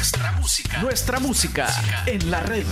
Nuestra 0.00 0.32
música. 0.32 0.78
Nuestra 0.78 1.20
música 1.20 1.68
en 2.06 2.30
la 2.30 2.40
red. 2.40 2.64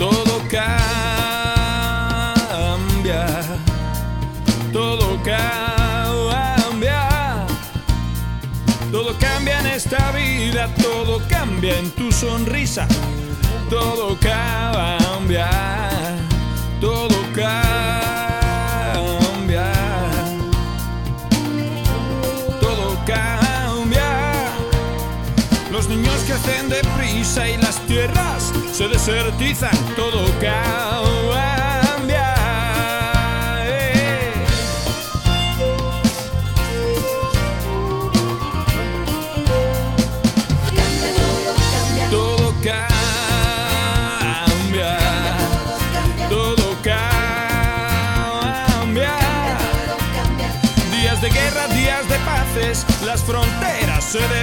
Todo 0.00 0.42
cambia, 0.50 0.74
todo 4.72 5.22
cambia, 5.22 7.06
todo 8.90 9.16
cambia 9.20 9.60
en 9.60 9.66
esta 9.68 10.10
vida, 10.10 10.74
todo 10.82 11.22
cambia 11.28 11.78
en 11.78 11.92
tu 11.92 12.10
sonrisa, 12.10 12.88
todo 13.70 14.18
cambia, 14.18 15.48
todo 16.80 17.08
cambia, 17.32 17.62
todo 22.60 22.98
cambia. 23.06 24.10
Los 25.70 25.88
niños 25.88 26.20
crecen 26.26 26.68
deprisa 26.68 27.48
y 27.48 27.56
las 27.58 27.78
tierras 27.86 28.52
se 28.72 28.88
desertizan, 28.88 29.70
todo 29.94 30.24
cambia. 30.40 31.19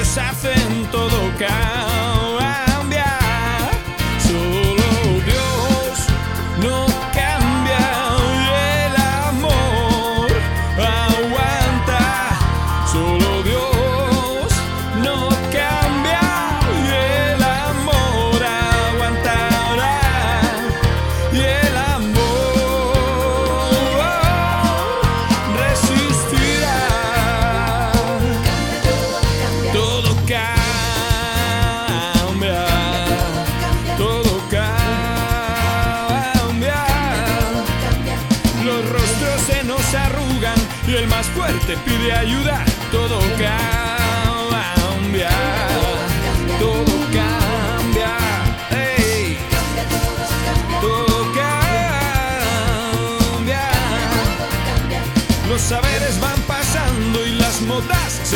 Deshacen, 0.08 0.88
todo 0.90 1.20
cambia. 1.38 1.87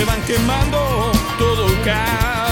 Se 0.02 0.06
van 0.06 0.22
quemando. 0.24 1.12
Todo 1.38 1.68
cambia. 1.84 2.51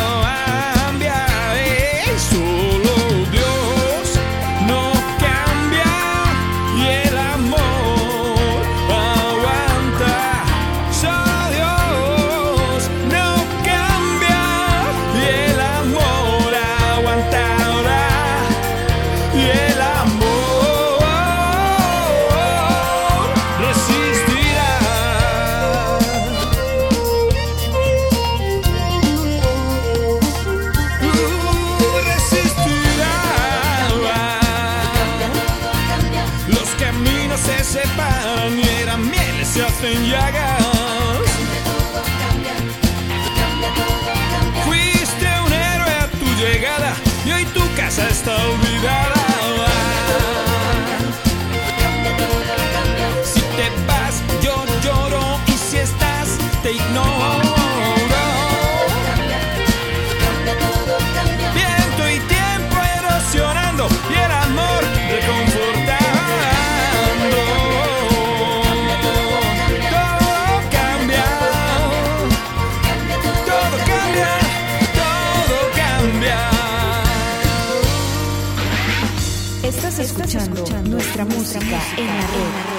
Estás 80.00 80.34
escuchando, 80.34 80.66
nuestra, 80.90 81.26
música, 81.26 81.82
en 81.98 82.08
la 82.08 82.28
red. 82.28 82.70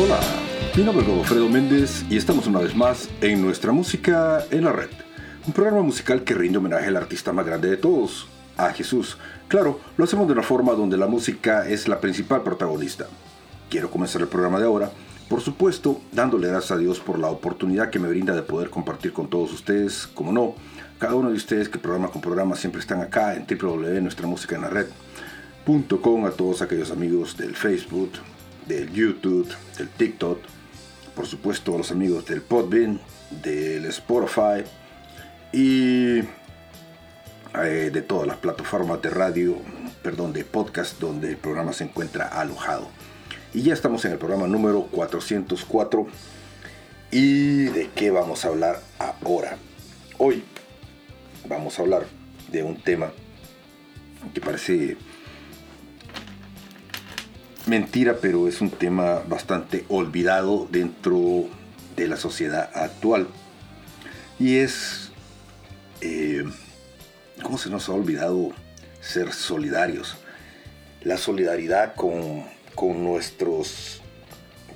Hola, 0.00 0.20
mi 0.74 0.82
nombre 0.82 1.04
es 1.04 1.10
Godofredo 1.10 1.48
Méndez 1.50 2.06
y 2.08 2.16
estamos 2.16 2.46
una 2.46 2.60
vez 2.60 2.74
más 2.74 3.10
en 3.20 3.42
Nuestra 3.42 3.72
Música 3.72 4.46
en 4.50 4.64
la 4.64 4.72
Red, 4.72 4.88
un 5.48 5.54
programa 5.54 5.82
musical 5.82 6.22
que 6.24 6.34
rinde 6.34 6.58
homenaje 6.58 6.88
al 6.88 6.96
artista 6.98 7.32
más 7.32 7.46
grande 7.46 7.70
de 7.70 7.78
todos, 7.78 8.26
a 8.58 8.70
Jesús. 8.74 9.16
Claro, 9.48 9.80
lo 9.96 10.04
hacemos 10.04 10.26
de 10.26 10.34
una 10.34 10.42
forma 10.42 10.74
donde 10.74 10.98
la 10.98 11.06
música 11.06 11.66
es 11.66 11.88
la 11.88 12.02
principal 12.02 12.42
protagonista. 12.42 13.06
Quiero 13.70 13.90
comenzar 13.90 14.20
el 14.20 14.28
programa 14.28 14.58
de 14.58 14.66
ahora, 14.66 14.90
por 15.26 15.40
supuesto, 15.40 16.02
dándole 16.12 16.48
gracias 16.48 16.72
a 16.72 16.76
Dios 16.76 17.00
por 17.00 17.18
la 17.18 17.28
oportunidad 17.28 17.88
que 17.88 17.98
me 17.98 18.10
brinda 18.10 18.34
de 18.34 18.42
poder 18.42 18.68
compartir 18.68 19.14
con 19.14 19.30
todos 19.30 19.50
ustedes, 19.50 20.06
como 20.12 20.32
no, 20.32 20.54
cada 20.98 21.14
uno 21.14 21.30
de 21.30 21.36
ustedes 21.36 21.70
que 21.70 21.78
programa 21.78 22.10
con 22.10 22.20
programa 22.20 22.54
siempre 22.54 22.82
están 22.82 23.00
acá 23.00 23.34
en 23.34 23.46
www.nuestramusicaenlared.com, 23.46 26.26
a 26.26 26.30
todos 26.32 26.60
aquellos 26.60 26.90
amigos 26.90 27.38
del 27.38 27.56
Facebook, 27.56 28.12
del 28.66 28.92
YouTube, 28.92 29.48
del 29.78 29.88
TikTok, 29.88 30.40
por 31.16 31.24
supuesto 31.24 31.74
a 31.74 31.78
los 31.78 31.90
amigos 31.90 32.26
del 32.26 32.42
Podbean, 32.42 33.00
del 33.42 33.86
Spotify 33.86 34.64
y 35.52 36.18
eh, 37.54 37.90
de 37.92 38.02
todas 38.02 38.26
las 38.26 38.36
plataformas 38.36 39.00
de 39.02 39.10
radio, 39.10 39.56
perdón, 40.02 40.32
de 40.32 40.44
podcast 40.44 40.98
donde 41.00 41.28
el 41.30 41.36
programa 41.36 41.72
se 41.72 41.84
encuentra 41.84 42.28
alojado. 42.28 42.88
Y 43.54 43.62
ya 43.62 43.72
estamos 43.72 44.04
en 44.04 44.12
el 44.12 44.18
programa 44.18 44.46
número 44.46 44.82
404. 44.90 46.06
¿Y 47.10 47.64
de 47.64 47.88
qué 47.94 48.10
vamos 48.10 48.44
a 48.44 48.48
hablar 48.48 48.82
ahora? 48.98 49.56
Hoy 50.18 50.44
vamos 51.48 51.78
a 51.78 51.82
hablar 51.82 52.06
de 52.52 52.62
un 52.62 52.80
tema 52.80 53.10
que 54.34 54.40
parece 54.40 54.96
mentira, 57.66 58.18
pero 58.20 58.48
es 58.48 58.60
un 58.60 58.70
tema 58.70 59.22
bastante 59.26 59.84
olvidado 59.88 60.68
dentro 60.70 61.46
de 61.96 62.08
la 62.08 62.16
sociedad 62.16 62.70
actual. 62.74 63.28
Y 64.38 64.56
es, 64.56 65.07
eh, 66.00 66.44
¿cómo 67.36 67.48
¿Cómo 67.48 67.58
se 67.58 67.70
nos 67.70 67.88
ha 67.88 67.92
olvidado 67.92 68.50
ser 69.00 69.32
solidarios? 69.32 70.16
La 71.02 71.16
solidaridad 71.16 71.94
con, 71.94 72.44
con 72.74 73.02
nuestros 73.04 74.00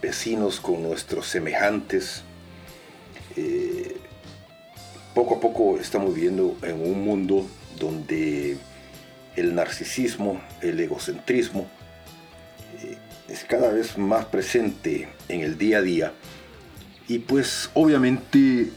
vecinos, 0.00 0.60
con 0.60 0.82
nuestros 0.82 1.26
semejantes. 1.26 2.22
Eh, 3.36 3.96
poco 5.14 5.36
a 5.36 5.40
poco 5.40 5.78
estamos 5.78 6.14
viviendo 6.14 6.56
en 6.62 6.80
un 6.80 7.04
mundo 7.04 7.46
donde 7.78 8.56
el 9.36 9.54
narcisismo, 9.54 10.40
el 10.60 10.80
egocentrismo, 10.80 11.68
eh, 12.82 12.96
es 13.28 13.44
cada 13.44 13.72
vez 13.72 13.96
más 13.96 14.26
presente 14.26 15.08
en 15.28 15.40
el 15.40 15.58
día 15.58 15.78
a 15.78 15.82
día. 15.82 16.12
Y 17.08 17.18
pues 17.18 17.70
obviamente 17.74 18.70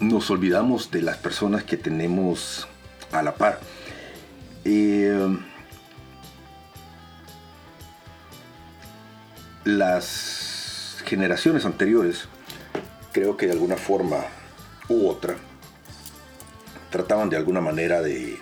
nos 0.00 0.30
olvidamos 0.30 0.90
de 0.90 1.02
las 1.02 1.16
personas 1.16 1.64
que 1.64 1.76
tenemos 1.76 2.68
a 3.12 3.22
la 3.22 3.34
par. 3.34 3.60
Eh, 4.64 5.36
las 9.64 10.98
generaciones 11.04 11.64
anteriores, 11.64 12.28
creo 13.12 13.36
que 13.36 13.46
de 13.46 13.52
alguna 13.52 13.76
forma 13.76 14.18
u 14.88 15.08
otra, 15.08 15.36
trataban 16.90 17.28
de 17.28 17.36
alguna 17.36 17.60
manera 17.60 18.00
de, 18.00 18.38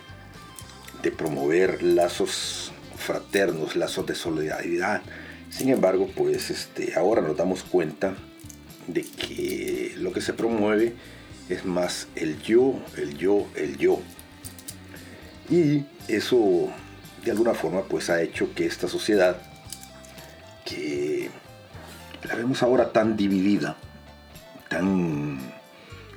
de 1.01 1.11
promover 1.11 1.83
lazos 1.83 2.71
fraternos, 2.95 3.75
lazos 3.75 4.05
de 4.05 4.15
solidaridad. 4.15 5.01
Sin 5.49 5.69
embargo, 5.69 6.09
pues 6.15 6.49
este, 6.49 6.95
ahora 6.95 7.21
nos 7.21 7.37
damos 7.37 7.63
cuenta 7.63 8.15
de 8.87 9.03
que 9.03 9.95
lo 9.97 10.11
que 10.11 10.21
se 10.21 10.33
promueve 10.33 10.93
es 11.49 11.65
más 11.65 12.07
el 12.15 12.41
yo, 12.41 12.73
el 12.95 13.17
yo, 13.17 13.47
el 13.55 13.77
yo. 13.77 13.99
Y 15.49 15.85
eso 16.07 16.69
de 17.23 17.31
alguna 17.31 17.53
forma 17.53 17.83
pues 17.83 18.09
ha 18.09 18.21
hecho 18.21 18.53
que 18.53 18.65
esta 18.65 18.87
sociedad 18.87 19.37
que 20.65 21.29
la 22.23 22.35
vemos 22.35 22.61
ahora 22.63 22.91
tan 22.91 23.15
dividida, 23.15 23.77
tan, 24.69 25.39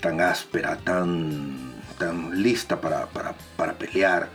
tan 0.01 0.21
áspera, 0.21 0.77
tan, 0.77 1.81
tan 1.99 2.43
lista 2.43 2.81
para, 2.81 3.07
pelear, 3.79 4.29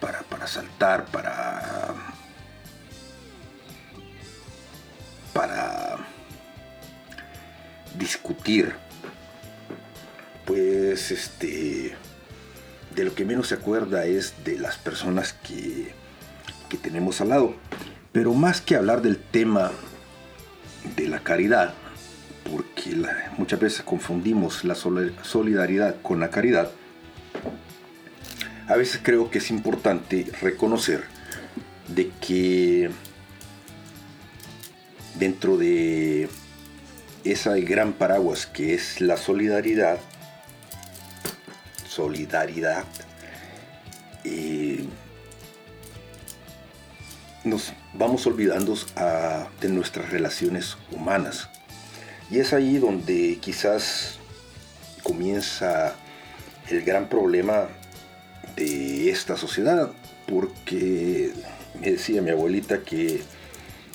para, 0.00 0.20
para 0.22 0.46
saltar, 0.46 1.06
para, 1.06 1.94
para 5.32 5.98
discutir 7.96 8.74
pues 10.48 11.10
este, 11.10 11.92
de 12.96 13.04
lo 13.04 13.14
que 13.14 13.26
menos 13.26 13.48
se 13.48 13.54
acuerda 13.54 14.06
es 14.06 14.32
de 14.46 14.58
las 14.58 14.78
personas 14.78 15.34
que, 15.34 15.92
que 16.70 16.78
tenemos 16.78 17.20
al 17.20 17.28
lado. 17.28 17.54
Pero 18.12 18.32
más 18.32 18.62
que 18.62 18.74
hablar 18.74 19.02
del 19.02 19.18
tema 19.18 19.70
de 20.96 21.06
la 21.06 21.20
caridad, 21.20 21.74
porque 22.50 22.96
muchas 23.36 23.60
veces 23.60 23.82
confundimos 23.82 24.64
la 24.64 24.74
solidaridad 24.74 26.00
con 26.00 26.18
la 26.18 26.30
caridad, 26.30 26.70
a 28.68 28.74
veces 28.74 29.00
creo 29.02 29.30
que 29.30 29.38
es 29.38 29.50
importante 29.50 30.32
reconocer 30.40 31.04
de 31.88 32.10
que 32.26 32.88
dentro 35.18 35.58
de 35.58 36.30
esa 37.24 37.54
gran 37.56 37.92
paraguas 37.92 38.46
que 38.46 38.72
es 38.72 39.02
la 39.02 39.18
solidaridad, 39.18 39.98
solidaridad. 41.98 42.84
nos 47.42 47.72
vamos 47.92 48.24
olvidando 48.26 48.76
de 49.60 49.68
nuestras 49.68 50.10
relaciones 50.10 50.76
humanas. 50.92 51.48
Y 52.30 52.38
es 52.38 52.52
ahí 52.52 52.78
donde 52.78 53.38
quizás 53.40 54.18
comienza 55.02 55.94
el 56.68 56.84
gran 56.84 57.08
problema 57.08 57.66
de 58.54 59.10
esta 59.10 59.36
sociedad, 59.36 59.90
porque 60.28 61.32
me 61.80 61.90
decía 61.92 62.22
mi 62.22 62.30
abuelita 62.30 62.82
que 62.82 63.22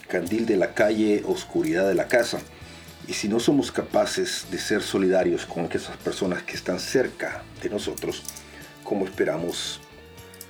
candil 0.09 0.45
de 0.45 0.57
la 0.57 0.73
calle, 0.73 1.23
oscuridad 1.25 1.87
de 1.87 1.95
la 1.95 2.07
casa. 2.07 2.39
Y 3.07 3.13
si 3.13 3.27
no 3.27 3.39
somos 3.39 3.71
capaces 3.71 4.45
de 4.49 4.57
ser 4.57 4.81
solidarios 4.81 5.45
con 5.45 5.65
esas 5.65 5.97
personas 5.97 6.43
que 6.43 6.53
están 6.53 6.79
cerca 6.79 7.43
de 7.61 7.69
nosotros, 7.69 8.23
¿cómo 8.83 9.05
esperamos 9.05 9.81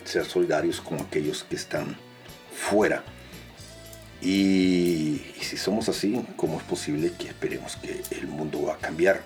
ser 0.06 0.26
solidarios 0.26 0.80
con 0.80 1.00
aquellos 1.00 1.44
que 1.44 1.56
están 1.56 1.98
fuera? 2.56 3.04
Y, 4.22 5.22
si 5.42 5.58
somos 5.58 5.90
así, 5.90 6.24
¿cómo 6.36 6.58
es 6.58 6.64
posible 6.64 7.12
que 7.18 7.28
esperemos 7.28 7.76
que 7.78 8.04
el 8.12 8.28
mundo 8.28 8.62
va 8.64 8.76
a 8.76 8.78
cambiar? 8.78 9.22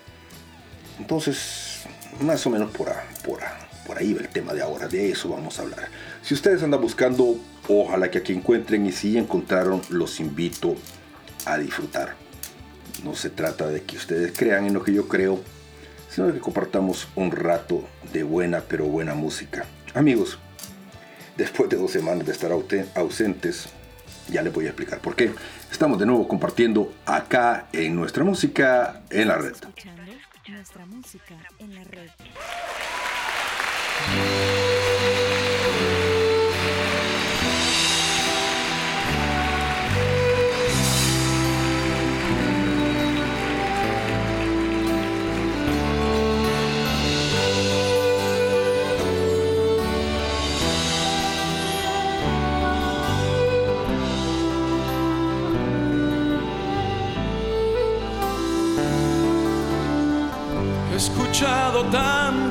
Entonces, 0.97 1.81
más 2.21 2.45
o 2.47 2.49
menos 2.49 2.71
por, 2.71 2.91
por, 3.23 3.39
por 3.85 3.97
ahí 3.97 4.13
va 4.13 4.21
el 4.21 4.29
tema 4.29 4.53
de 4.53 4.61
ahora, 4.61 4.87
de 4.87 5.11
eso 5.11 5.29
vamos 5.29 5.59
a 5.59 5.63
hablar. 5.63 5.89
Si 6.23 6.33
ustedes 6.33 6.63
andan 6.63 6.81
buscando, 6.81 7.37
ojalá 7.67 8.09
que 8.09 8.19
aquí 8.19 8.33
encuentren 8.33 8.87
y 8.87 8.91
si 8.91 9.17
encontraron, 9.17 9.81
los 9.89 10.19
invito 10.19 10.75
a 11.45 11.57
disfrutar. 11.57 12.26
No 13.07 13.15
se 13.15 13.29
trata 13.29 13.67
de 13.67 13.83
que 13.83 13.95
ustedes 13.95 14.33
crean 14.37 14.65
en 14.65 14.73
lo 14.73 14.83
que 14.83 14.91
yo 14.91 15.07
creo, 15.07 15.41
sino 16.09 16.27
de 16.27 16.33
que 16.33 16.41
compartamos 16.41 17.07
un 17.15 17.31
rato 17.31 17.87
de 18.11 18.23
buena 18.23 18.59
pero 18.67 18.83
buena 18.83 19.13
música. 19.13 19.65
Amigos, 19.93 20.37
después 21.37 21.69
de 21.69 21.77
dos 21.77 21.89
semanas 21.89 22.25
de 22.25 22.33
estar 22.33 22.51
ausentes, 22.51 23.69
ya 24.27 24.41
les 24.41 24.51
voy 24.51 24.65
a 24.65 24.69
explicar 24.69 24.99
por 24.99 25.15
qué. 25.15 25.31
Estamos 25.71 25.97
de 25.99 26.05
nuevo 26.05 26.27
compartiendo 26.27 26.93
acá 27.05 27.69
en 27.71 27.95
nuestra 27.95 28.25
música 28.25 29.03
en 29.09 29.29
la 29.29 29.37
red. 29.37 29.55
Nuestra 30.49 30.85
música 30.85 31.35
en 31.59 31.75
la 31.75 31.83
red. 31.85 32.09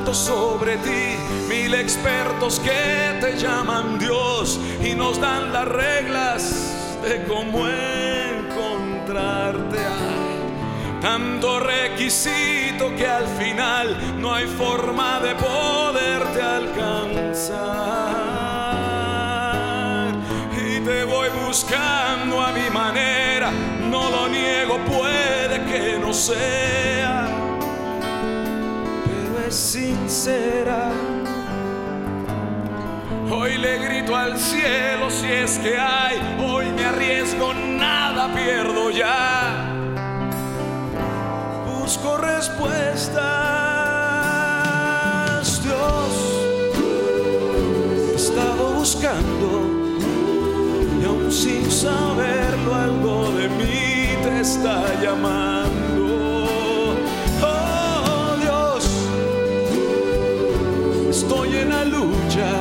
Tanto 0.07 0.13
sobre 0.13 0.77
ti, 0.77 1.17
mil 1.49 1.73
expertos 1.73 2.61
que 2.61 3.19
te 3.19 3.35
llaman 3.37 3.99
Dios 3.99 4.57
y 4.81 4.95
nos 4.95 5.19
dan 5.19 5.51
las 5.51 5.67
reglas 5.67 6.97
de 7.03 7.25
cómo 7.25 7.67
encontrarte. 7.67 9.79
tanto 11.01 11.59
requisito 11.59 12.95
que 12.95 13.05
al 13.05 13.27
final 13.27 14.21
no 14.21 14.33
hay 14.33 14.47
forma 14.47 15.19
de 15.19 15.35
poderte 15.35 16.41
alcanzar. 16.41 17.65
Y 20.55 20.79
te 20.79 21.03
voy 21.03 21.27
buscando 21.45 22.41
a 22.41 22.53
mi 22.53 22.69
manera, 22.69 23.51
no 23.91 24.09
lo 24.09 24.29
niego, 24.29 24.77
puede 24.85 25.65
que 25.65 25.99
no 25.99 26.13
sea 26.13 27.26
sincera. 29.51 30.91
Hoy 33.31 33.57
le 33.57 33.77
grito 33.79 34.15
al 34.15 34.37
cielo 34.37 35.09
si 35.09 35.27
es 35.27 35.59
que 35.59 35.77
hay, 35.77 36.17
hoy 36.39 36.65
me 36.71 36.85
arriesgo, 36.85 37.53
nada 37.53 38.33
pierdo 38.33 38.89
ya. 38.89 39.73
Busco 41.65 42.17
respuestas, 42.17 43.21
Dios. 45.63 46.09
He 48.11 48.15
estado 48.15 48.73
buscando 48.73 49.69
y 51.01 51.05
aún 51.05 51.31
sin 51.31 51.69
saberlo 51.69 52.75
algo 52.75 53.31
de 53.31 53.49
mí 53.49 54.15
te 54.23 54.39
está 54.41 54.83
llamando. 55.01 55.66
estoy 61.17 61.57
en 61.57 61.69
la 61.69 61.83
lucha, 61.83 62.51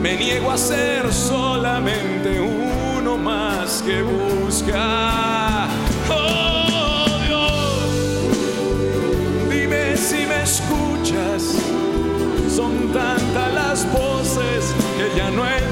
me 0.00 0.16
niego 0.16 0.50
a 0.50 0.56
ser 0.56 1.12
solamente 1.12 2.40
uno 2.40 3.18
más 3.18 3.82
que 3.82 4.00
busca. 4.02 5.68
Oh 6.08 7.06
Dios, 7.26 7.90
dime 9.50 9.96
si 9.98 10.24
me 10.30 10.42
escuchas, 10.42 11.42
son 12.56 12.90
tantas 12.90 13.52
las 13.52 13.92
voces 13.92 14.74
que 14.96 15.18
ya 15.18 15.30
no 15.30 15.44
hay 15.44 15.67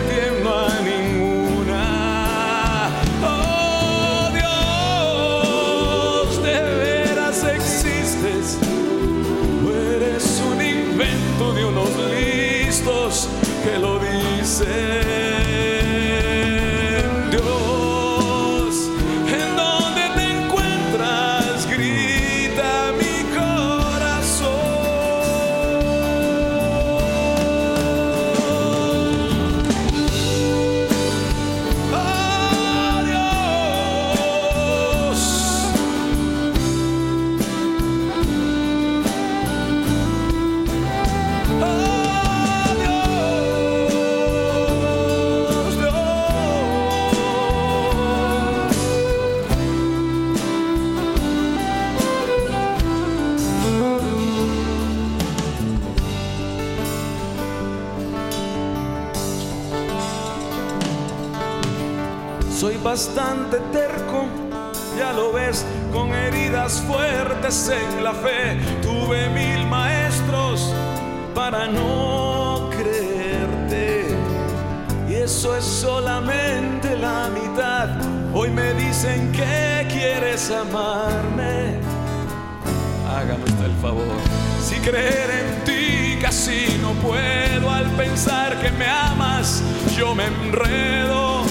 bastante 14.59 15.26
creer 84.91 85.31
en 85.31 85.65
ti 85.65 86.19
casi 86.23 86.79
no 86.81 86.93
puedo 86.95 87.71
al 87.71 87.91
pensar 87.97 88.61
que 88.61 88.71
me 88.71 88.87
amas, 88.87 89.63
yo 89.97 90.15
me 90.15 90.25
enredo 90.25 91.45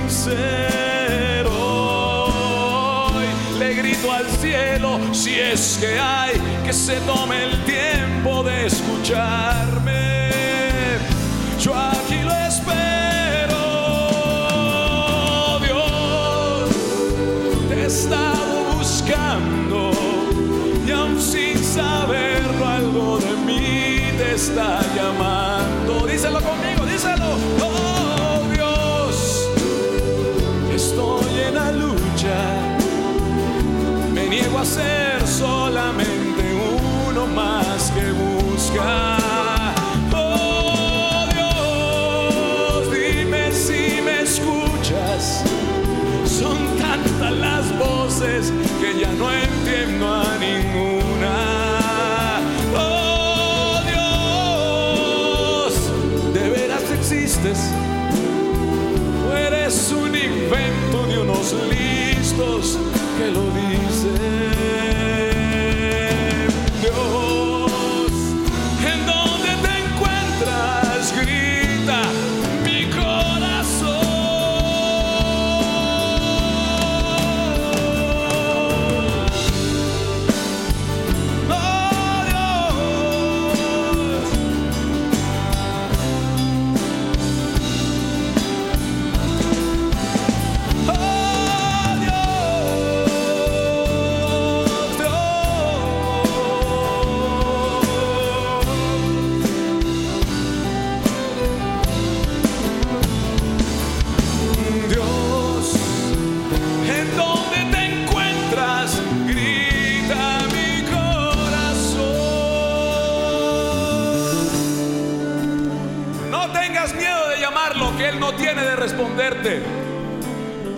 le 3.59 3.75
grito 3.75 4.13
al 4.13 4.27
cielo 4.27 4.99
si 5.13 5.39
es 5.39 5.79
que 5.81 5.99
hay 5.99 6.33
que 6.65 6.73
se 6.73 6.97
tome 7.01 7.45
el 7.45 7.65
tiempo 7.65 8.43
de 8.43 8.67
escucharme. 8.67 10.31
Yo 11.61 11.75
aquí 11.75 12.23
lo 12.23 12.33
espero, 12.33 12.90
está 24.41 24.81
llamando. 24.97 26.07
Díselo 26.07 26.41
conmigo, 26.41 26.87
díselo. 26.87 27.37
Oh, 27.63 28.41
Me 34.15 34.27
niego 34.29 34.59
a 34.59 34.65
ser 34.65 35.27
solamente 35.27 36.43
uno 37.09 37.27
más 37.27 37.91
que 37.91 38.13
busca. 38.13 39.10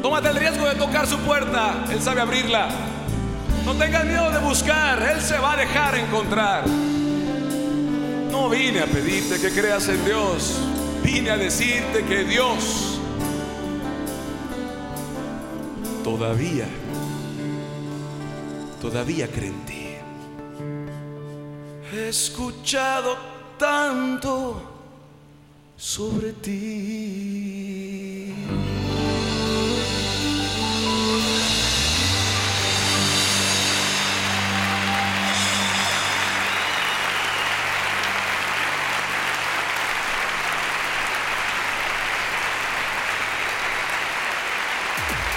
Tómate 0.02 0.28
el 0.28 0.37
riesgo 0.37 0.66
de 0.66 0.75
tocar 0.76 1.07
su 1.07 1.19
puerta, 1.19 1.85
Él 1.90 2.00
sabe 2.00 2.21
abrirla. 2.21 2.69
No 3.64 3.75
tengas 3.75 4.04
miedo 4.04 4.31
de 4.31 4.38
buscar, 4.38 5.02
Él 5.02 5.21
se 5.21 5.37
va 5.38 5.54
a 5.54 5.57
dejar 5.57 5.97
encontrar. 5.97 6.64
No 8.31 8.49
vine 8.49 8.81
a 8.81 8.87
pedirte 8.87 9.40
que 9.40 9.50
creas 9.50 9.88
en 9.88 10.04
Dios, 10.04 10.59
vine 11.02 11.31
a 11.31 11.37
decirte 11.37 12.04
que 12.04 12.25
Dios 12.25 12.99
todavía, 16.04 16.66
todavía 18.81 19.28
cree 19.28 19.49
en 19.49 19.64
ti. 19.66 19.88
He 21.92 22.09
escuchado 22.09 23.16
tanto 23.59 24.62
sobre 25.76 26.33
ti. 26.33 27.81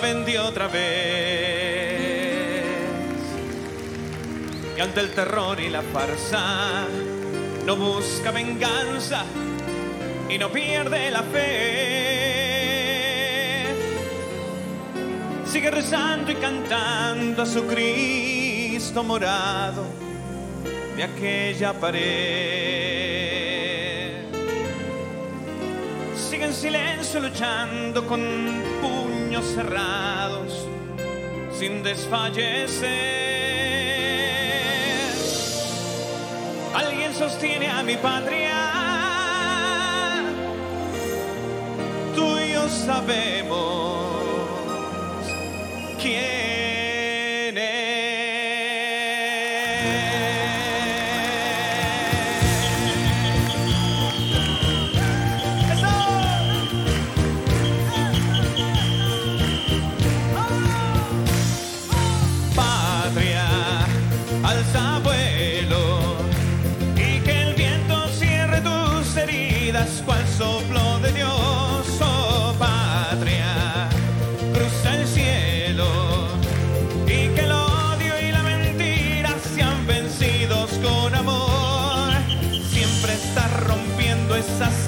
vendí 0.00 0.36
otra 0.36 0.66
vez. 0.68 0.80
Y 4.76 4.80
ante 4.80 5.00
el 5.00 5.12
terror 5.12 5.60
y 5.60 5.68
la 5.68 5.82
farsa, 5.82 6.86
no 7.66 7.76
busca 7.76 8.30
venganza 8.30 9.24
y 10.28 10.38
no 10.38 10.50
pierde 10.50 11.10
la 11.10 11.22
fe. 11.22 12.60
Sigue 15.44 15.70
rezando 15.70 16.32
y 16.32 16.36
cantando 16.36 17.42
a 17.42 17.46
su 17.46 17.66
Cristo 17.66 19.02
morado 19.02 19.84
de 20.96 21.02
aquella 21.02 21.72
pared. 21.74 23.10
Sigue 26.16 26.44
en 26.44 26.54
silencio 26.54 27.20
luchando 27.20 28.06
con 28.06 28.20
pura 28.80 29.09
cerrados 29.38 30.66
sin 31.52 31.82
desfallecer. 31.82 32.88
Alguien 36.74 37.14
sostiene 37.14 37.68
a 37.68 37.82
mi 37.82 37.96
patria, 37.96 38.56
tú 42.14 42.38
y 42.38 42.52
yo 42.52 42.68
sabemos. 42.68 43.69
esas 84.40 84.79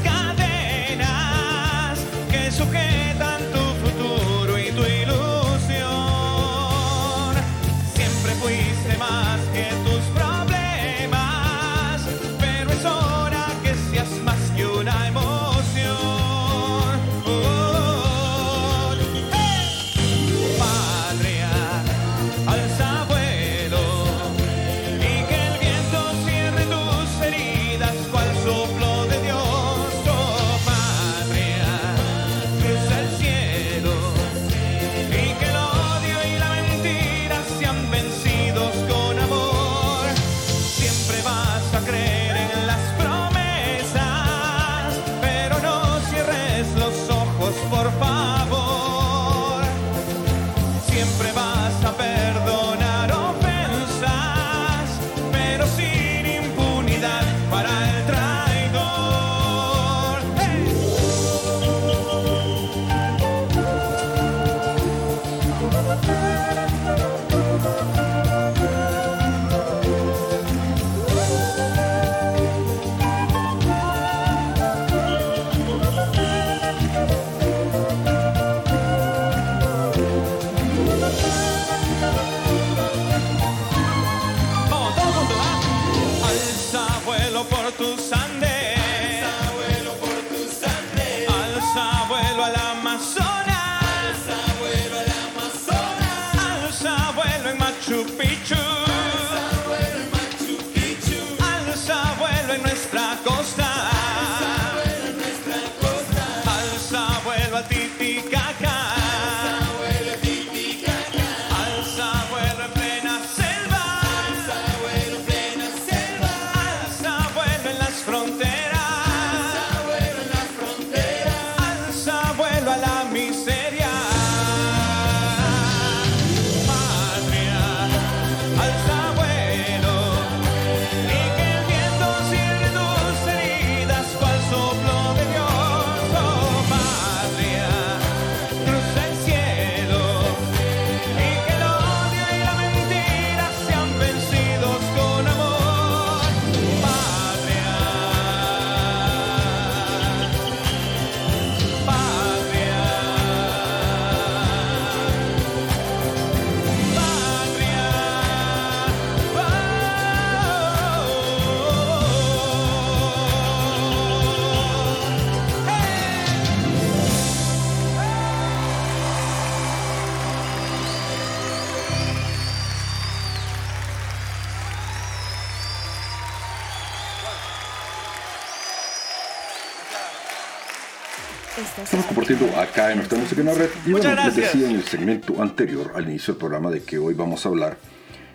compartiendo 182.14 182.61
acá 182.61 182.90
en 182.90 182.98
nuestra 182.98 183.18
música 183.18 183.40
en 183.40 183.46
la 183.46 183.55
red. 183.55 183.70
Y 183.87 183.92
bueno, 183.92 184.14
les 184.14 184.37
decía 184.37 184.68
en 184.68 184.77
el 184.77 184.85
segmento 184.85 185.40
anterior, 185.40 185.92
al 185.94 186.09
inicio 186.11 186.35
del 186.35 186.38
programa, 186.38 186.70
de 186.70 186.83
que 186.83 186.98
hoy 186.98 187.14
vamos 187.14 187.46
a 187.46 187.48
hablar 187.48 187.79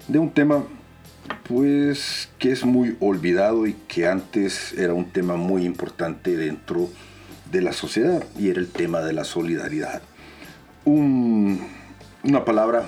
de 0.08 0.18
un 0.18 0.32
tema 0.32 0.64
pues 1.44 2.30
que 2.40 2.52
es 2.52 2.66
muy 2.66 2.96
olvidado 3.00 3.68
y 3.68 3.74
que 3.88 4.08
antes 4.08 4.74
era 4.74 4.94
un 4.94 5.06
tema 5.12 5.36
muy 5.36 5.64
importante 5.64 6.36
dentro 6.36 6.90
de 7.52 7.62
la 7.62 7.72
sociedad 7.72 8.24
y 8.40 8.50
era 8.50 8.60
el 8.60 8.68
tema 8.68 9.02
de 9.02 9.14
la 9.14 9.24
solidaridad. 9.24 10.02
Una 10.86 12.46
palabra 12.46 12.86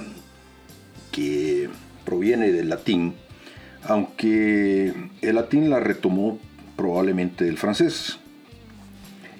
que 1.11 1.69
proviene 2.03 2.51
del 2.51 2.69
latín, 2.69 3.13
aunque 3.83 4.93
el 5.21 5.35
latín 5.35 5.69
la 5.69 5.79
retomó 5.79 6.39
probablemente 6.75 7.45
del 7.45 7.57
francés, 7.57 8.18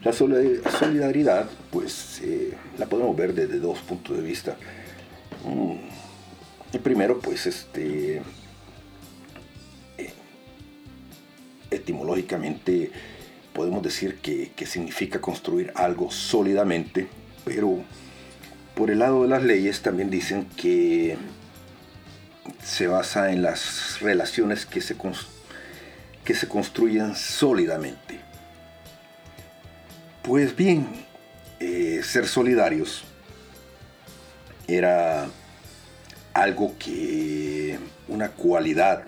la 0.03 0.13
solidaridad, 0.13 1.49
pues, 1.71 2.21
eh, 2.23 2.53
la 2.77 2.85
podemos 2.85 3.15
ver 3.17 3.33
desde 3.33 3.59
dos 3.59 3.79
puntos 3.79 4.15
de 4.15 4.23
vista. 4.23 4.55
Mm, 5.43 5.75
el 6.73 6.79
primero, 6.79 7.19
pues, 7.19 7.45
este, 7.45 8.21
eh, 9.97 10.13
etimológicamente 11.69 12.91
podemos 13.51 13.83
decir 13.83 14.19
que, 14.21 14.51
que 14.55 14.65
significa 14.65 15.19
construir 15.19 15.73
algo 15.75 16.12
sólidamente, 16.12 17.09
pero 17.43 17.83
por 18.75 18.91
el 18.91 18.99
lado 18.99 19.23
de 19.23 19.27
las 19.27 19.43
leyes 19.43 19.81
también 19.81 20.09
dicen 20.09 20.45
que 20.55 21.17
se 22.63 22.88
basa 22.88 23.33
en 23.33 23.41
las 23.41 23.99
relaciones 23.99 24.65
que 24.65 24.79
se, 24.79 24.95
que 26.23 26.33
se 26.33 26.47
construyen 26.47 27.15
sólidamente. 27.15 28.28
Pues 30.23 30.55
bien, 30.55 30.88
eh, 31.60 32.01
ser 32.03 32.27
solidarios 32.27 33.03
era 34.67 35.27
algo 36.34 36.75
que, 36.77 37.79
una 38.08 38.29
cualidad 38.29 39.05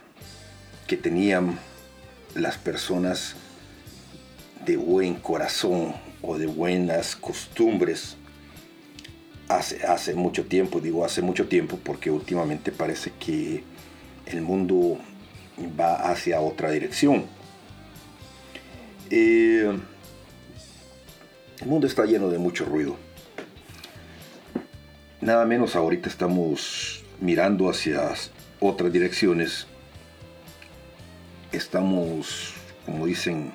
que 0.88 0.98
tenían 0.98 1.60
las 2.34 2.58
personas 2.58 3.36
de 4.66 4.78
buen 4.78 5.16
corazón 5.16 5.94
o 6.22 6.38
de 6.38 6.48
buenas 6.48 7.16
costumbres 7.16 8.16
hace, 9.50 9.86
hace 9.86 10.16
mucho 10.16 10.46
tiempo, 10.46 10.80
digo 10.80 11.04
hace 11.04 11.22
mucho 11.22 11.48
tiempo 11.48 11.78
porque 11.84 12.10
últimamente 12.10 12.72
parece 12.72 13.12
que 13.20 13.64
el 14.26 14.42
mundo 14.42 14.98
va 15.80 16.10
hacia 16.10 16.42
otra 16.42 16.72
dirección. 16.72 17.26
Eh, 19.10 19.78
el 21.62 21.68
mundo 21.68 21.88
está 21.88 22.06
lleno 22.06 22.30
de 22.30 22.40
mucho 22.40 22.66
ruido. 22.66 22.98
Nada 25.22 25.46
menos 25.46 25.76
ahorita 25.76 26.10
estamos 26.10 27.04
mirando 27.20 27.70
hacia 27.70 28.12
otras 28.60 28.92
direcciones. 28.92 29.68
Estamos, 31.52 32.54
como 32.86 33.06
dicen, 33.06 33.54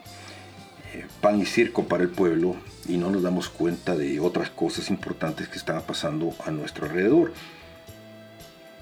eh, 0.95 1.07
pan 1.21 1.40
y 1.40 1.47
circo 1.47 1.85
para 1.85 2.05
el 2.05 2.11
pueblo 2.11 2.57
y 2.88 2.97
no 2.97 3.11
nos 3.11 3.23
damos 3.23 3.49
cuenta 3.49 3.97
de 3.97 4.21
otras 4.21 4.51
cosas 4.51 4.90
importantes 4.90 5.49
que 5.49 5.59
están 5.59 5.83
pasando 5.83 6.33
a 6.47 6.53
nuestro 6.53 6.87
alrededor. 6.87 7.33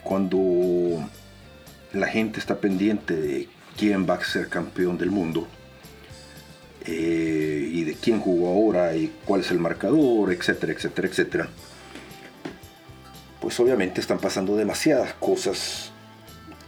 Cuando 0.02 1.08
la 1.94 2.08
gente 2.08 2.38
está 2.38 2.56
pendiente 2.56 3.16
de 3.16 3.48
quién 3.78 4.06
va 4.06 4.14
a 4.14 4.24
ser 4.24 4.48
campeón 4.48 4.98
del 4.98 5.10
mundo 5.10 5.48
eh, 6.86 7.68
y 7.72 7.84
de 7.84 7.94
quién 7.94 8.20
jugó 8.20 8.48
ahora 8.48 8.94
y 8.94 9.12
cuál 9.24 9.40
es 9.40 9.50
el 9.50 9.58
marcador, 9.58 10.32
etcétera, 10.32 10.72
etcétera, 10.72 11.08
etcétera, 11.08 11.48
pues 13.40 13.58
obviamente 13.58 14.00
están 14.00 14.18
pasando 14.18 14.54
demasiadas 14.56 15.14
cosas 15.14 15.92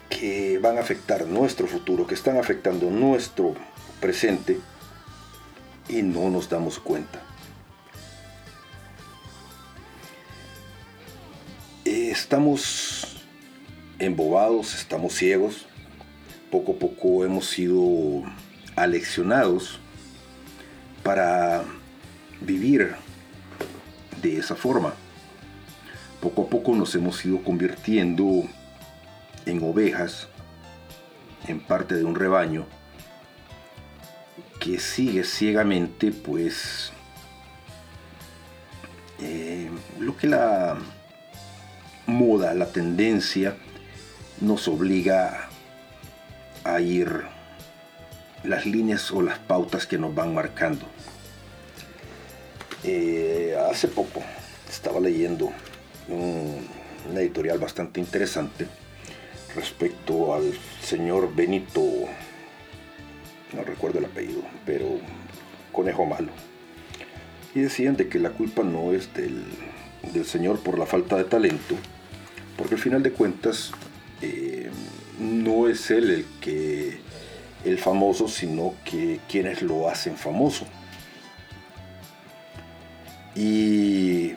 que 0.09 0.59
van 0.59 0.79
a 0.79 0.81
afectar 0.81 1.27
nuestro 1.27 1.67
futuro, 1.67 2.07
que 2.07 2.15
están 2.15 2.39
afectando 2.39 2.91
nuestro 2.91 3.55
presente 4.01 4.59
y 5.89 6.03
no 6.03 6.31
nos 6.31 6.49
damos 6.49 6.79
cuenta. 6.79 7.23
Estamos 11.85 13.23
embobados, 13.99 14.75
estamos 14.75 15.13
ciegos, 15.13 15.67
poco 16.51 16.73
a 16.73 16.75
poco 16.77 17.25
hemos 17.25 17.47
sido 17.47 18.23
aleccionados 18.75 19.81
para 21.07 21.63
vivir 22.41 22.97
de 24.21 24.39
esa 24.39 24.57
forma. 24.57 24.93
Poco 26.21 26.43
a 26.43 26.51
poco 26.51 26.75
nos 26.75 26.93
hemos 26.97 27.25
ido 27.25 27.45
convirtiendo 27.45 28.43
en 29.47 29.63
ovejas, 29.63 30.27
en 31.47 31.61
parte 31.61 31.95
de 31.95 32.03
un 32.03 32.17
rebaño, 32.17 32.67
que 34.59 34.81
sigue 34.81 35.23
ciegamente 35.23 36.11
pues 36.11 36.91
eh, 39.21 39.71
lo 40.01 40.17
que 40.17 40.27
la 40.27 40.77
moda, 42.07 42.53
la 42.53 42.67
tendencia 42.73 43.57
nos 44.41 44.67
obliga 44.67 45.51
a 46.65 46.81
ir 46.81 47.37
las 48.43 48.67
líneas 48.67 49.13
o 49.13 49.23
las 49.23 49.39
pautas 49.39 49.87
que 49.87 49.99
nos 49.99 50.13
van 50.13 50.35
marcando. 50.35 50.96
Eh, 52.89 53.57
hace 53.69 53.89
poco 53.89 54.23
estaba 54.69 55.01
leyendo 55.01 55.51
un, 56.09 56.69
editorial 57.17 57.59
bastante 57.59 57.99
interesante 57.99 58.69
respecto 59.57 60.33
al 60.33 60.53
señor 60.81 61.35
Benito 61.35 61.83
no 63.53 63.65
recuerdo 63.65 63.99
el 63.99 64.05
apellido, 64.05 64.43
pero 64.65 64.99
conejo 65.73 66.05
malo. 66.05 66.29
Y 67.55 67.61
decían 67.61 67.97
de 67.97 68.09
que 68.09 68.19
la 68.19 68.31
culpa 68.31 68.63
no 68.63 68.93
es 68.93 69.13
del, 69.15 69.45
Señor 70.25 70.61
por 70.61 70.79
la 70.79 70.87
falta 70.87 71.17
de 71.17 71.25
talento, 71.25 71.75
porque 72.57 72.75
al 72.75 72.81
final 72.81 73.03
de 73.03 73.13
cuentas 73.13 73.73
eh, 74.23 74.71
no 75.19 75.69
es 75.69 75.91
él 75.91 76.11
el 76.11 76.27
que 76.41 76.99
el 77.65 77.79
famoso, 77.79 78.29
sino 78.29 78.75
que 78.85 79.21
quienes 79.29 79.63
lo 79.63 79.89
hacen 79.89 80.17
famoso. 80.17 80.67
Y 83.37 84.35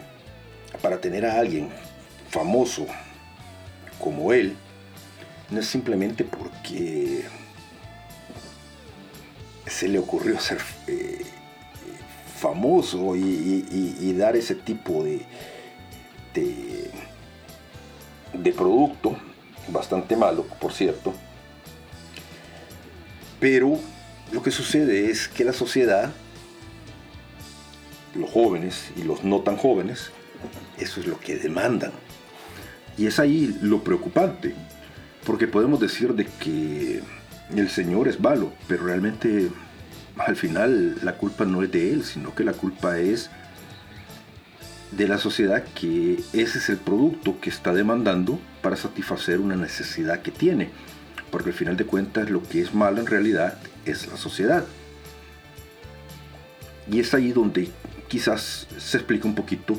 para 0.81 0.99
tener 0.99 1.25
a 1.25 1.39
alguien 1.39 1.69
famoso 2.29 2.85
como 3.97 4.33
él, 4.33 4.55
no 5.49 5.59
es 5.59 5.67
simplemente 5.67 6.23
porque 6.23 7.23
se 9.65 9.87
le 9.87 9.99
ocurrió 9.99 10.39
ser 10.39 10.59
eh, 10.87 11.25
famoso 12.39 13.15
y, 13.15 14.13
dar 14.17 14.35
ese 14.35 14.55
tipo 14.55 15.03
de, 15.03 15.25
de, 18.33 18.51
producto, 18.51 19.15
bastante 19.69 20.17
malo, 20.17 20.43
por 20.59 20.73
cierto. 20.73 21.13
Pero 23.39 23.79
lo 24.33 24.43
que 24.43 24.51
sucede 24.51 25.09
es 25.09 25.29
que 25.29 25.45
la 25.45 25.53
sociedad, 25.53 26.11
los 28.19 28.29
jóvenes 28.29 28.91
y 28.95 29.03
los 29.03 29.23
no 29.23 29.39
tan 29.41 29.57
jóvenes, 29.57 30.11
eso 30.77 30.99
es 30.99 31.07
lo 31.07 31.19
que 31.19 31.37
demandan. 31.37 31.91
Y 32.97 33.07
es 33.07 33.19
ahí 33.19 33.57
lo 33.61 33.83
preocupante, 33.83 34.53
porque 35.25 35.47
podemos 35.47 35.79
decir 35.79 36.13
de 36.13 36.25
que 36.25 37.01
el 37.55 37.69
Señor 37.69 38.07
es 38.07 38.19
malo, 38.19 38.53
pero 38.67 38.83
realmente 38.85 39.49
al 40.17 40.35
final 40.35 40.97
la 41.01 41.17
culpa 41.17 41.45
no 41.45 41.63
es 41.63 41.71
de 41.71 41.93
Él, 41.93 42.03
sino 42.03 42.35
que 42.35 42.43
la 42.43 42.53
culpa 42.53 42.99
es 42.99 43.29
de 44.91 45.07
la 45.07 45.17
sociedad 45.17 45.63
que 45.75 46.19
ese 46.33 46.57
es 46.57 46.69
el 46.69 46.77
producto 46.77 47.39
que 47.39 47.49
está 47.49 47.73
demandando 47.73 48.39
para 48.61 48.75
satisfacer 48.75 49.39
una 49.39 49.55
necesidad 49.55 50.21
que 50.21 50.31
tiene. 50.31 50.69
Porque 51.31 51.49
al 51.49 51.55
final 51.55 51.77
de 51.77 51.85
cuentas 51.85 52.29
lo 52.29 52.41
que 52.41 52.61
es 52.61 52.73
malo 52.73 52.99
en 52.99 53.05
realidad 53.05 53.59
es 53.85 54.07
la 54.07 54.17
sociedad. 54.17 54.65
Y 56.91 56.99
es 56.99 57.13
ahí 57.13 57.31
donde 57.31 57.69
quizás 58.07 58.67
se 58.77 58.97
explica 58.97 59.27
un 59.27 59.35
poquito 59.35 59.77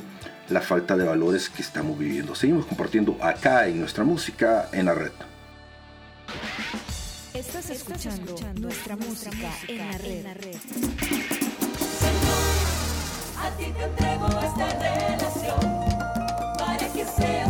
la 0.48 0.60
falta 0.60 0.96
de 0.96 1.04
valores 1.04 1.48
que 1.48 1.62
estamos 1.62 1.98
viviendo. 1.98 2.34
Seguimos 2.34 2.66
compartiendo 2.66 3.16
acá 3.20 3.66
en 3.66 3.80
nuestra 3.80 4.04
música 4.04 4.68
en 4.72 4.86
la 4.86 4.94
red. 4.94 5.12
Estás 7.34 7.70
escuchando, 7.70 8.36
nuestra, 8.60 8.96
música, 8.96 9.50
en 9.68 10.24
la 10.24 10.34
red. 10.34 10.56
a 13.38 13.50
ti 13.56 13.64
te 13.72 13.84
entrego 13.84 14.26
esta 14.26 14.68
relación 14.78 15.60
para 16.58 16.92
que 16.92 17.04
seas 17.04 17.49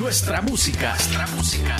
nuestra 0.00 0.40
música. 0.40 0.94
Nuestra 0.94 1.26
música. 1.36 1.76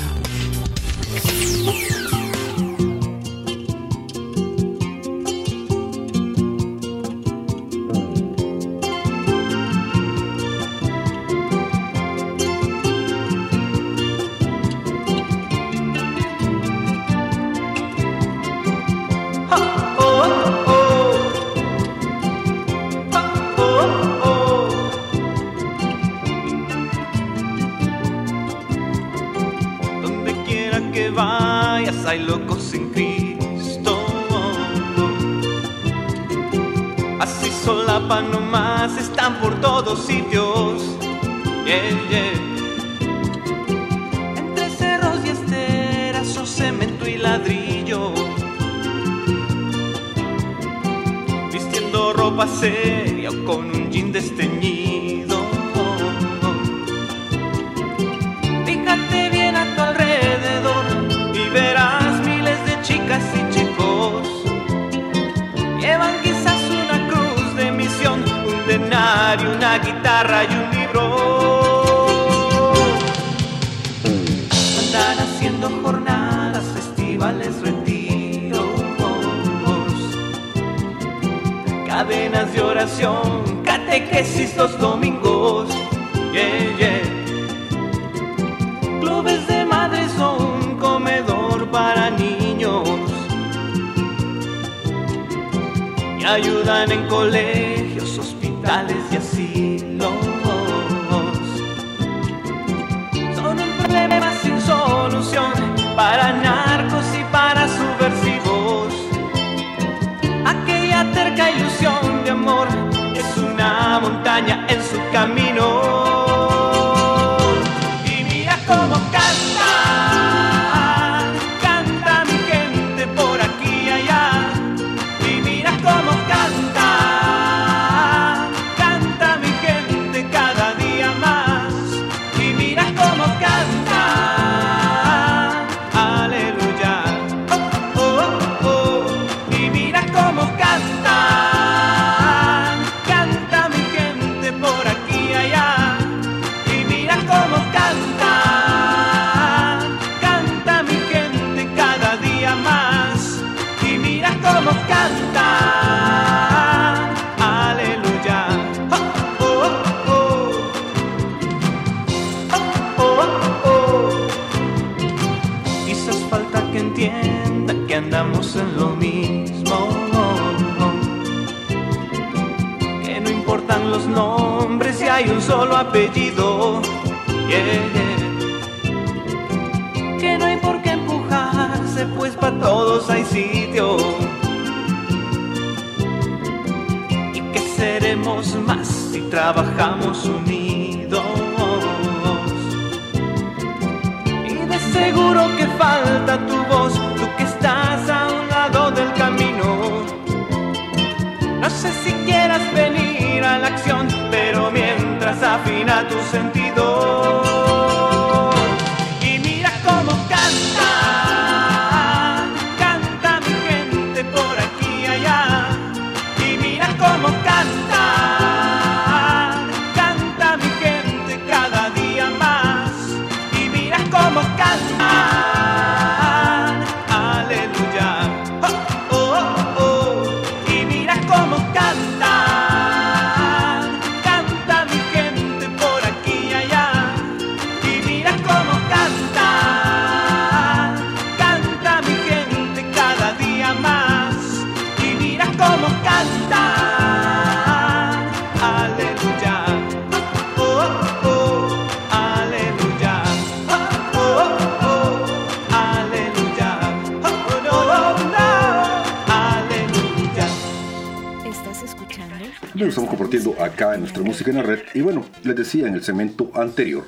En 265.79 265.95
el 265.95 266.03
segmento 266.03 266.51
anterior 266.55 267.05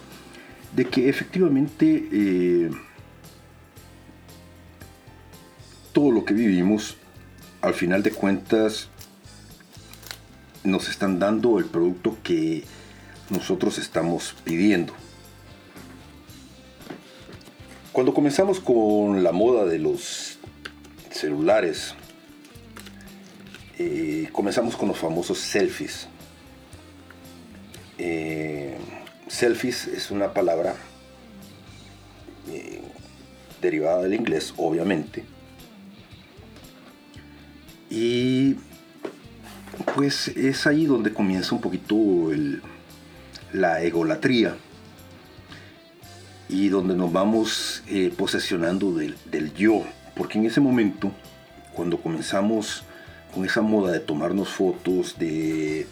de 0.74 0.84
que 0.86 1.08
efectivamente 1.08 2.08
eh, 2.12 2.70
todo 5.92 6.10
lo 6.10 6.24
que 6.24 6.32
vivimos, 6.32 6.96
al 7.60 7.74
final 7.74 8.02
de 8.02 8.12
cuentas, 8.12 8.88
nos 10.64 10.88
están 10.88 11.18
dando 11.18 11.58
el 11.58 11.66
producto 11.66 12.16
que 12.22 12.64
nosotros 13.30 13.78
estamos 13.78 14.34
pidiendo. 14.44 14.94
Cuando 17.92 18.14
comenzamos 18.14 18.60
con 18.60 19.22
la 19.22 19.32
moda 19.32 19.66
de 19.66 19.78
los 19.78 20.38
celulares, 21.10 21.94
eh, 23.78 24.28
comenzamos 24.32 24.76
con 24.76 24.88
los 24.88 24.98
famosos 24.98 25.38
selfies. 25.38 26.08
Selfies 29.42 29.88
es 29.88 30.12
una 30.12 30.32
palabra 30.32 30.76
eh, 32.48 32.80
derivada 33.60 34.02
del 34.02 34.14
inglés, 34.14 34.54
obviamente. 34.56 35.24
Y 37.90 38.54
pues 39.96 40.28
es 40.28 40.64
ahí 40.68 40.86
donde 40.86 41.12
comienza 41.12 41.56
un 41.56 41.60
poquito 41.60 41.96
la 43.52 43.82
egolatría 43.82 44.54
y 46.48 46.68
donde 46.68 46.94
nos 46.94 47.12
vamos 47.12 47.82
eh, 47.88 48.14
posesionando 48.16 48.92
del 48.92 49.54
yo. 49.54 49.82
Porque 50.14 50.38
en 50.38 50.46
ese 50.46 50.60
momento, 50.60 51.10
cuando 51.74 52.00
comenzamos 52.00 52.84
con 53.34 53.44
esa 53.44 53.60
moda 53.60 53.90
de 53.90 53.98
tomarnos 53.98 54.50
fotos, 54.50 55.18
de, 55.18 55.88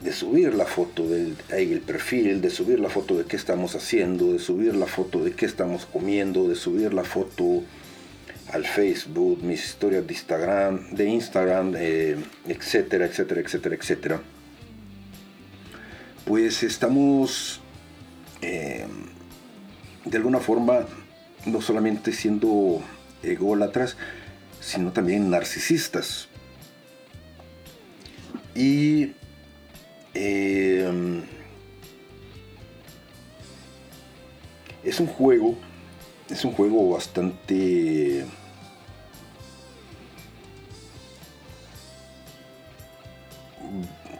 de 0.00 0.12
subir 0.12 0.54
la 0.54 0.64
foto 0.64 1.06
del 1.06 1.36
ahí 1.52 1.72
el 1.72 1.80
perfil, 1.80 2.40
de 2.40 2.50
subir 2.50 2.80
la 2.80 2.88
foto 2.88 3.18
de 3.18 3.24
qué 3.24 3.36
estamos 3.36 3.74
haciendo, 3.74 4.32
de 4.32 4.38
subir 4.38 4.74
la 4.74 4.86
foto 4.86 5.22
de 5.22 5.32
qué 5.32 5.44
estamos 5.46 5.86
comiendo, 5.86 6.48
de 6.48 6.54
subir 6.54 6.94
la 6.94 7.04
foto 7.04 7.62
al 8.52 8.64
Facebook, 8.64 9.42
mis 9.42 9.64
historias 9.64 10.06
de 10.06 10.12
Instagram, 10.14 10.90
de 10.90 11.04
Instagram, 11.04 11.74
eh, 11.76 12.16
etcétera, 12.48 13.04
etcétera, 13.04 13.40
etcétera, 13.42 13.74
etcétera. 13.76 14.20
Pues 16.24 16.62
estamos 16.62 17.60
eh, 18.42 18.86
de 20.04 20.16
alguna 20.16 20.40
forma 20.40 20.86
no 21.46 21.60
solamente 21.60 22.12
siendo 22.12 22.82
ególatras, 23.22 23.96
sino 24.60 24.92
también 24.92 25.30
narcisistas. 25.30 26.28
Y 28.54 29.12
eh, 30.14 31.22
es 34.82 35.00
un 35.00 35.06
juego, 35.06 35.56
es 36.28 36.44
un 36.44 36.52
juego 36.52 36.90
bastante 36.90 38.24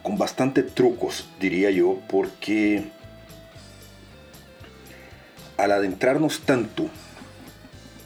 con 0.01 0.17
bastante 0.17 0.63
trucos, 0.63 1.27
diría 1.39 1.69
yo, 1.71 1.99
porque 2.09 2.85
al 5.57 5.71
adentrarnos 5.71 6.41
tanto 6.41 6.89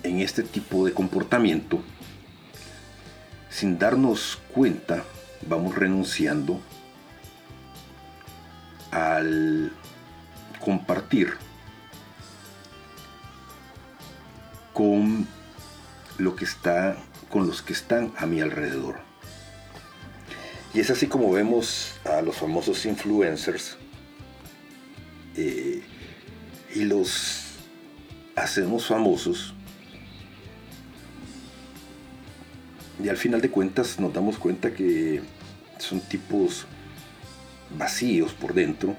en 0.03 0.19
este 0.19 0.43
tipo 0.43 0.85
de 0.85 0.93
comportamiento, 0.93 1.81
sin 3.49 3.79
darnos 3.79 4.39
cuenta, 4.53 5.03
vamos 5.47 5.75
renunciando 5.75 6.59
al 8.95 9.73
compartir 10.63 11.33
con 14.71 15.27
lo 16.17 16.35
que 16.37 16.45
está 16.45 16.95
con 17.29 17.45
los 17.45 17.61
que 17.61 17.73
están 17.73 18.13
a 18.17 18.25
mi 18.25 18.39
alrededor. 18.39 18.99
Y 20.73 20.79
es 20.79 20.89
así 20.89 21.07
como 21.07 21.29
vemos 21.29 21.95
a 22.05 22.21
los 22.21 22.37
famosos 22.37 22.85
influencers 22.85 23.75
eh, 25.35 25.83
y 26.73 26.85
los 26.85 27.47
hacemos 28.37 28.87
famosos. 28.87 29.53
Y 33.03 33.09
al 33.09 33.17
final 33.17 33.41
de 33.41 33.49
cuentas 33.49 33.99
nos 33.99 34.13
damos 34.13 34.37
cuenta 34.37 34.73
que 34.73 35.21
son 35.79 35.99
tipos 35.99 36.65
vacíos 37.71 38.33
por 38.33 38.53
dentro. 38.53 38.95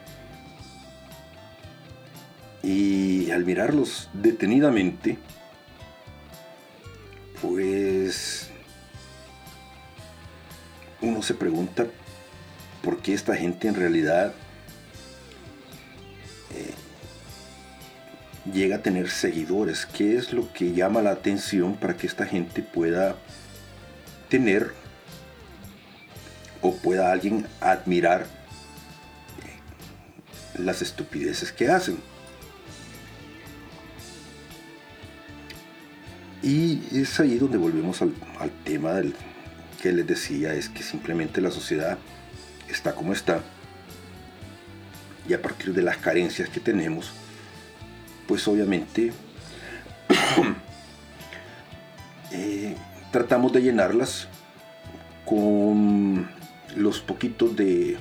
Y 2.63 3.31
al 3.31 3.45
mirarlos 3.45 4.11
detenidamente, 4.13 5.19
pues 7.41 8.51
uno 11.01 11.23
se 11.23 11.35
pregunta 11.35 11.87
por 12.83 12.99
qué 12.99 13.15
esta 13.15 13.37
gente 13.37 13.69
en 13.69 13.75
realidad 13.75 14.33
eh, 16.55 16.75
llega 18.53 18.77
a 18.77 18.83
tener 18.83 19.11
seguidores, 19.11 19.87
qué 19.87 20.17
es 20.17 20.33
lo 20.33 20.53
que 20.53 20.73
llama 20.73 21.03
la 21.03 21.11
atención 21.11 21.77
para 21.77 21.97
que 21.97 22.07
esta 22.07 22.27
gente 22.27 22.63
pueda 22.63 23.17
tener 24.29 24.73
o 26.63 26.75
pueda 26.77 27.13
alguien 27.13 27.47
admirar 27.61 28.27
las 30.59 30.83
estupideces 30.83 31.53
que 31.53 31.69
hacen. 31.69 31.99
Y 36.43 36.81
es 36.93 37.19
ahí 37.19 37.39
donde 37.39 37.59
volvemos 37.59 38.03
al, 38.03 38.13
tema 38.65 38.93
del, 38.93 39.15
que 39.83 39.93
les 39.93 40.07
decía, 40.07 40.55
es 40.55 40.69
que 40.69 40.83
simplemente 40.83 41.41
la 41.41 41.51
sociedad 41.51 41.99
está 42.69 42.95
como 42.95 43.13
está. 43.13 43.41
Y 45.29 45.35
a 45.35 45.43
partir 45.43 45.75
de 45.75 45.83
las 45.83 45.97
carencias 45.97 46.49
que 46.49 46.61
tenemos, 46.61 47.11
pues 48.29 48.47
obviamente 48.47 49.13
eh, 52.33 52.77
tratamos 53.11 53.53
de 53.53 53.63
llenarlas 53.63 54.29
con 55.25 56.29
los 56.77 57.01
poquitos 57.01 57.57
de 57.57 57.97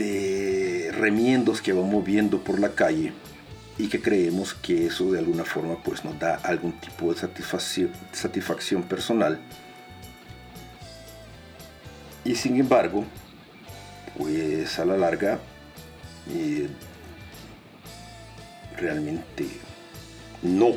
de 0.00 0.90
remiendos 0.92 1.60
que 1.60 1.72
vamos 1.74 2.02
viendo 2.04 2.42
por 2.42 2.58
la 2.58 2.70
calle 2.70 3.12
y 3.76 3.88
que 3.88 4.00
creemos 4.00 4.54
que 4.54 4.86
eso 4.86 5.12
de 5.12 5.18
alguna 5.18 5.44
forma 5.44 5.76
pues 5.82 6.04
nos 6.04 6.18
da 6.18 6.36
algún 6.36 6.72
tipo 6.80 7.12
de 7.12 7.20
satisfacción, 7.20 7.90
satisfacción 8.12 8.82
personal. 8.82 9.38
Y 12.24 12.34
sin 12.34 12.56
embargo 12.58 13.04
pues 14.16 14.78
a 14.78 14.84
la 14.86 14.96
larga 14.96 15.38
eh, 16.30 16.68
realmente 18.76 19.46
no. 20.42 20.72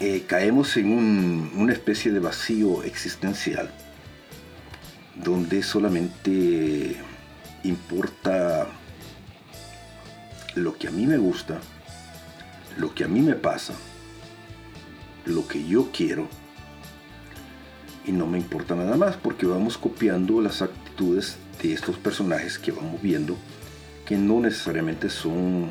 Eh, 0.00 0.24
caemos 0.28 0.76
en 0.76 0.92
un- 0.92 1.52
una 1.56 1.72
especie 1.72 2.12
de 2.12 2.20
vacío 2.20 2.84
existencial 2.84 3.72
donde 5.22 5.62
solamente 5.62 6.96
importa 7.64 8.66
lo 10.54 10.76
que 10.76 10.88
a 10.88 10.90
mí 10.90 11.06
me 11.06 11.18
gusta, 11.18 11.60
lo 12.76 12.94
que 12.94 13.04
a 13.04 13.08
mí 13.08 13.20
me 13.20 13.34
pasa, 13.34 13.74
lo 15.26 15.46
que 15.46 15.66
yo 15.66 15.90
quiero 15.92 16.28
y 18.06 18.12
no 18.12 18.26
me 18.26 18.38
importa 18.38 18.74
nada 18.74 18.96
más 18.96 19.16
porque 19.16 19.46
vamos 19.46 19.76
copiando 19.76 20.40
las 20.40 20.62
actitudes 20.62 21.36
de 21.62 21.74
estos 21.74 21.96
personajes 21.98 22.58
que 22.58 22.72
vamos 22.72 23.02
viendo 23.02 23.36
que 24.06 24.16
no 24.16 24.40
necesariamente 24.40 25.10
son 25.10 25.68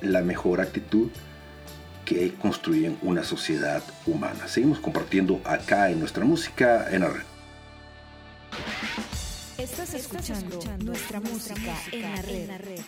la 0.00 0.22
mejor 0.22 0.60
actitud 0.60 1.10
que 2.06 2.32
construyen 2.34 2.98
una 3.02 3.24
sociedad 3.24 3.82
humana. 4.06 4.46
Seguimos 4.46 4.78
compartiendo 4.78 5.40
acá 5.44 5.90
en 5.90 6.00
nuestra 6.00 6.24
música 6.24 6.86
en 6.90 7.00
la 7.00 7.08
red. 7.08 7.33
Estás 9.58 9.94
escuchando 9.94 10.60
nuestra 10.84 11.20
música 11.20 11.76
en 11.92 12.48
la 12.48 12.58
red. 12.58 12.80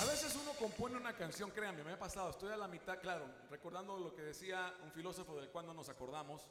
A 0.00 0.04
veces 0.04 0.36
uno 0.40 0.52
compone 0.58 0.96
una 0.96 1.16
canción, 1.16 1.50
créanme, 1.50 1.82
me 1.82 1.92
ha 1.92 1.98
pasado, 1.98 2.30
estoy 2.30 2.52
a 2.52 2.56
la 2.56 2.68
mitad, 2.68 3.00
claro, 3.00 3.26
recordando 3.50 3.98
lo 3.98 4.14
que 4.14 4.22
decía 4.22 4.74
un 4.84 4.92
filósofo 4.92 5.34
del 5.36 5.48
cual 5.48 5.66
no 5.66 5.74
nos 5.74 5.88
acordamos, 5.88 6.42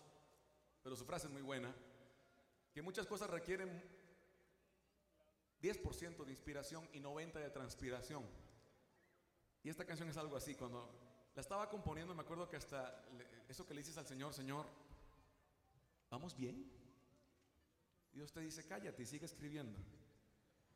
pero 0.83 0.95
su 0.95 1.05
frase 1.05 1.27
es 1.27 1.33
muy 1.33 1.41
buena, 1.41 1.73
que 2.73 2.81
muchas 2.81 3.07
cosas 3.07 3.29
requieren 3.29 3.69
10% 5.61 6.25
de 6.25 6.31
inspiración 6.31 6.89
y 6.91 6.99
90% 6.99 7.33
de 7.33 7.49
transpiración. 7.49 8.25
Y 9.63 9.69
esta 9.69 9.85
canción 9.85 10.09
es 10.09 10.17
algo 10.17 10.35
así, 10.35 10.55
cuando 10.55 10.89
la 11.35 11.41
estaba 11.41 11.69
componiendo 11.69 12.15
me 12.15 12.21
acuerdo 12.21 12.49
que 12.49 12.57
hasta 12.57 13.05
eso 13.47 13.65
que 13.65 13.73
le 13.73 13.81
dices 13.81 13.97
al 13.97 14.07
Señor, 14.07 14.33
Señor, 14.33 14.65
¿vamos 16.09 16.35
bien? 16.35 16.80
Dios 18.13 18.31
te 18.31 18.41
dice, 18.41 18.65
cállate 18.65 19.03
y 19.03 19.05
sigue 19.05 19.25
escribiendo. 19.25 19.79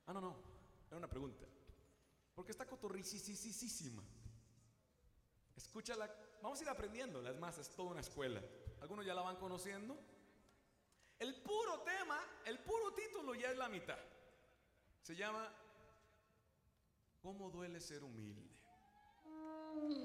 Ah, 0.08 0.14
no, 0.14 0.22
no, 0.22 0.36
era 0.88 0.98
una 0.98 1.10
pregunta. 1.10 1.46
Porque 2.34 2.52
está 2.52 2.66
cotorricisísima. 2.66 4.04
Escúchala, 5.56 6.14
vamos 6.42 6.60
a 6.60 6.64
ir 6.64 6.70
aprendiendo, 6.70 7.28
es 7.28 7.40
más, 7.40 7.58
es 7.58 7.70
toda 7.70 7.92
una 7.92 8.02
escuela. 8.02 8.42
Algunos 8.82 9.06
ya 9.06 9.14
la 9.14 9.22
van 9.22 9.38
conociendo. 9.38 9.98
El 11.18 11.42
puro 11.42 11.82
tema, 11.82 12.20
el 12.46 12.60
puro 12.60 12.94
título 12.94 13.36
ya 13.36 13.52
es 13.52 13.58
la 13.58 13.70
mitad. 13.70 13.98
Se 15.02 15.16
llama 15.16 15.50
¿Cómo 17.22 17.50
duele 17.50 17.80
ser 17.80 18.04
humilde? 18.04 18.44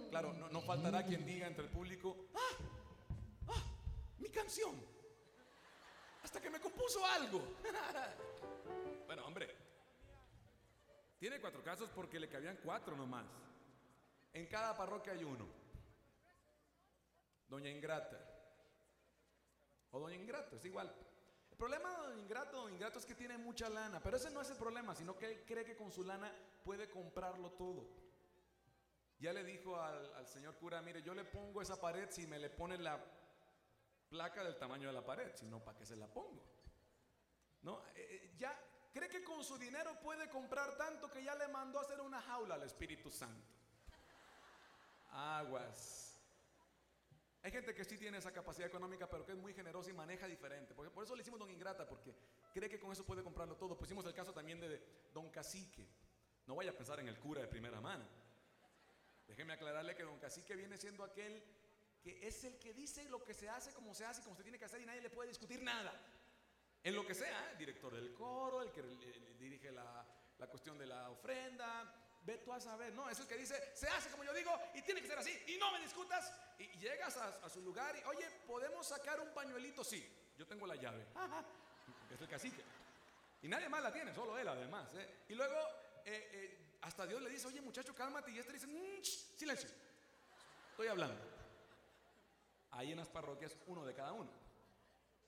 Claro, 0.09 0.33
no, 0.33 0.49
no 0.49 0.61
faltará 0.63 1.05
quien 1.05 1.25
diga 1.27 1.47
entre 1.47 1.65
el 1.65 1.71
público, 1.71 2.17
¡ah! 2.35 3.49
¡ah! 3.49 3.63
¡Mi 4.19 4.31
canción! 4.31 4.75
Hasta 6.23 6.41
que 6.41 6.51
me 6.51 6.61
compuso 6.61 7.05
algo. 7.05 7.41
bueno, 9.07 9.27
hombre, 9.27 9.55
tiene 11.19 11.41
cuatro 11.41 11.63
casos 11.63 11.91
porque 11.91 12.19
le 12.19 12.29
cabían 12.29 12.59
cuatro 12.63 12.97
nomás. 12.97 13.27
En 14.33 14.47
cada 14.47 14.77
parroquia 14.77 15.13
hay 15.13 15.25
uno. 15.25 15.47
Doña 17.49 17.69
Ingrata. 17.69 18.19
O 19.91 19.99
Doña 19.99 20.17
Ingrato, 20.17 20.57
es 20.57 20.65
igual. 20.65 20.95
El 21.51 21.57
problema 21.57 21.91
de 21.91 21.97
Doña 22.07 22.23
Ingrato, 22.23 22.57
Doña 22.59 22.75
Ingrato 22.75 22.99
es 23.01 23.05
que 23.05 23.15
tiene 23.15 23.37
mucha 23.37 23.69
lana, 23.69 24.01
pero 24.01 24.17
ese 24.17 24.31
no 24.31 24.41
es 24.41 24.51
el 24.51 24.57
problema, 24.57 24.95
sino 24.95 25.19
que 25.19 25.27
él 25.27 25.45
cree 25.45 25.65
que 25.65 25.77
con 25.77 25.91
su 25.91 26.05
lana 26.05 26.33
puede 26.65 26.89
comprarlo 26.89 27.51
todo. 27.53 27.87
Ya 29.19 29.33
le 29.33 29.45
dijo 29.45 29.79
al, 29.79 30.15
al 30.15 30.27
señor 30.27 30.57
cura, 30.57 30.81
mire, 30.81 31.03
yo 31.03 31.13
le 31.13 31.25
pongo 31.25 31.61
esa 31.61 31.79
pared 31.79 32.09
si 32.11 32.27
me 32.27 32.39
le 32.39 32.49
pone 32.49 32.79
la 32.79 32.99
placa 34.11 34.43
del 34.45 34.59
tamaño 34.59 34.89
de 34.89 34.93
la 34.93 35.05
pared, 35.05 35.33
si 35.35 35.47
no, 35.47 35.61
¿para 35.65 35.79
qué 35.79 35.87
se 35.87 35.97
la 35.97 36.09
pongo? 36.09 36.45
¿No? 37.63 37.81
Eh, 37.95 38.09
eh, 38.11 38.35
ya 38.39 38.59
cree 38.93 39.09
que 39.09 39.23
con 39.23 39.43
su 39.45 39.57
dinero 39.57 39.99
puede 40.03 40.29
comprar 40.29 40.77
tanto 40.77 41.11
que 41.11 41.23
ya 41.23 41.35
le 41.37 41.49
mandó 41.49 41.79
a 41.79 41.83
hacer 41.83 42.01
una 42.01 42.21
jaula 42.21 42.57
al 42.57 42.63
Espíritu 42.65 43.11
Santo. 43.11 43.47
Aguas. 45.13 46.09
Hay 47.43 47.53
gente 47.53 47.75
que 47.75 47.85
sí 47.85 47.97
tiene 47.97 48.19
esa 48.19 48.33
capacidad 48.33 48.69
económica, 48.69 49.09
pero 49.09 49.25
que 49.25 49.33
es 49.33 49.39
muy 49.39 49.55
generosa 49.55 49.89
y 49.89 49.95
maneja 49.95 50.27
diferente. 50.27 50.75
Porque 50.75 50.91
por 50.91 51.05
eso 51.05 51.15
le 51.15 51.23
hicimos 51.23 51.41
don 51.41 51.51
Ingrata, 51.51 51.89
porque 51.89 52.15
cree 52.53 52.69
que 52.69 52.79
con 52.79 52.93
eso 52.93 53.07
puede 53.07 53.23
comprarlo 53.23 53.57
todo. 53.57 53.79
Pusimos 53.79 54.05
el 54.05 54.13
caso 54.13 54.35
también 54.35 54.61
de 54.61 55.09
don 55.15 55.31
Cacique. 55.31 55.89
No 56.47 56.55
vaya 56.57 56.71
a 56.71 56.75
pensar 56.75 57.01
en 57.01 57.09
el 57.09 57.19
cura 57.19 57.41
de 57.41 57.49
primera 57.49 57.81
mano. 57.81 58.05
Déjeme 59.27 59.55
aclararle 59.55 59.95
que 59.95 60.03
don 60.03 60.19
Cacique 60.19 60.55
viene 60.55 60.77
siendo 60.77 61.05
aquel 61.05 61.43
que 62.03 62.27
es 62.27 62.45
el 62.45 62.59
que 62.59 62.73
dice 62.73 63.05
lo 63.05 63.23
que 63.23 63.35
se 63.35 63.49
hace, 63.49 63.73
como 63.73 63.95
se 63.95 64.05
hace, 64.05 64.23
como 64.23 64.37
se 64.37 64.43
tiene 64.43 64.59
que 64.59 64.65
hacer 64.65 64.81
y 64.81 64.87
nadie 64.87 65.01
le 65.03 65.11
puede 65.11 65.29
discutir 65.29 65.63
nada. 65.63 65.93
En 66.83 66.95
lo 66.95 67.07
que 67.07 67.15
sea, 67.15 67.53
¿eh? 67.53 67.57
director 67.59 67.95
del 67.95 68.15
coro, 68.15 68.63
el 68.63 68.71
que 68.73 68.83
dirige 69.39 69.71
la, 69.71 70.07
la 70.39 70.47
cuestión 70.47 70.79
de 70.79 70.87
la 70.87 71.11
ofrenda, 71.11 71.95
ve 72.23 72.39
tú 72.39 72.53
a 72.53 72.61
saber, 72.61 72.93
no, 72.95 73.09
es 73.11 73.19
el 73.21 73.27
que 73.27 73.37
dice, 73.37 73.55
se 73.75 73.89
hace 73.89 74.11
como 74.11 74.25
yo 74.25 74.33
digo 74.33 74.51
y 74.75 74.83
tiene 74.83 75.03
que 75.03 75.09
ser 75.09 75.19
así 75.19 75.37
y 75.47 75.57
no 75.59 75.71
me 75.73 75.81
discutas 75.81 76.33
y, 76.59 76.67
llegas 76.79 77.17
a, 77.19 77.29
a 77.45 77.51
su 77.51 77.61
lugar 77.61 77.95
y, 77.97 78.03
oye, 78.05 78.31
¿podemos 78.47 78.87
sacar 78.87 79.21
un 79.21 79.33
pañuelito? 79.35 79.85
Sí, 79.85 80.07
yo 80.39 80.47
tengo 80.47 80.67
la 80.67 80.77
llave. 80.77 81.07
es 82.15 82.21
el 82.21 82.29
cacique. 82.29 82.63
Y 83.43 83.49
nadie 83.49 83.69
más 83.69 83.83
la 83.83 83.93
tiene, 83.93 84.15
solo 84.15 84.39
él 84.39 84.49
además. 84.49 84.89
¿eh? 84.95 85.25
Y 85.29 85.35
luego 85.35 85.57
eh, 86.05 86.29
eh, 86.33 86.59
hasta 86.83 87.07
Dios 87.07 87.21
le 87.23 87.31
dice, 87.31 87.47
oye 87.47 87.61
muchacho, 87.61 87.95
cálmate 87.95 88.31
y 88.31 88.39
este 88.39 88.53
le 88.53 88.59
dice, 88.59 88.67
"Mm, 88.67 89.03
silencio, 89.03 89.69
estoy 90.71 90.89
hablando. 90.89 91.30
Ahí 92.73 92.93
en 92.93 92.99
las 92.99 93.09
parroquias, 93.09 93.57
uno 93.67 93.85
de 93.85 93.95
cada 93.95 94.13
uno. 94.13 94.31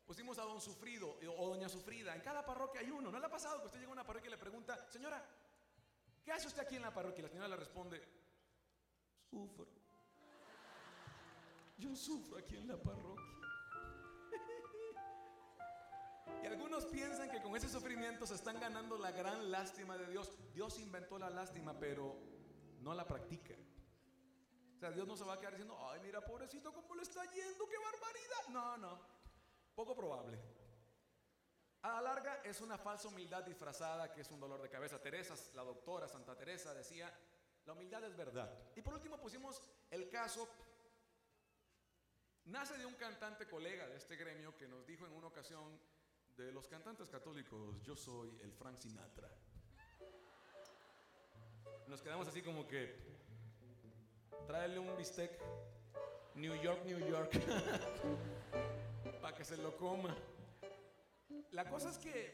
Pusimos 0.06 0.38
a 0.38 0.42
don 0.42 0.60
Sufrido 0.60 1.18
eh, 1.20 1.28
o 1.28 1.48
doña 1.48 1.68
Sufrida. 1.68 2.14
En 2.14 2.20
cada 2.20 2.44
parroquia 2.44 2.80
hay 2.80 2.90
uno. 2.90 3.10
¿No 3.10 3.18
le 3.18 3.26
ha 3.26 3.30
pasado 3.30 3.60
que 3.60 3.66
usted 3.66 3.78
llega 3.78 3.90
a 3.90 3.94
una 3.94 4.06
parroquia 4.06 4.28
y 4.28 4.32
le 4.32 4.38
pregunta, 4.38 4.90
señora, 4.90 5.24
¿qué 6.24 6.32
hace 6.32 6.48
usted 6.48 6.62
aquí 6.62 6.76
en 6.76 6.82
la 6.82 6.92
parroquia? 6.92 7.20
Y 7.20 7.22
la 7.22 7.28
señora 7.28 7.48
le 7.48 7.56
responde, 7.56 8.02
sufro. 9.30 9.66
Yo 11.78 11.96
sufro 11.96 12.38
aquí 12.38 12.56
en 12.56 12.68
la 12.68 12.76
parroquia. 12.76 13.24
Y 16.42 16.46
algunos 16.46 16.86
piensan 16.86 17.30
que 17.30 17.42
con 17.42 17.54
ese 17.56 17.68
sufrimiento 17.68 18.26
se 18.26 18.34
están 18.34 18.58
ganando 18.58 18.98
la 18.98 19.12
gran 19.12 19.50
lástima 19.50 19.96
de 19.96 20.08
Dios. 20.08 20.30
Dios 20.54 20.78
inventó 20.78 21.18
la 21.18 21.30
lástima, 21.30 21.78
pero 21.78 22.16
no 22.80 22.94
la 22.94 23.06
practica. 23.06 23.54
Sea, 24.82 24.90
Dios 24.90 25.06
no 25.06 25.16
se 25.16 25.22
va 25.22 25.34
a 25.34 25.38
quedar 25.38 25.52
diciendo, 25.52 25.78
ay, 25.80 26.00
mira, 26.00 26.20
pobrecito, 26.20 26.72
cómo 26.72 26.96
le 26.96 27.02
está 27.02 27.24
yendo, 27.32 27.68
qué 27.68 27.76
barbaridad. 27.78 28.48
No, 28.48 28.76
no, 28.78 29.00
poco 29.76 29.94
probable. 29.94 30.36
A 31.82 31.92
la 31.92 32.00
larga 32.00 32.40
es 32.42 32.60
una 32.60 32.76
falsa 32.76 33.06
humildad 33.06 33.44
disfrazada 33.44 34.12
que 34.12 34.22
es 34.22 34.30
un 34.32 34.40
dolor 34.40 34.60
de 34.60 34.68
cabeza. 34.68 35.00
Teresa, 35.00 35.36
la 35.54 35.62
doctora 35.62 36.08
Santa 36.08 36.36
Teresa 36.36 36.74
decía, 36.74 37.16
la 37.64 37.74
humildad 37.74 38.02
es 38.02 38.16
verdad. 38.16 38.52
Y 38.74 38.82
por 38.82 38.94
último 38.94 39.20
pusimos 39.20 39.62
el 39.88 40.08
caso, 40.08 40.48
nace 42.46 42.76
de 42.76 42.84
un 42.84 42.94
cantante 42.94 43.46
colega 43.46 43.86
de 43.86 43.98
este 43.98 44.16
gremio 44.16 44.56
que 44.56 44.66
nos 44.66 44.84
dijo 44.84 45.06
en 45.06 45.12
una 45.12 45.28
ocasión, 45.28 45.78
de 46.36 46.50
los 46.50 46.66
cantantes 46.66 47.08
católicos, 47.08 47.80
yo 47.84 47.94
soy 47.94 48.36
el 48.42 48.52
Frank 48.52 48.78
Sinatra. 48.78 49.30
Nos 51.86 52.02
quedamos 52.02 52.26
así 52.26 52.42
como 52.42 52.66
que, 52.66 53.11
tráele 54.46 54.78
un 54.78 54.96
bistec, 54.96 55.38
New 56.34 56.54
York, 56.62 56.84
New 56.84 56.98
York, 56.98 57.32
para 59.20 59.36
que 59.36 59.44
se 59.44 59.56
lo 59.56 59.76
coma. 59.76 60.14
La 61.50 61.68
cosa 61.68 61.90
es 61.90 61.98
que 61.98 62.32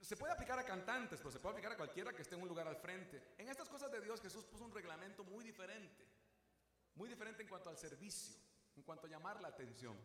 se 0.00 0.16
puede 0.16 0.32
aplicar 0.32 0.58
a 0.58 0.64
cantantes, 0.64 1.18
pero 1.18 1.30
se 1.30 1.40
puede 1.40 1.54
aplicar 1.54 1.72
a 1.72 1.76
cualquiera 1.76 2.12
que 2.12 2.22
esté 2.22 2.34
en 2.34 2.42
un 2.42 2.48
lugar 2.48 2.68
al 2.68 2.76
frente. 2.76 3.34
En 3.38 3.48
estas 3.48 3.68
cosas 3.68 3.90
de 3.90 4.00
Dios 4.00 4.20
Jesús 4.20 4.44
puso 4.44 4.64
un 4.64 4.72
reglamento 4.72 5.24
muy 5.24 5.44
diferente, 5.44 6.06
muy 6.94 7.08
diferente 7.08 7.42
en 7.42 7.48
cuanto 7.48 7.70
al 7.70 7.78
servicio, 7.78 8.36
en 8.76 8.82
cuanto 8.82 9.06
a 9.06 9.10
llamar 9.10 9.40
la 9.40 9.48
atención. 9.48 9.98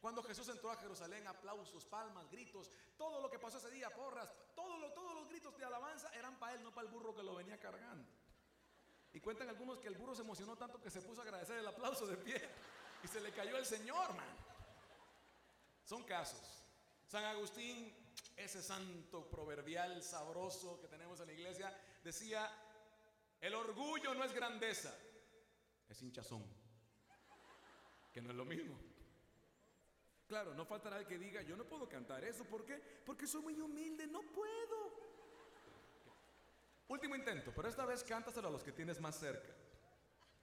Cuando 0.00 0.22
Jesús 0.24 0.48
entró 0.48 0.70
a 0.70 0.76
Jerusalén, 0.76 1.28
aplausos, 1.28 1.84
palmas, 1.84 2.28
gritos, 2.28 2.70
todo 2.96 3.20
lo 3.20 3.30
que 3.30 3.38
pasó 3.38 3.58
ese 3.58 3.70
día, 3.70 3.88
porras, 3.90 4.32
todo 4.56 4.92
todos 4.94 5.14
los 5.14 5.28
gritos 5.28 5.56
de 5.56 5.64
alabanza 5.64 6.08
eran 6.14 6.38
para 6.40 6.54
él, 6.54 6.62
no 6.64 6.74
para 6.74 6.88
el 6.88 6.92
burro 6.92 7.14
que 7.14 7.22
lo 7.22 7.36
venía 7.36 7.58
cargando. 7.60 8.08
Y 9.12 9.20
cuentan 9.20 9.48
algunos 9.48 9.78
que 9.78 9.88
el 9.88 9.94
burro 9.94 10.14
se 10.14 10.22
emocionó 10.22 10.56
tanto 10.56 10.80
que 10.80 10.90
se 10.90 11.02
puso 11.02 11.20
a 11.20 11.24
agradecer 11.24 11.58
el 11.58 11.66
aplauso 11.66 12.06
de 12.06 12.16
pie 12.16 12.40
y 13.02 13.08
se 13.08 13.20
le 13.20 13.32
cayó 13.32 13.56
el 13.56 13.66
Señor, 13.66 14.14
man. 14.14 14.36
Son 15.84 16.04
casos. 16.04 16.64
San 17.06 17.24
Agustín, 17.24 17.94
ese 18.36 18.62
santo 18.62 19.28
proverbial 19.28 20.02
sabroso 20.02 20.80
que 20.80 20.88
tenemos 20.88 21.20
en 21.20 21.26
la 21.26 21.32
iglesia, 21.32 21.78
decía, 22.02 22.50
el 23.40 23.54
orgullo 23.54 24.14
no 24.14 24.24
es 24.24 24.32
grandeza, 24.32 24.96
es 25.88 26.00
hinchazón, 26.00 26.44
que 28.12 28.22
no 28.22 28.30
es 28.30 28.36
lo 28.36 28.44
mismo. 28.44 28.78
Claro, 30.26 30.54
no 30.54 30.64
faltará 30.64 30.98
el 30.98 31.06
que 31.06 31.18
diga, 31.18 31.42
yo 31.42 31.56
no 31.56 31.64
puedo 31.64 31.86
cantar 31.86 32.24
eso. 32.24 32.44
¿Por 32.44 32.64
qué? 32.64 32.76
Porque 33.04 33.26
soy 33.26 33.42
muy 33.42 33.60
humilde, 33.60 34.06
no 34.06 34.22
puedo. 34.22 34.91
Último 36.92 37.16
intento, 37.16 37.52
pero 37.56 37.70
esta 37.70 37.86
vez 37.86 38.04
cántaselo 38.04 38.48
a 38.48 38.50
los 38.50 38.62
que 38.62 38.70
tienes 38.70 39.00
más 39.00 39.18
cerca. 39.18 39.48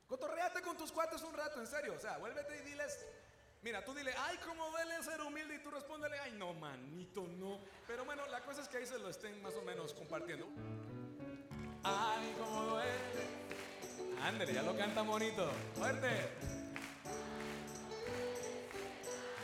Cotorreate 0.07 0.63
con 0.63 0.75
tus 0.75 0.91
cuates 0.91 1.21
un 1.21 1.31
rato, 1.31 1.59
en 1.59 1.67
serio. 1.67 1.93
O 1.95 1.99
sea, 1.99 2.17
vuélvete 2.17 2.57
y 2.57 2.61
diles, 2.71 3.05
mira, 3.61 3.85
tú 3.85 3.93
dile, 3.93 4.15
ay, 4.17 4.35
cómo 4.43 4.67
duele 4.71 5.03
ser 5.03 5.21
humilde. 5.21 5.53
Y 5.53 5.59
tú 5.59 5.69
respóndele, 5.69 6.17
ay, 6.17 6.31
no, 6.31 6.55
manito, 6.55 7.27
no. 7.27 7.59
Pero 7.85 8.03
bueno, 8.03 8.25
la 8.25 8.41
cosa 8.41 8.63
es 8.63 8.67
que 8.67 8.77
ahí 8.77 8.87
se 8.87 8.97
lo 8.97 9.09
estén 9.09 9.39
más 9.43 9.53
o 9.53 9.61
menos 9.61 9.93
compartiendo. 9.93 10.47
Ay, 11.83 12.35
cómo 12.39 12.63
duele. 12.63 14.19
Ándale, 14.23 14.51
ya 14.51 14.63
lo 14.63 14.75
canta 14.75 15.03
bonito. 15.03 15.51
Fuerte. 15.75 16.09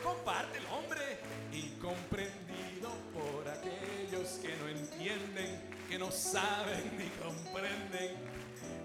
comparte 0.06 0.60
el 0.60 0.66
hombre, 0.68 1.20
incomprendido 1.52 2.90
por 3.12 3.48
aquellos 3.50 4.40
que 4.40 4.56
no 4.58 4.68
entienden, 4.68 5.75
que 5.90 5.98
no 6.00 6.12
saben 6.12 6.98
ni 6.98 7.10
comprenden 7.24 8.16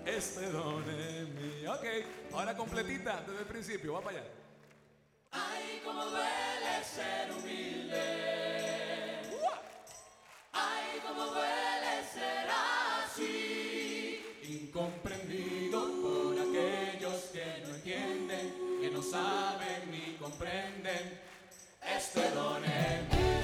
este 0.06 0.50
don 0.50 0.82
en 0.88 1.34
mí. 1.34 1.66
Ok, 1.66 1.84
ahora 2.32 2.56
completita 2.56 3.22
desde 3.26 3.40
el 3.40 3.46
principio, 3.46 3.94
va 3.94 4.00
para 4.00 4.18
allá. 4.18 4.28
Ay, 5.32 5.80
cómo 5.84 6.04
duele 6.04 6.84
ser 6.84 7.30
humilde. 7.32 8.02
Ay, 10.52 11.00
cómo 11.06 11.26
duele 11.26 12.04
ser 12.12 12.48
así. 13.04 14.24
Incomprendido 14.42 15.80
por 16.02 16.38
aquellos 16.38 17.16
que 17.32 17.62
no 17.64 17.74
entienden, 17.76 18.80
que 18.80 18.90
no 18.90 19.02
saben 19.02 19.90
ni 19.90 20.16
comprenden 20.16 21.20
este 21.82 22.30
don 22.30 22.64
en 22.64 23.08
mí. 23.08 23.39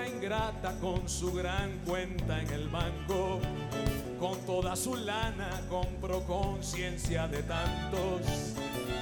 Ingrata 0.00 0.74
con 0.80 1.06
su 1.06 1.32
gran 1.32 1.70
cuenta 1.84 2.40
en 2.40 2.48
el 2.50 2.68
banco, 2.68 3.40
con 4.18 4.38
toda 4.46 4.74
su 4.74 4.96
lana 4.96 5.60
compró 5.68 6.24
conciencia 6.24 7.28
de 7.28 7.42
tantos. 7.42 8.22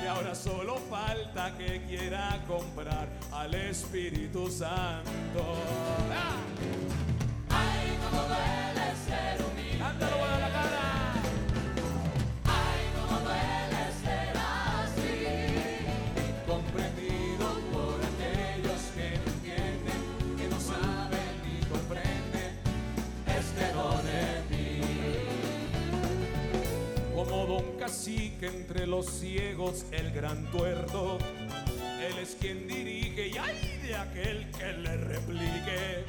Y 0.02 0.06
ahora 0.06 0.34
solo 0.34 0.76
falta 0.90 1.56
que 1.56 1.82
quiera 1.86 2.42
comprar 2.48 3.08
al 3.32 3.54
Espíritu 3.54 4.50
Santo. 4.50 5.44
¡Ah! 6.12 6.59
Cacique 27.90 28.46
entre 28.46 28.86
los 28.86 29.04
ciegos, 29.04 29.84
el 29.90 30.12
gran 30.12 30.48
tuerto, 30.52 31.18
él 32.00 32.18
es 32.22 32.36
quien 32.40 32.68
dirige 32.68 33.26
y 33.26 33.36
hay 33.36 33.80
de 33.82 33.96
aquel 33.96 34.48
que 34.52 34.72
le 34.74 34.96
replique. 34.96 36.04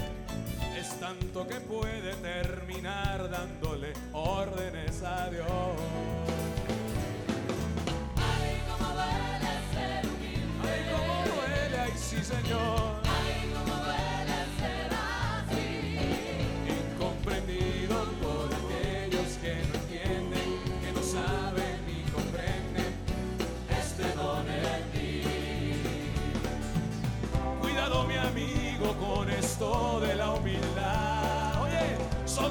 Es 0.78 1.00
tanto 1.00 1.48
que 1.48 1.56
puede 1.56 2.14
terminar 2.18 3.32
dándole 3.32 3.94
órdenes 4.14 5.02
a 5.02 5.32
Dios. 5.32 5.48
Ay, 8.16 8.62
cómo 8.70 8.90
duele 8.92 9.52
ser 9.74 10.06
humilde. 10.06 10.70
Ay, 10.70 10.82
cómo 10.92 11.36
duele, 11.36 11.80
ay 11.80 11.92
sí 11.96 12.24
señor. 12.24 13.01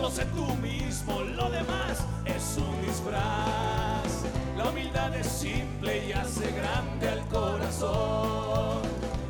Solo 0.01 0.11
sé 0.11 0.25
tú 0.35 0.47
mismo, 0.63 1.21
lo 1.21 1.51
demás 1.51 1.99
es 2.25 2.57
un 2.57 2.87
disfraz. 2.87 4.25
La 4.57 4.71
humildad 4.71 5.15
es 5.15 5.27
simple 5.27 6.07
y 6.07 6.13
hace 6.13 6.51
grande 6.53 7.09
al 7.09 7.21
corazón. 7.29 8.81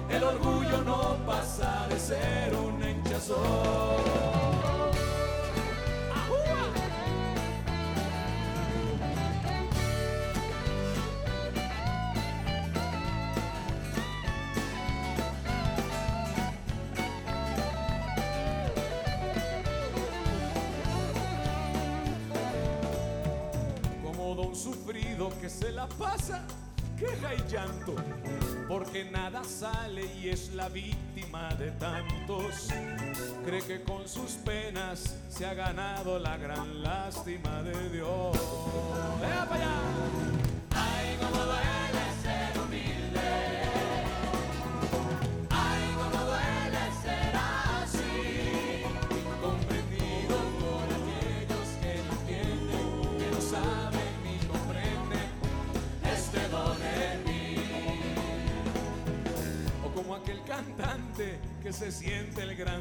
El 0.09 0.23
orgullo 0.23 0.83
no 0.85 1.17
pasa 1.27 1.89
de 1.89 1.99
ser 1.99 2.55
un 2.55 2.81
hinchazón. 2.89 3.90
La 25.81 25.89
pasa 25.89 26.43
queja 26.99 27.35
y 27.35 27.51
llanto, 27.51 27.95
porque 28.69 29.05
nada 29.11 29.43
sale 29.43 30.05
y 30.17 30.29
es 30.29 30.53
la 30.53 30.69
víctima 30.69 31.49
de 31.55 31.71
tantos. 31.71 32.69
Cree 33.47 33.63
que 33.63 33.83
con 33.83 34.07
sus 34.07 34.33
penas 34.33 35.17
se 35.31 35.47
ha 35.47 35.55
ganado 35.55 36.19
la 36.19 36.37
gran 36.37 36.83
lástima 36.83 37.63
de 37.63 37.89
Dios. 37.89 38.37
¡Vea 39.23 39.49
para 39.49 39.55
allá! 39.55 40.40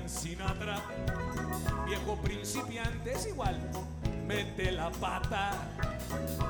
Sinatra, 0.09 0.81
viejo 1.85 2.15
principiante 2.17 3.13
es 3.13 3.27
igual, 3.27 3.55
mete 4.25 4.71
la 4.71 4.89
pata. 4.89 5.51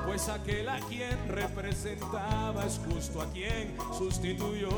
Pues 0.06 0.28
aquel 0.30 0.68
a 0.68 0.80
quien 0.80 1.28
representaba 1.28 2.64
es 2.64 2.80
justo 2.88 3.20
a 3.20 3.26
quien 3.26 3.76
sustituyó. 3.96 4.68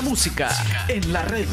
Música 0.00 0.48
en 0.88 1.12
la 1.12 1.22
red. 1.22 1.46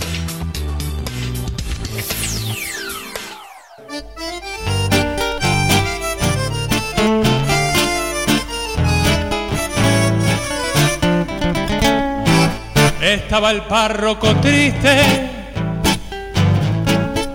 Estaba 13.01 13.51
el 13.51 13.63
párroco 13.63 14.33
triste, 14.37 15.29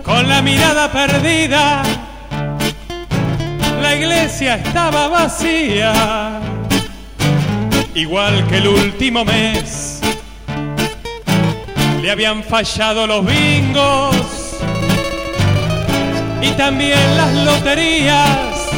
con 0.03 0.27
la 0.27 0.41
mirada 0.41 0.91
perdida. 0.91 1.83
La 3.81 3.95
iglesia 3.95 4.55
estaba 4.55 5.07
vacía, 5.07 6.39
igual 7.93 8.47
que 8.47 8.57
el 8.57 8.67
último 8.67 9.23
mes. 9.23 9.84
Le 12.05 12.11
habían 12.11 12.43
fallado 12.43 13.07
los 13.07 13.25
bingos 13.25 14.15
y 16.39 16.51
también 16.51 16.99
las 17.17 17.33
loterías. 17.33 18.69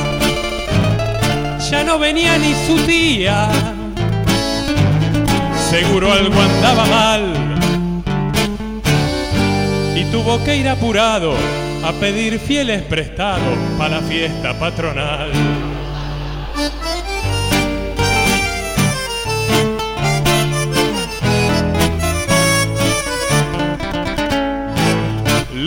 Ya 1.69 1.84
no 1.84 1.99
venía 1.99 2.38
ni 2.38 2.53
su 2.65 2.78
tía 2.86 3.49
seguro 5.69 6.09
algo 6.09 6.41
andaba 6.41 6.86
mal 6.86 7.21
y 9.93 10.05
tuvo 10.05 10.41
que 10.45 10.55
ir 10.55 10.69
apurado 10.69 11.34
a 11.84 11.91
pedir 11.99 12.39
fieles 12.39 12.84
prestados 12.84 13.57
para 13.78 13.99
la 13.99 14.07
fiesta 14.07 14.57
patronal. 14.57 15.30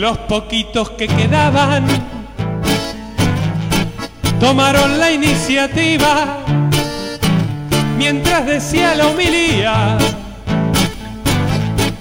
Los 0.01 0.17
poquitos 0.17 0.89
que 0.89 1.07
quedaban 1.07 1.85
tomaron 4.39 4.99
la 4.99 5.11
iniciativa 5.11 6.39
mientras 7.99 8.47
decía 8.47 8.95
la 8.95 9.09
homilía, 9.09 9.99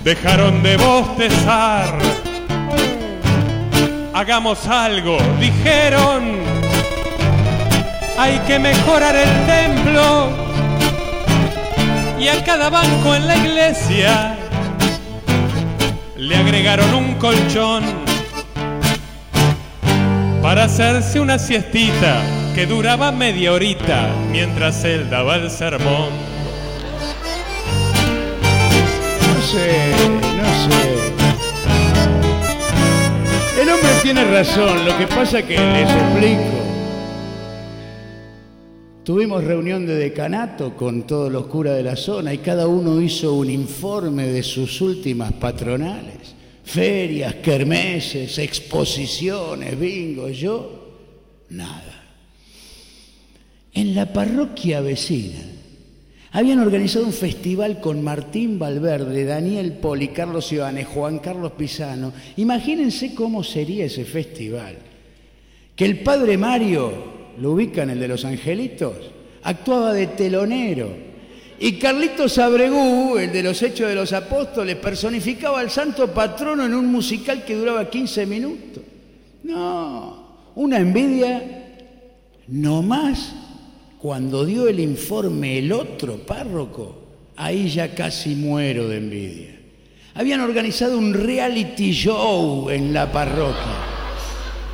dejaron 0.03 0.63
de 0.63 0.79
bostezar. 0.79 1.99
Hagamos 4.15 4.67
algo, 4.67 5.19
dijeron, 5.39 6.39
hay 8.19 8.39
que 8.47 8.59
mejorar 8.59 9.15
el 9.15 9.47
templo 9.47 10.31
y 12.19 12.29
a 12.29 12.43
cada 12.45 12.71
banco 12.71 13.15
en 13.15 13.27
la 13.27 13.37
iglesia 13.37 14.40
le 16.31 16.37
agregaron 16.37 16.95
un 16.95 17.15
colchón 17.17 17.83
para 20.41 20.63
hacerse 20.65 21.19
una 21.19 21.41
siestita 21.41 22.23
que 22.55 22.67
duraba 22.67 23.11
media 23.11 23.53
horita 23.53 24.15
mientras 24.31 24.85
él 24.85 25.11
daba 25.11 25.35
el 25.35 25.51
sermón. 25.51 26.11
No 29.27 29.43
sé, 29.43 29.91
no 30.23 30.55
sé. 30.71 31.11
El 33.61 33.69
hombre 33.69 33.91
tiene 34.05 34.25
razón, 34.25 34.85
lo 34.85 34.97
que 34.99 35.09
pasa 35.09 35.43
que 35.43 35.59
les 35.59 35.91
explico. 35.91 36.60
Tuvimos 39.05 39.43
reunión 39.43 39.87
de 39.87 39.95
decanato 39.95 40.77
con 40.77 41.07
todos 41.07 41.33
los 41.33 41.47
curas 41.47 41.77
de 41.77 41.83
la 41.83 41.97
zona 41.97 42.35
y 42.35 42.39
cada 42.39 42.67
uno 42.67 43.01
hizo 43.01 43.35
un 43.35 43.49
informe 43.49 44.27
de 44.27 44.43
sus 44.43 44.81
últimas 44.83 45.33
patronales. 45.33 46.35
Ferias, 46.65 47.37
kermeses, 47.37 48.39
exposiciones, 48.39 49.79
bingo. 49.79 50.29
Yo, 50.29 50.99
nada. 51.49 52.05
En 53.73 53.95
la 53.95 54.13
parroquia 54.13 54.81
vecina 54.81 55.41
habían 56.33 56.61
organizado 56.61 57.07
un 57.07 57.13
festival 57.13 57.81
con 57.81 58.03
Martín 58.05 58.59
Valverde, 58.59 59.25
Daniel 59.25 59.73
Poli, 59.73 60.09
Carlos 60.09 60.53
Ivane, 60.53 60.85
Juan 60.85 61.19
Carlos 61.21 61.53
Pisano. 61.53 62.13
Imagínense 62.37 63.15
cómo 63.15 63.43
sería 63.43 63.87
ese 63.87 64.05
festival. 64.05 64.77
Que 65.75 65.87
el 65.87 66.01
padre 66.01 66.37
Mario, 66.37 67.20
lo 67.41 67.53
ubican 67.53 67.91
el 67.91 67.99
de 67.99 68.09
los 68.09 68.25
angelitos, 68.25 68.97
actuaba 69.43 69.93
de 69.93 70.07
telonero. 70.09 71.11
Y 71.59 71.73
Carlitos 71.75 72.39
Abregú, 72.39 73.19
el 73.19 73.33
de 73.33 73.43
los 73.43 73.63
Hechos 73.63 73.89
de 73.89 73.95
los 73.95 74.13
Apóstoles, 74.13 74.77
personificaba 74.77 75.61
al 75.61 75.71
santo 75.71 76.13
patrono 76.13 76.65
en 76.65 76.75
un 76.75 76.87
musical 76.87 77.45
que 77.45 77.55
duraba 77.55 77.91
15 77.91 78.27
minutos. 78.27 78.83
No, 79.43 80.53
una 80.55 80.79
envidia 80.79 81.67
no 82.49 82.83
más 82.83 83.33
cuando 83.99 84.45
dio 84.45 84.69
el 84.69 84.81
informe 84.81 85.59
el 85.59 85.73
otro 85.73 86.19
párroco, 86.19 86.99
ahí 87.37 87.69
ya 87.69 87.95
casi 87.95 88.35
muero 88.35 88.89
de 88.89 88.97
envidia. 88.97 89.61
Habían 90.15 90.41
organizado 90.41 90.99
un 90.99 91.15
reality 91.15 91.93
show 91.93 92.71
en 92.71 92.93
la 92.93 93.11
parroquia. 93.13 93.90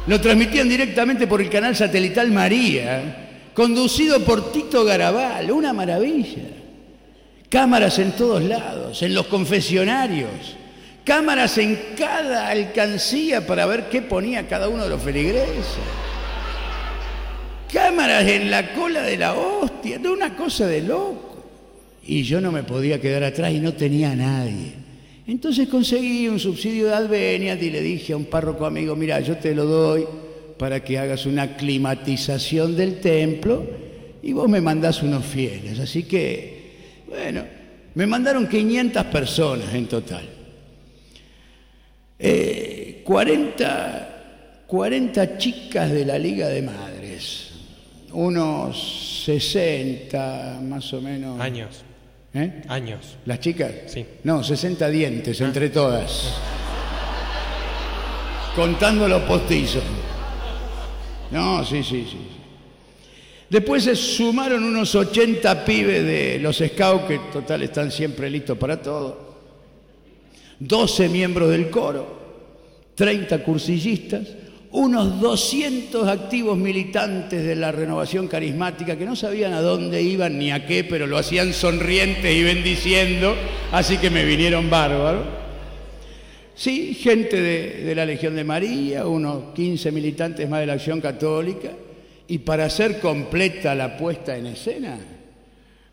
Lo 0.06 0.20
transmitían 0.20 0.68
directamente 0.68 1.26
por 1.26 1.40
el 1.40 1.50
canal 1.50 1.74
satelital 1.74 2.30
María, 2.30 3.50
conducido 3.54 4.20
por 4.20 4.52
Tito 4.52 4.84
Garabal, 4.84 5.50
una 5.50 5.72
maravilla. 5.72 6.44
Cámaras 7.48 7.98
en 7.98 8.12
todos 8.12 8.42
lados, 8.42 9.02
en 9.02 9.14
los 9.14 9.26
confesionarios, 9.26 10.56
cámaras 11.04 11.58
en 11.58 11.78
cada 11.98 12.48
alcancía 12.48 13.46
para 13.46 13.66
ver 13.66 13.88
qué 13.88 14.02
ponía 14.02 14.46
cada 14.46 14.68
uno 14.68 14.84
de 14.84 14.90
los 14.90 15.02
feligreses. 15.02 15.78
cámaras 17.72 18.26
en 18.28 18.50
la 18.50 18.74
cola 18.74 19.02
de 19.02 19.16
la 19.16 19.34
hostia, 19.34 19.98
de 19.98 20.08
una 20.08 20.36
cosa 20.36 20.66
de 20.66 20.82
loco. 20.82 21.44
Y 22.04 22.22
yo 22.22 22.40
no 22.40 22.52
me 22.52 22.62
podía 22.62 23.00
quedar 23.00 23.24
atrás 23.24 23.52
y 23.52 23.58
no 23.58 23.72
tenía 23.72 24.12
a 24.12 24.16
nadie. 24.16 24.85
Entonces 25.26 25.68
conseguí 25.68 26.28
un 26.28 26.38
subsidio 26.38 26.86
de 26.86 26.94
Albenias 26.94 27.60
y 27.60 27.70
le 27.70 27.80
dije 27.80 28.12
a 28.12 28.16
un 28.16 28.26
párroco 28.26 28.64
amigo, 28.64 28.94
mira, 28.94 29.18
yo 29.20 29.36
te 29.36 29.54
lo 29.54 29.64
doy 29.64 30.06
para 30.56 30.84
que 30.84 30.98
hagas 30.98 31.26
una 31.26 31.56
climatización 31.56 32.76
del 32.76 33.00
templo 33.00 33.66
y 34.22 34.32
vos 34.32 34.48
me 34.48 34.60
mandás 34.60 35.02
unos 35.02 35.24
fieles. 35.24 35.80
Así 35.80 36.04
que, 36.04 37.04
bueno, 37.08 37.42
me 37.94 38.06
mandaron 38.06 38.48
500 38.48 39.04
personas 39.06 39.74
en 39.74 39.86
total. 39.86 40.28
Eh, 42.18 43.02
40, 43.04 44.64
40 44.66 45.38
chicas 45.38 45.90
de 45.90 46.04
la 46.04 46.18
Liga 46.18 46.48
de 46.48 46.62
Madres, 46.62 47.50
unos 48.12 49.24
60 49.24 50.60
más 50.62 50.92
o 50.92 51.00
menos. 51.00 51.40
Años. 51.40 51.84
¿Eh? 52.36 52.62
Años. 52.68 53.16
¿Las 53.24 53.40
chicas? 53.40 53.72
Sí. 53.86 54.04
No, 54.24 54.44
60 54.44 54.90
dientes 54.90 55.40
entre 55.40 55.70
todas. 55.70 56.34
Contando 58.54 59.08
los 59.08 59.22
postizos. 59.22 59.82
No, 61.30 61.64
sí, 61.64 61.82
sí, 61.82 62.06
sí. 62.10 62.18
Después 63.48 63.84
se 63.84 63.96
sumaron 63.96 64.64
unos 64.64 64.94
80 64.94 65.64
pibes 65.64 66.04
de 66.04 66.38
los 66.38 66.58
scouts, 66.58 67.04
que 67.06 67.18
total 67.32 67.62
están 67.62 67.90
siempre 67.90 68.28
listos 68.28 68.58
para 68.58 68.82
todo. 68.82 69.36
12 70.60 71.08
miembros 71.08 71.48
del 71.48 71.70
coro, 71.70 72.18
30 72.96 73.42
cursillistas, 73.44 74.28
unos 74.72 75.20
200 75.20 76.08
activos 76.08 76.56
militantes 76.58 77.44
de 77.44 77.56
la 77.56 77.72
renovación 77.72 78.28
carismática 78.28 78.96
que 78.96 79.04
no 79.04 79.16
sabían 79.16 79.52
a 79.52 79.60
dónde 79.60 80.02
iban 80.02 80.38
ni 80.38 80.50
a 80.50 80.66
qué, 80.66 80.84
pero 80.84 81.06
lo 81.06 81.18
hacían 81.18 81.52
sonrientes 81.52 82.34
y 82.34 82.42
bendiciendo, 82.42 83.34
así 83.72 83.98
que 83.98 84.10
me 84.10 84.24
vinieron 84.24 84.68
bárbaros. 84.68 85.24
Sí, 86.54 86.94
gente 86.94 87.40
de, 87.40 87.84
de 87.84 87.94
la 87.94 88.06
Legión 88.06 88.34
de 88.34 88.44
María, 88.44 89.06
unos 89.06 89.54
15 89.54 89.92
militantes 89.92 90.48
más 90.48 90.60
de 90.60 90.66
la 90.66 90.72
Acción 90.74 91.00
Católica, 91.00 91.70
y 92.28 92.38
para 92.38 92.64
hacer 92.64 92.98
completa 92.98 93.74
la 93.74 93.96
puesta 93.96 94.36
en 94.36 94.46
escena, 94.46 94.98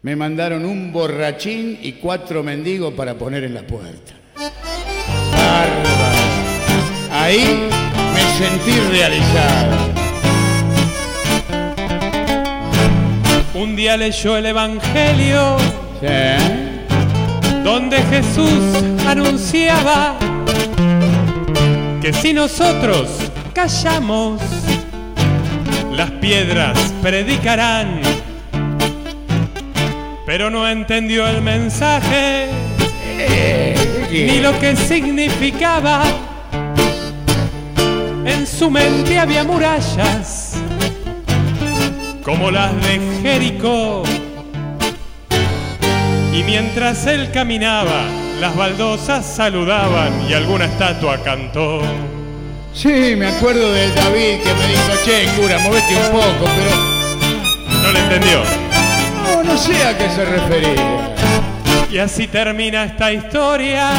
me 0.02 0.16
mandaron 0.16 0.66
un 0.66 0.92
borrachín 0.92 1.80
y 1.82 1.94
cuatro 1.94 2.44
mendigos 2.44 2.94
para 2.94 3.14
poner 3.16 3.44
en 3.44 3.54
la 3.54 3.66
puerta. 3.66 4.14
Bárbaro. 5.32 6.24
Ahí 7.12 7.70
sentí 8.38 8.80
realizado. 8.92 9.94
Un 13.54 13.76
día 13.76 13.98
leyó 13.98 14.38
el 14.38 14.48
Evangelio 14.48 15.58
Sí. 16.02 16.08
donde 17.64 18.02
Jesús 18.04 18.84
anunciaba 19.08 20.16
que 22.02 22.12
si 22.12 22.34
nosotros 22.34 23.10
callamos, 23.54 24.42
las 25.96 26.12
piedras 26.12 26.78
predicarán. 27.02 28.02
Pero 30.26 30.50
no 30.50 30.68
entendió 30.68 31.28
el 31.28 31.42
mensaje 31.42 32.48
ni 34.12 34.40
lo 34.40 34.60
que 34.60 34.76
significaba. 34.76 36.04
En 38.44 38.48
su 38.48 38.70
mente 38.70 39.18
había 39.18 39.46
murallas 39.46 40.56
como 42.26 42.52
las 42.52 42.76
de 42.84 43.00
Jericó. 43.22 44.04
Y 46.34 46.44
mientras 46.44 47.08
él 47.08 47.32
caminaba, 47.32 48.04
las 48.42 48.54
baldosas 48.54 49.26
saludaban 49.26 50.30
y 50.30 50.34
alguna 50.34 50.66
estatua 50.66 51.24
cantó. 51.24 51.84
Sí, 52.74 53.16
me 53.16 53.28
acuerdo 53.28 53.72
del 53.72 53.96
David 53.96 54.42
que 54.44 54.54
me 54.54 54.68
dijo, 54.68 54.92
che, 55.06 55.26
cura, 55.42 55.58
movete 55.60 55.96
un 55.96 56.12
poco, 56.12 56.52
pero 56.54 57.82
No 57.82 57.92
le 57.94 58.00
entendió. 58.00 58.42
no, 59.24 59.44
no 59.44 59.58
sé 59.58 59.86
a 59.86 59.98
qué 59.98 60.10
se 60.10 60.26
refería. 60.26 61.16
Y 61.90 61.98
así 61.98 62.28
termina 62.28 62.84
esta 62.84 63.10
historia 63.14 63.92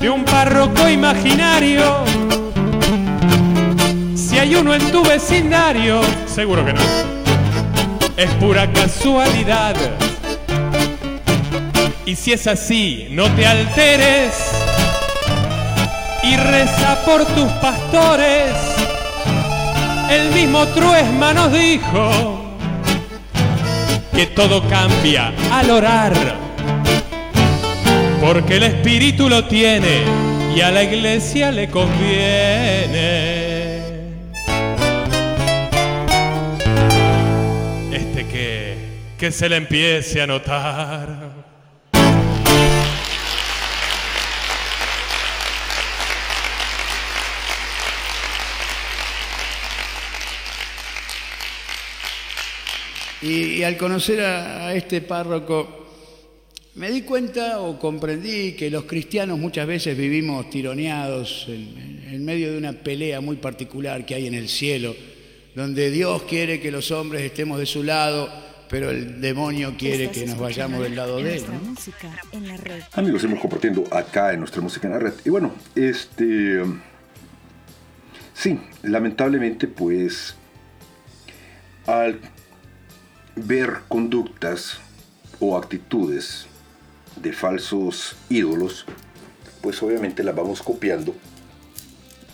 de 0.00 0.10
un 0.10 0.24
párroco 0.24 0.88
imaginario. 0.88 2.19
Hay 4.40 4.54
uno 4.54 4.74
en 4.74 4.90
tu 4.90 5.04
vecindario, 5.04 6.00
seguro 6.24 6.64
que 6.64 6.72
no. 6.72 6.80
Es 8.16 8.30
pura 8.36 8.72
casualidad. 8.72 9.76
Y 12.06 12.16
si 12.16 12.32
es 12.32 12.46
así, 12.46 13.08
no 13.10 13.30
te 13.34 13.44
alteres 13.44 14.32
y 16.22 16.38
reza 16.38 17.04
por 17.04 17.26
tus 17.26 17.52
pastores. 17.60 18.54
El 20.08 20.32
mismo 20.32 20.66
Truesma 20.68 21.34
nos 21.34 21.52
dijo 21.52 22.56
que 24.14 24.24
todo 24.28 24.66
cambia 24.70 25.34
al 25.52 25.70
orar, 25.70 26.14
porque 28.22 28.56
el 28.56 28.62
Espíritu 28.62 29.28
lo 29.28 29.44
tiene 29.44 29.98
y 30.56 30.62
a 30.62 30.70
la 30.70 30.82
iglesia 30.82 31.52
le 31.52 31.68
conviene. 31.68 33.29
Que, 39.20 39.30
se 39.30 39.50
le 39.50 39.56
empiece 39.56 40.22
a 40.22 40.26
notar. 40.26 41.50
Y, 53.20 53.62
al 53.62 53.76
conocer 53.76 54.20
a, 54.22 54.74
este 54.74 55.02
párroco, 55.02 55.86
me 56.76 56.90
di 56.90 57.02
cuenta 57.02 57.60
o 57.60 57.78
comprendí 57.78 58.52
que 58.52 58.70
los 58.70 58.84
cristianos 58.84 59.38
muchas 59.38 59.66
veces 59.66 59.98
vivimos 59.98 60.48
tironeados 60.48 61.44
en 61.46 62.24
medio 62.24 62.52
de 62.52 62.56
una 62.56 62.72
pelea 62.72 63.20
muy 63.20 63.36
particular 63.36 64.06
que 64.06 64.14
hay 64.14 64.26
en 64.26 64.34
el 64.34 64.48
cielo, 64.48 64.96
donde 65.54 65.90
Dios 65.90 66.22
quiere 66.22 66.58
que 66.58 66.70
los 66.70 66.90
hombres 66.90 67.20
estemos 67.22 67.58
de 67.58 67.66
su 67.66 67.82
lado, 67.82 68.49
pero 68.70 68.90
el 68.90 69.20
demonio 69.20 69.74
quiere 69.76 70.04
Estás 70.04 70.18
que 70.18 70.26
nos 70.26 70.38
vayamos 70.38 70.80
del 70.82 70.94
lado 70.94 71.16
de 71.18 71.36
él. 71.36 71.44
¿no? 71.52 71.70
música 71.70 72.08
en 72.30 72.46
la 72.46 72.56
red. 72.56 72.82
Amigos, 72.92 73.22
seguimos 73.22 73.42
compartiendo 73.42 73.84
acá 73.90 74.32
en 74.32 74.38
nuestra 74.38 74.62
música 74.62 74.86
en 74.86 74.94
la 74.94 75.00
red. 75.00 75.14
Y 75.24 75.30
bueno, 75.30 75.52
este. 75.74 76.62
Sí, 78.32 78.60
lamentablemente, 78.82 79.66
pues. 79.66 80.36
Al 81.86 82.20
ver 83.34 83.80
conductas 83.88 84.78
o 85.40 85.56
actitudes 85.56 86.46
de 87.16 87.32
falsos 87.32 88.16
ídolos, 88.28 88.86
pues 89.60 89.82
obviamente 89.82 90.22
las 90.22 90.34
vamos 90.36 90.62
copiando 90.62 91.14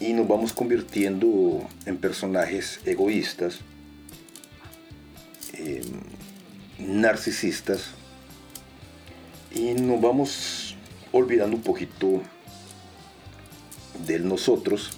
y 0.00 0.12
nos 0.12 0.28
vamos 0.28 0.52
convirtiendo 0.52 1.66
en 1.86 1.96
personajes 1.96 2.80
egoístas, 2.84 3.60
em, 5.54 6.15
narcisistas 6.78 7.90
y 9.52 9.74
nos 9.74 10.00
vamos 10.00 10.76
olvidando 11.12 11.56
un 11.56 11.62
poquito 11.62 12.22
del 14.06 14.28
nosotros 14.28 14.90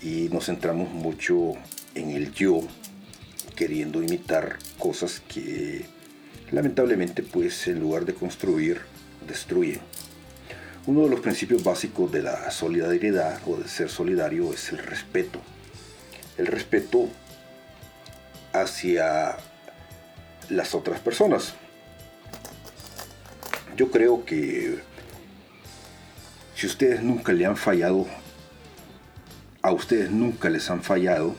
y 0.00 0.28
nos 0.30 0.46
centramos 0.46 0.90
mucho 0.90 1.52
en 1.94 2.10
el 2.10 2.32
yo, 2.32 2.60
queriendo 3.54 4.02
imitar 4.02 4.58
cosas 4.78 5.20
que 5.20 5.84
lamentablemente 6.50 7.22
pues 7.22 7.68
en 7.68 7.80
lugar 7.80 8.04
de 8.04 8.14
construir, 8.14 8.80
destruyen. 9.26 9.80
Uno 10.86 11.02
de 11.02 11.10
los 11.10 11.20
principios 11.20 11.62
básicos 11.62 12.10
de 12.10 12.22
la 12.22 12.50
solidaridad 12.50 13.40
o 13.46 13.56
de 13.56 13.68
ser 13.68 13.88
solidario 13.88 14.52
es 14.52 14.70
el 14.72 14.78
respeto. 14.78 15.40
El 16.38 16.46
respeto 16.46 17.08
hacia 18.52 19.36
las 20.48 20.74
otras 20.74 21.00
personas. 21.00 21.54
Yo 23.76 23.90
creo 23.90 24.24
que 24.24 24.82
si 26.54 26.66
ustedes 26.66 27.02
nunca 27.02 27.32
le 27.32 27.46
han 27.46 27.56
fallado, 27.56 28.06
a 29.62 29.72
ustedes 29.72 30.10
nunca 30.10 30.50
les 30.50 30.68
han 30.70 30.82
fallado 30.82 31.34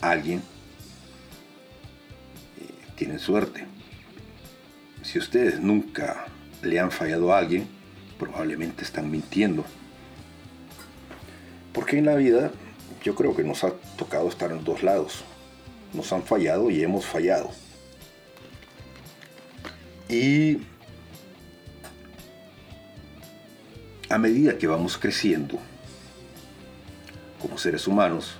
alguien, 0.00 0.42
eh, 2.60 2.92
tienen 2.96 3.18
suerte. 3.18 3.66
Si 5.02 5.18
ustedes 5.18 5.60
nunca 5.60 6.26
le 6.62 6.80
han 6.80 6.90
fallado 6.90 7.32
a 7.32 7.38
alguien, 7.38 7.68
probablemente 8.18 8.84
están 8.84 9.10
mintiendo. 9.10 9.64
Porque 11.72 11.98
en 11.98 12.06
la 12.06 12.14
vida 12.14 12.50
yo 13.02 13.14
creo 13.14 13.36
que 13.36 13.44
nos 13.44 13.64
ha 13.64 13.72
tocado 13.98 14.28
estar 14.28 14.50
en 14.50 14.64
dos 14.64 14.82
lados. 14.82 15.24
Nos 15.92 16.12
han 16.12 16.22
fallado 16.22 16.70
y 16.70 16.82
hemos 16.82 17.04
fallado. 17.04 17.50
Y 20.14 20.60
a 24.08 24.16
medida 24.16 24.56
que 24.56 24.68
vamos 24.68 24.96
creciendo 24.96 25.58
como 27.42 27.58
seres 27.58 27.88
humanos, 27.88 28.36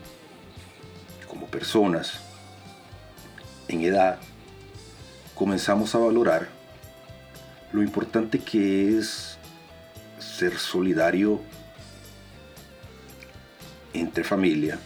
como 1.27 1.49
personas, 1.49 2.21
en 3.67 3.81
edad, 3.81 4.21
comenzamos 5.35 5.97
a 5.97 5.99
valorar 5.99 6.49
lo 7.73 7.83
importante 7.83 8.39
que 8.39 8.97
es 8.97 9.37
ser 10.21 10.57
solidario 10.59 11.41
entre 13.93 14.23
familia, 14.23 14.79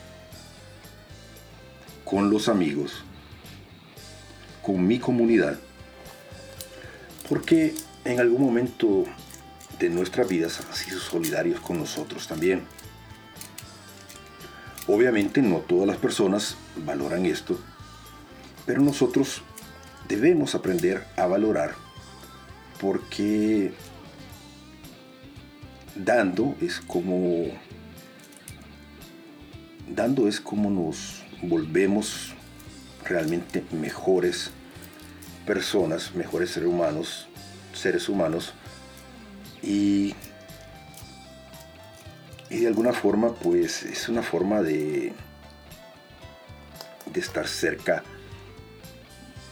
con 2.06 2.30
los 2.30 2.48
amigos, 2.48 3.04
con 4.62 4.86
mi 4.86 4.98
comunidad, 4.98 5.58
porque 7.28 7.74
en 8.04 8.20
algún 8.20 8.42
momento 8.42 9.04
de 9.78 9.90
nuestras 9.90 10.28
vidas 10.28 10.60
han 10.60 10.74
sido 10.74 10.98
solidarios 10.98 11.60
con 11.60 11.78
nosotros 11.78 12.26
también. 12.26 12.62
Obviamente 14.86 15.42
no 15.42 15.58
todas 15.58 15.86
las 15.86 15.98
personas 15.98 16.56
valoran 16.76 17.26
esto, 17.26 17.58
pero 18.64 18.80
nosotros 18.80 19.42
debemos 20.08 20.54
aprender 20.54 21.06
a 21.16 21.26
valorar 21.26 21.74
porque 22.80 23.72
dando 25.94 26.54
es 26.60 26.80
como 26.80 27.46
dando 29.88 30.28
es 30.28 30.40
como 30.40 30.70
nos 30.70 31.22
volvemos 31.42 32.34
realmente 33.04 33.64
mejores 33.72 34.50
personas, 35.48 36.14
mejores 36.14 36.50
seres 36.50 36.68
humanos, 36.68 37.26
seres 37.72 38.06
humanos 38.10 38.52
y 39.62 40.14
y 42.50 42.60
de 42.60 42.66
alguna 42.66 42.92
forma 42.92 43.34
pues 43.34 43.82
es 43.82 44.10
una 44.10 44.22
forma 44.22 44.60
de 44.60 45.14
de 47.06 47.20
estar 47.20 47.48
cerca 47.48 48.02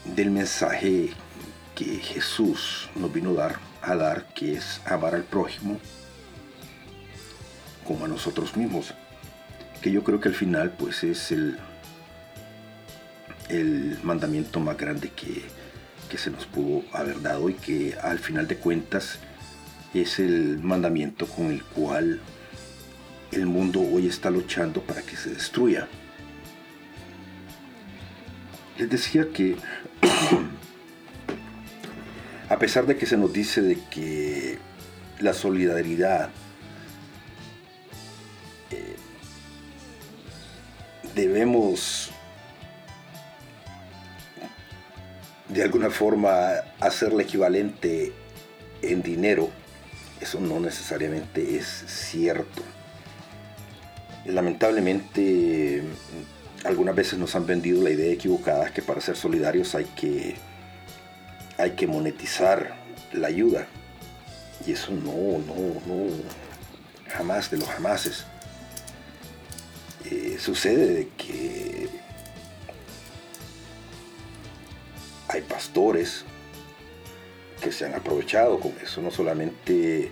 del 0.04 0.30
mensaje 0.30 1.14
que 1.74 1.84
Jesús 1.84 2.90
nos 2.94 3.10
vino 3.10 3.30
a 3.30 3.34
dar, 3.34 3.56
a 3.80 3.96
dar, 3.96 4.26
que 4.34 4.52
es 4.52 4.82
amar 4.84 5.14
al 5.14 5.24
prójimo 5.24 5.80
como 7.86 8.04
a 8.04 8.08
nosotros 8.08 8.54
mismos. 8.54 8.92
Que 9.80 9.90
yo 9.90 10.04
creo 10.04 10.20
que 10.20 10.28
al 10.28 10.34
final 10.34 10.72
pues 10.72 11.04
es 11.04 11.32
el, 11.32 11.58
el 13.48 13.98
mandamiento 14.02 14.60
más 14.60 14.76
grande 14.76 15.10
que, 15.10 15.42
que 16.08 16.18
se 16.18 16.30
nos 16.30 16.46
pudo 16.46 16.82
haber 16.92 17.22
dado 17.22 17.48
y 17.48 17.54
que 17.54 17.96
al 18.02 18.18
final 18.18 18.46
de 18.46 18.56
cuentas 18.56 19.18
es 19.94 20.18
el 20.18 20.58
mandamiento 20.58 21.26
con 21.26 21.46
el 21.46 21.62
cual 21.62 22.20
el 23.32 23.46
mundo 23.46 23.80
hoy 23.80 24.06
está 24.06 24.30
luchando 24.30 24.82
para 24.82 25.02
que 25.02 25.16
se 25.16 25.30
destruya. 25.30 25.88
Les 28.78 28.90
decía 28.90 29.26
que 29.32 29.56
a 32.48 32.58
pesar 32.58 32.86
de 32.86 32.96
que 32.96 33.06
se 33.06 33.16
nos 33.16 33.32
dice 33.32 33.62
de 33.62 33.78
que 33.90 34.58
la 35.20 35.32
solidaridad 35.32 36.30
eh, 38.70 38.96
debemos 41.14 42.10
de 45.48 45.62
alguna 45.62 45.90
forma 45.90 46.50
hacerle 46.80 47.22
equivalente 47.22 48.12
en 48.82 49.02
dinero, 49.02 49.50
eso 50.20 50.40
no 50.40 50.60
necesariamente 50.60 51.56
es 51.56 51.66
cierto. 51.86 52.62
Lamentablemente 54.24 55.82
algunas 56.64 56.96
veces 56.96 57.18
nos 57.18 57.34
han 57.36 57.46
vendido 57.46 57.82
la 57.82 57.90
idea 57.90 58.12
equivocada 58.12 58.72
que 58.72 58.82
para 58.82 59.00
ser 59.00 59.16
solidarios 59.16 59.74
hay 59.74 59.84
que, 59.84 60.36
hay 61.58 61.72
que 61.72 61.86
monetizar 61.86 62.74
la 63.12 63.28
ayuda. 63.28 63.66
Y 64.66 64.72
eso 64.72 64.90
no, 64.90 65.38
no, 65.38 65.80
no, 65.86 66.10
jamás 67.08 67.50
de 67.50 67.58
los 67.58 67.68
jamases. 67.68 68.24
Eh, 70.10 70.38
sucede 70.40 70.86
de 70.94 71.08
que 71.16 71.88
hay 75.28 75.42
pastores 75.42 76.24
que 77.60 77.72
se 77.72 77.86
han 77.86 77.94
aprovechado 77.94 78.60
con 78.60 78.72
eso, 78.82 79.00
no 79.00 79.10
solamente 79.10 80.10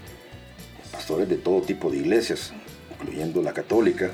pastores 0.92 1.28
de 1.28 1.36
todo 1.36 1.62
tipo 1.62 1.90
de 1.90 1.98
iglesias, 1.98 2.52
incluyendo 2.92 3.42
la 3.42 3.52
católica, 3.52 4.12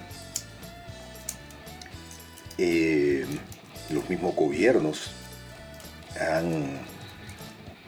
eh, 2.58 3.24
los 3.90 4.08
mismos 4.08 4.34
gobiernos 4.34 5.12
han 6.20 6.78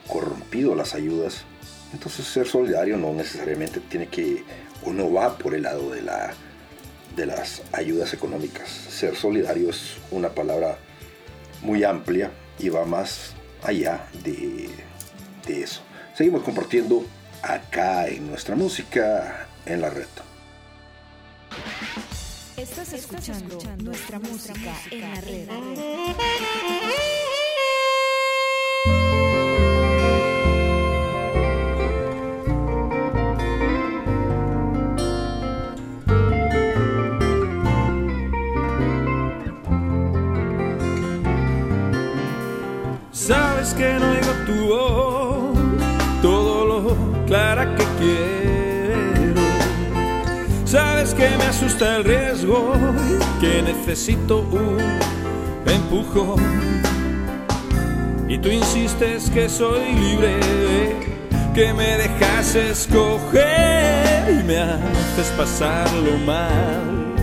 corrompido 0.07 0.75
las 0.75 0.95
ayudas. 0.95 1.43
Entonces 1.93 2.25
ser 2.25 2.47
solidario 2.47 2.97
no 2.97 3.13
necesariamente 3.13 3.79
tiene 3.79 4.07
que, 4.07 4.43
o 4.83 4.91
no 4.91 5.11
va 5.11 5.37
por 5.37 5.53
el 5.53 5.63
lado 5.63 5.91
de, 5.91 6.01
la, 6.01 6.33
de 7.15 7.25
las 7.25 7.61
ayudas 7.71 8.13
económicas. 8.13 8.67
Ser 8.69 9.15
solidario 9.15 9.69
es 9.69 9.97
una 10.09 10.29
palabra 10.29 10.77
muy 11.61 11.83
amplia 11.83 12.31
y 12.59 12.69
va 12.69 12.85
más 12.85 13.33
allá 13.63 14.07
de, 14.23 14.69
de 15.45 15.63
eso. 15.63 15.81
Seguimos 16.15 16.43
compartiendo 16.43 17.05
acá 17.41 18.07
en 18.07 18.29
nuestra 18.29 18.55
música 18.55 19.47
en 19.65 19.81
la 19.81 19.89
red. 19.89 20.07
Estás 22.57 22.93
escuchando, 22.93 23.59
nuestra, 23.77 24.19
música, 24.19 24.73
en 24.91 25.01
la 25.01 25.21
red. 25.21 25.47
Que 43.77 43.93
no 43.99 44.11
oigo 44.11 44.33
tu 44.45 44.67
voz, 44.67 45.57
todo 46.21 46.65
lo 46.65 47.25
clara 47.25 47.75
que 47.75 47.85
quiero. 47.99 49.41
Sabes 50.65 51.13
que 51.13 51.27
me 51.37 51.45
asusta 51.45 51.97
el 51.97 52.03
riesgo, 52.03 52.73
que 53.41 53.61
necesito 53.61 54.39
un 54.39 54.77
empujón. 55.65 56.41
Y 58.29 58.37
tú 58.37 58.49
insistes 58.49 59.29
que 59.31 59.49
soy 59.49 59.93
libre, 59.93 60.39
que 61.55 61.73
me 61.73 61.97
dejas 61.97 62.55
escoger 62.55 64.39
y 64.39 64.43
me 64.43 64.57
haces 64.59 65.27
pasarlo 65.37 66.17
mal 66.25 67.13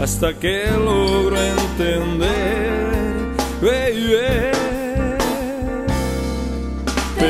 hasta 0.00 0.32
que 0.34 0.66
logro 0.70 1.36
entender. 1.36 2.78
baby. 3.60 4.57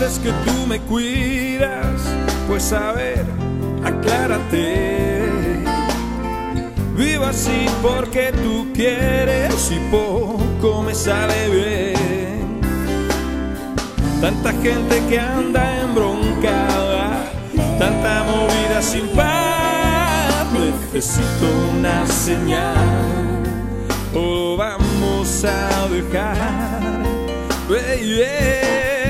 Dices 0.00 0.18
que 0.18 0.32
tú 0.50 0.66
me 0.66 0.80
cuidas, 0.80 2.00
pues 2.48 2.72
a 2.72 2.92
ver, 2.92 3.24
aclárate. 3.84 5.28
Vivo 6.96 7.24
así 7.24 7.66
porque 7.82 8.32
tú 8.32 8.68
quieres 8.72 9.70
y 9.70 9.78
poco 9.90 10.82
me 10.82 10.94
sale 10.94 11.48
bien. 11.50 12.60
Tanta 14.20 14.52
gente 14.52 15.02
que 15.08 15.18
anda 15.18 15.82
embroncada 15.82 17.30
tanta 17.78 18.24
movida 18.24 18.80
sin 18.82 19.06
par. 19.08 20.46
Necesito 20.52 21.46
una 21.78 22.06
señal, 22.06 23.42
o 24.14 24.56
vamos 24.56 25.44
a 25.44 25.88
dejar. 25.88 26.80
Pero 27.68 29.09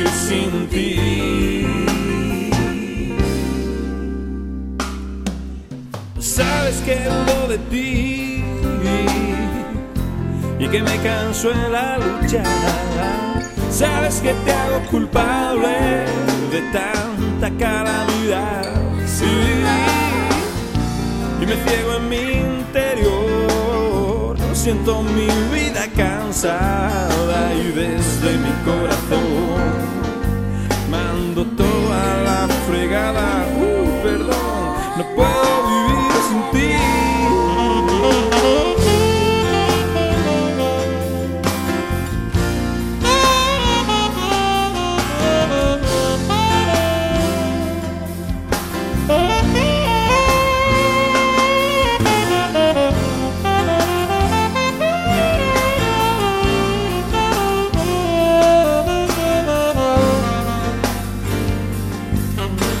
De 6.91 7.57
ti 7.69 8.43
y 10.59 10.67
que 10.67 10.81
me 10.81 10.97
canso 10.97 11.51
en 11.51 11.71
la 11.71 11.97
lucha. 11.97 12.43
Sabes 13.71 14.19
que 14.19 14.33
te 14.33 14.51
hago 14.51 14.81
culpable 14.91 16.05
de 16.51 16.61
tanta 16.71 17.49
calamidad. 17.57 18.65
Sí, 19.07 19.25
y 21.41 21.45
me 21.45 21.55
ciego 21.65 21.95
en 21.95 22.09
mi 22.09 22.23
interior. 22.57 24.37
Siento 24.53 25.01
mi 25.01 25.27
vida 25.55 25.87
cansada 25.95 27.53
y 27.53 27.71
desde 27.71 28.37
mi 28.37 28.51
corazón 28.65 29.71
mando 30.89 31.45
toda 31.45 32.01
la 32.27 32.47
fregada. 32.67 33.45
Uh, 33.57 34.03
perdón, 34.03 34.60
vivir 36.49 36.79
sin 62.41 62.57
ti. 62.57 62.80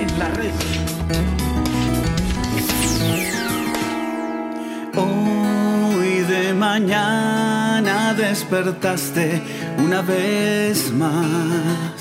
En 0.00 0.18
la. 0.18 0.28
Hoy 4.96 6.20
de 6.22 6.54
mañana 6.54 8.14
despertaste 8.14 9.42
una 9.78 10.02
vez 10.02 10.92
más. 10.92 11.96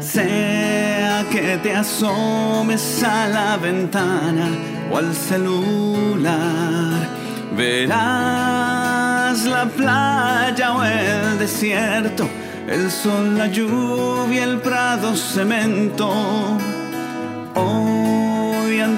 Sea 0.00 1.24
que 1.30 1.58
te 1.62 1.74
asomes 1.74 3.02
a 3.02 3.28
la 3.28 3.56
ventana 3.56 4.48
o 4.90 4.98
al 4.98 5.14
celular, 5.14 7.08
verás 7.56 9.44
la 9.44 9.64
playa 9.64 10.72
o 10.74 10.84
el 10.84 11.38
desierto, 11.38 12.28
el 12.68 12.90
sol, 12.90 13.36
la 13.36 13.46
lluvia, 13.48 14.44
el 14.44 14.60
prado, 14.60 15.16
cemento. 15.16 16.73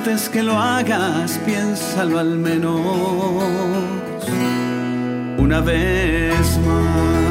Antes 0.08 0.28
que 0.28 0.40
lo 0.40 0.56
hagas, 0.56 1.32
piénsalo 1.44 2.20
al 2.20 2.38
menos 2.38 2.80
una 5.36 5.58
vez 5.58 6.58
más. 6.64 7.26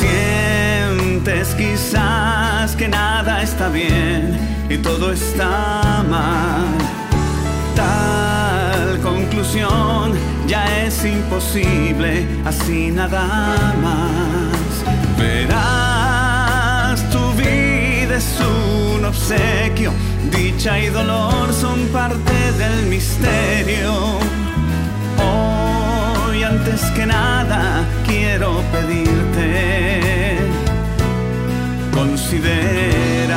Sientes 0.00 1.54
quizás 1.54 2.74
que 2.74 2.88
nada 2.88 3.40
está 3.44 3.68
bien 3.68 4.36
y 4.68 4.78
todo 4.78 5.12
está 5.12 6.04
mal. 6.10 6.66
Tal 7.76 8.98
conclusión 9.02 10.14
ya 10.48 10.64
es 10.84 11.04
imposible, 11.04 12.26
así 12.44 12.90
nada 12.90 13.72
más. 13.80 14.62
Verás, 15.16 15.91
es 18.22 18.40
un 18.40 19.04
obsequio, 19.04 19.92
dicha 20.30 20.78
y 20.78 20.86
dolor 20.88 21.52
son 21.52 21.78
parte 21.88 22.34
del 22.58 22.86
misterio. 22.86 24.18
Hoy 25.18 26.42
antes 26.42 26.80
que 26.94 27.06
nada 27.06 27.84
quiero 28.06 28.62
pedirte 28.72 30.38
considerar 31.92 33.32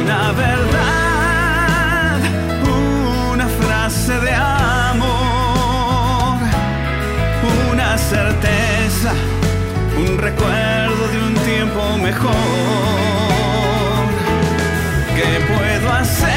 una 0.00 0.32
verdad, 0.44 2.18
una 3.32 3.48
frase 3.48 4.14
de 4.20 4.34
amor, 4.34 5.08
una 7.72 7.98
certeza, 7.98 9.12
un 9.98 10.18
recuerdo 10.18 10.63
tiempo 11.74 11.98
mejor. 11.98 12.32
¿Qué 15.16 15.40
puedo 15.52 15.92
hacer? 15.92 16.33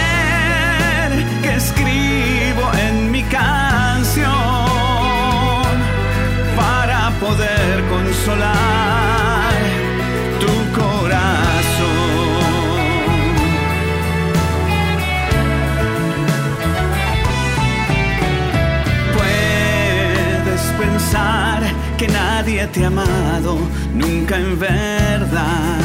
Te 22.67 22.83
ha 22.83 22.87
amado 22.87 23.57
nunca 23.93 24.37
en 24.37 24.59
verdad. 24.59 25.79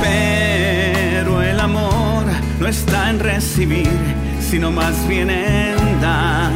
Pero 0.00 1.42
el 1.42 1.60
amor 1.60 2.24
no 2.60 2.66
está 2.66 3.10
en 3.10 3.18
recibir, 3.18 3.98
sino 4.40 4.70
más 4.70 5.06
bien 5.08 5.30
en 5.30 6.00
dar. 6.00 6.52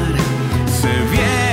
Sé 0.81 0.93
bien 1.11 1.47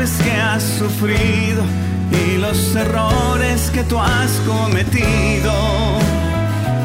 sabes 0.00 0.22
que 0.22 0.32
has 0.32 0.62
sufrido 0.62 1.62
y 2.10 2.38
los 2.38 2.74
errores 2.74 3.70
que 3.70 3.82
tú 3.84 3.98
has 3.98 4.30
cometido. 4.46 5.52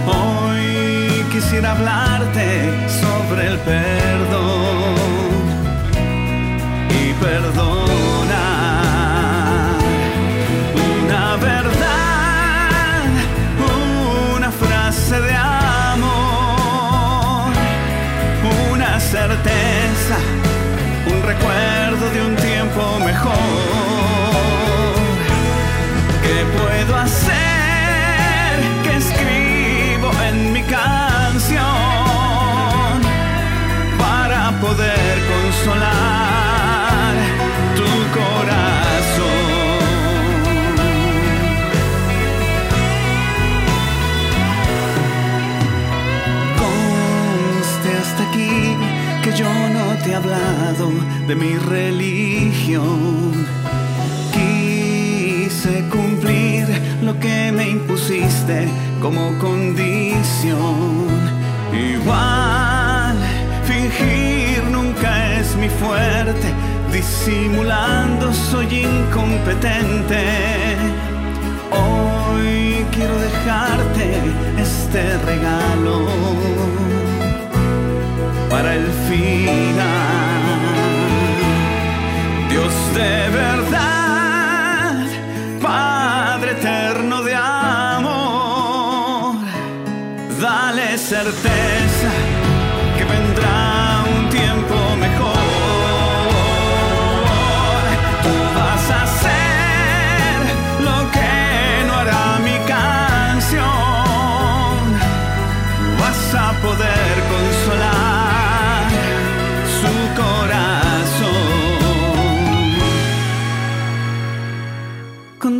Hoy 0.08 1.24
quisiera 1.32 1.72
hablarte 1.72 2.72
sobre 3.02 3.48
el 3.48 3.58
perdón 3.60 4.24
consolar 35.56 37.16
tu 37.76 37.89
corazón? 38.20 39.45
Conste 46.62 47.89
hasta 48.01 48.22
aquí 48.30 48.58
que 49.24 49.32
yo 49.38 49.49
no 49.49 49.86
te 50.03 50.12
he 50.12 50.16
hablado 50.16 50.91
de 51.28 51.36
mi 51.36 51.53
religión. 51.58 53.45
Quise 54.34 55.86
cumplir 55.89 56.68
lo 57.01 57.18
que 57.20 57.51
me 57.51 57.70
impusiste 57.70 58.68
como 59.01 59.38
condición. 59.39 60.66
Igual, 61.74 63.18
fingir 63.66 64.45
mi 65.66 65.70
fuerte. 65.70 66.53
Disimulando 66.91 68.34
soy 68.34 68.86
incompetente. 68.86 70.24
Hoy 71.72 72.86
quiero 72.93 73.18
dejarte 73.20 74.05
este 74.68 75.18
regalo 75.30 75.97
para 78.49 78.76
el 78.76 78.88
final. 79.09 80.53
Dios 82.49 82.74
de 82.99 83.16
verdad, 83.41 84.95
Padre 85.61 86.51
eterno 86.51 87.24
de 87.24 87.36
amor, 87.36 89.36
dale 90.39 90.97
certeza 90.97 91.84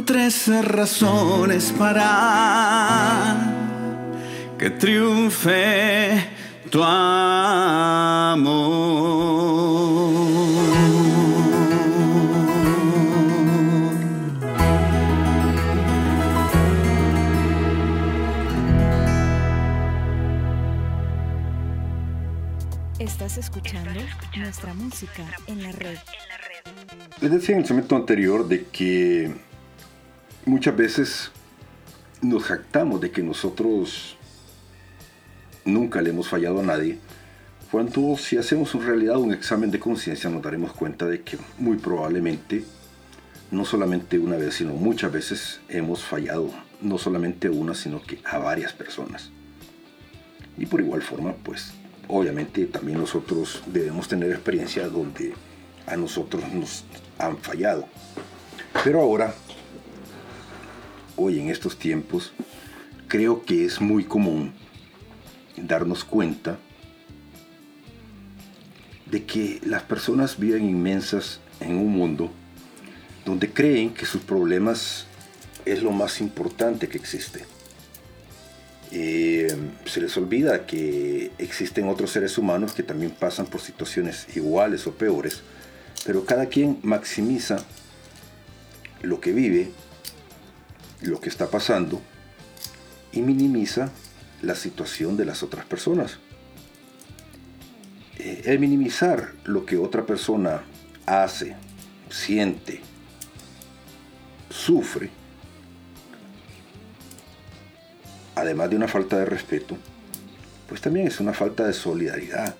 13 0.06 0.62
razones 0.62 1.74
para 1.78 3.36
que 4.60 4.70
triunfe 4.70 6.24
tu 6.70 6.84
amor. 6.84 8.46
Estás 23.00 23.38
escuchando, 23.40 23.90
nuestra 24.38 24.76
música 24.76 25.24
en 25.48 25.64
la 25.64 25.72
red. 25.72 25.98
Les 27.22 27.32
decía 27.32 27.56
en 27.56 27.64
el 27.64 27.70
momento 27.70 27.96
anterior 27.96 28.48
de 28.48 28.66
que 28.66 29.45
muchas 30.46 30.76
veces 30.76 31.32
nos 32.22 32.44
jactamos 32.44 33.02
de 33.02 33.12
que 33.12 33.24
nosotros 33.24 34.18
nunca 35.66 36.02
le 36.02 36.12
hemos 36.12 36.28
fallado 36.28 36.60
a 36.60 36.64
nadie, 36.64 37.00
cuando 37.72 38.16
si 38.18 38.38
hacemos 38.38 38.74
en 38.76 38.86
realidad 38.86 39.18
un 39.18 39.34
examen 39.34 39.72
de 39.72 39.80
conciencia 39.80 40.30
nos 40.30 40.42
daremos 40.42 40.72
cuenta 40.74 41.06
de 41.06 41.22
que 41.22 41.38
muy 41.58 41.78
probablemente 41.78 42.64
no 43.52 43.66
solamente 43.66 44.20
una 44.20 44.38
vez, 44.38 44.56
sino 44.56 44.74
muchas 44.74 45.12
veces 45.12 45.60
hemos 45.70 46.04
fallado, 46.04 46.50
no 46.82 46.98
solamente 46.98 47.50
una, 47.50 47.74
sino 47.74 48.02
que 48.02 48.20
a 48.24 48.38
varias 48.38 48.74
personas. 48.74 49.32
Y 50.58 50.66
por 50.66 50.82
igual 50.82 51.02
forma, 51.02 51.34
pues 51.34 51.74
obviamente 52.08 52.66
también 52.66 52.98
nosotros 53.00 53.64
debemos 53.66 54.08
tener 54.08 54.32
experiencias 54.32 54.92
donde 54.92 55.34
a 55.88 55.96
nosotros 55.96 56.44
nos 56.54 56.86
han 57.18 57.38
fallado. 57.38 57.88
Pero 58.84 59.02
ahora, 59.02 59.34
hoy 61.16 61.40
en 61.40 61.50
estos 61.50 61.78
tiempos, 61.78 62.34
creo 63.08 63.44
que 63.44 63.66
es 63.66 63.82
muy 63.82 64.04
común 64.04 64.54
darnos 65.58 66.04
cuenta 66.04 66.58
de 69.06 69.24
que 69.24 69.62
las 69.64 69.84
personas 69.84 70.40
viven 70.40 70.68
inmensas 70.68 71.40
en 71.60 71.78
un 71.78 71.92
mundo 71.92 72.32
donde 73.24 73.52
creen 73.52 73.94
que 73.94 74.06
sus 74.06 74.22
problemas 74.22 75.08
es 75.66 75.82
lo 75.82 75.92
más 75.92 76.22
importante 76.22 76.88
que 76.88 76.98
existe. 76.98 77.46
Eh, 78.92 79.54
se 79.86 80.00
les 80.00 80.16
olvida 80.16 80.66
que 80.66 81.32
existen 81.38 81.90
otros 81.90 82.12
seres 82.12 82.38
humanos 82.38 82.74
que 82.74 82.84
también 82.84 83.12
pasan 83.12 83.48
por 83.48 83.62
situaciones 83.62 84.28
iguales 84.36 84.86
o 84.86 84.94
peores, 84.94 85.42
pero 86.06 86.24
cada 86.24 86.46
quien 86.46 86.80
maximiza 86.84 87.58
lo 89.02 89.20
que 89.20 89.34
vive, 89.34 89.72
lo 91.02 91.20
que 91.20 91.30
está 91.30 91.48
pasando 91.50 92.02
y 93.12 93.22
minimiza 93.22 93.92
la 94.42 94.56
situación 94.56 95.18
de 95.18 95.26
las 95.26 95.44
otras 95.44 95.66
personas. 95.66 96.20
Eh, 98.18 98.44
el 98.46 98.60
minimizar 98.60 99.34
lo 99.44 99.66
que 99.66 99.78
otra 99.78 100.06
persona 100.06 100.64
hace, 101.06 101.56
siente, 102.10 102.82
sufre, 104.50 105.10
además 108.36 108.70
de 108.70 108.76
una 108.76 108.88
falta 108.88 109.18
de 109.18 109.26
respeto, 109.26 109.78
pues 110.68 110.82
también 110.82 111.08
es 111.08 111.20
una 111.20 111.34
falta 111.34 111.66
de 111.66 111.74
solidaridad. 111.74 112.56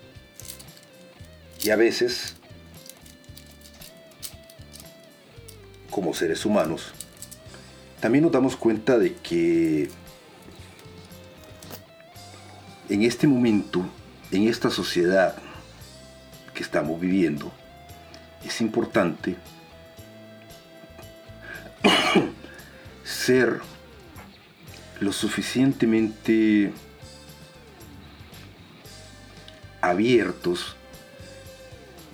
Y 1.62 1.70
a 1.70 1.76
veces, 1.76 2.36
como 5.90 6.14
seres 6.14 6.44
humanos, 6.44 6.92
también 8.06 8.22
nos 8.22 8.30
damos 8.30 8.54
cuenta 8.54 8.98
de 9.00 9.14
que 9.14 9.90
en 12.88 13.02
este 13.02 13.26
momento, 13.26 13.84
en 14.30 14.46
esta 14.46 14.70
sociedad 14.70 15.34
que 16.54 16.62
estamos 16.62 17.00
viviendo, 17.00 17.50
es 18.44 18.60
importante 18.60 19.34
ser 23.04 23.60
lo 25.00 25.12
suficientemente 25.12 26.72
abiertos 29.80 30.76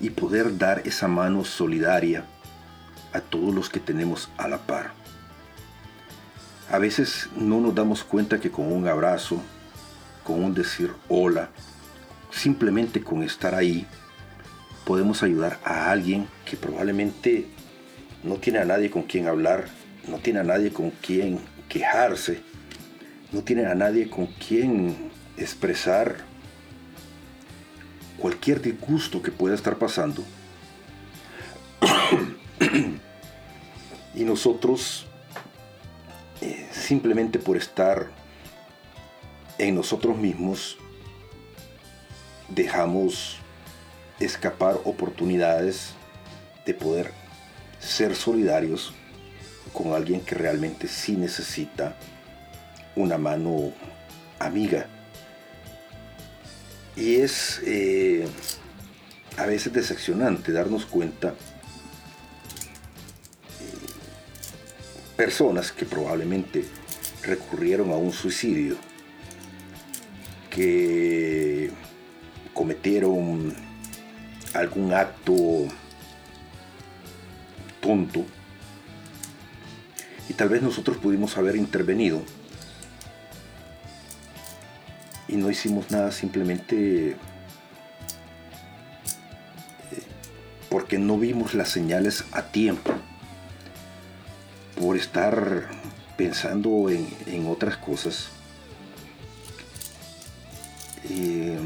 y 0.00 0.08
poder 0.08 0.56
dar 0.56 0.80
esa 0.86 1.06
mano 1.06 1.44
solidaria 1.44 2.24
a 3.12 3.20
todos 3.20 3.54
los 3.54 3.68
que 3.68 3.78
tenemos 3.78 4.30
a 4.38 4.48
la 4.48 4.56
par. 4.56 5.01
A 6.72 6.78
veces 6.78 7.28
no 7.36 7.60
nos 7.60 7.74
damos 7.74 8.02
cuenta 8.02 8.40
que 8.40 8.50
con 8.50 8.72
un 8.72 8.88
abrazo, 8.88 9.42
con 10.24 10.42
un 10.42 10.54
decir 10.54 10.90
hola, 11.06 11.50
simplemente 12.30 13.02
con 13.02 13.22
estar 13.22 13.54
ahí, 13.54 13.86
podemos 14.86 15.22
ayudar 15.22 15.60
a 15.64 15.90
alguien 15.90 16.26
que 16.46 16.56
probablemente 16.56 17.46
no 18.22 18.36
tiene 18.36 18.60
a 18.60 18.64
nadie 18.64 18.90
con 18.90 19.02
quien 19.02 19.28
hablar, 19.28 19.66
no 20.08 20.16
tiene 20.16 20.40
a 20.40 20.44
nadie 20.44 20.72
con 20.72 20.92
quien 20.92 21.40
quejarse, 21.68 22.40
no 23.32 23.42
tiene 23.42 23.66
a 23.66 23.74
nadie 23.74 24.08
con 24.08 24.24
quien 24.24 24.96
expresar 25.36 26.16
cualquier 28.16 28.62
disgusto 28.62 29.20
que 29.20 29.30
pueda 29.30 29.54
estar 29.54 29.76
pasando. 29.76 30.24
Y 34.14 34.24
nosotros, 34.24 35.06
eh, 36.42 36.66
simplemente 36.72 37.38
por 37.38 37.56
estar 37.56 38.10
en 39.58 39.76
nosotros 39.76 40.18
mismos, 40.18 40.76
dejamos 42.48 43.36
escapar 44.18 44.80
oportunidades 44.82 45.94
de 46.66 46.74
poder 46.74 47.12
ser 47.78 48.16
solidarios 48.16 48.92
con 49.72 49.92
alguien 49.94 50.20
que 50.20 50.34
realmente 50.34 50.88
sí 50.88 51.16
necesita 51.16 51.96
una 52.96 53.18
mano 53.18 53.72
amiga. 54.40 54.86
Y 56.96 57.20
es 57.20 57.60
eh, 57.64 58.26
a 59.36 59.46
veces 59.46 59.72
decepcionante 59.72 60.50
darnos 60.50 60.86
cuenta 60.86 61.34
personas 65.22 65.70
que 65.70 65.84
probablemente 65.84 66.64
recurrieron 67.22 67.92
a 67.92 67.94
un 67.94 68.12
suicidio, 68.12 68.74
que 70.50 71.70
cometieron 72.52 73.54
algún 74.52 74.92
acto 74.92 75.68
tonto 77.80 78.24
y 80.28 80.32
tal 80.32 80.48
vez 80.48 80.60
nosotros 80.60 80.96
pudimos 80.96 81.38
haber 81.38 81.54
intervenido 81.54 82.20
y 85.28 85.36
no 85.36 85.52
hicimos 85.52 85.92
nada 85.92 86.10
simplemente 86.10 87.10
eh, 87.10 87.16
porque 90.68 90.98
no 90.98 91.16
vimos 91.16 91.54
las 91.54 91.68
señales 91.68 92.24
a 92.32 92.42
tiempo, 92.42 92.92
por 94.78 94.96
estar 94.96 95.68
pensando 96.16 96.88
en, 96.90 97.46
otras 97.46 97.76
cosas. 97.76 98.28
Eh, 101.10 101.58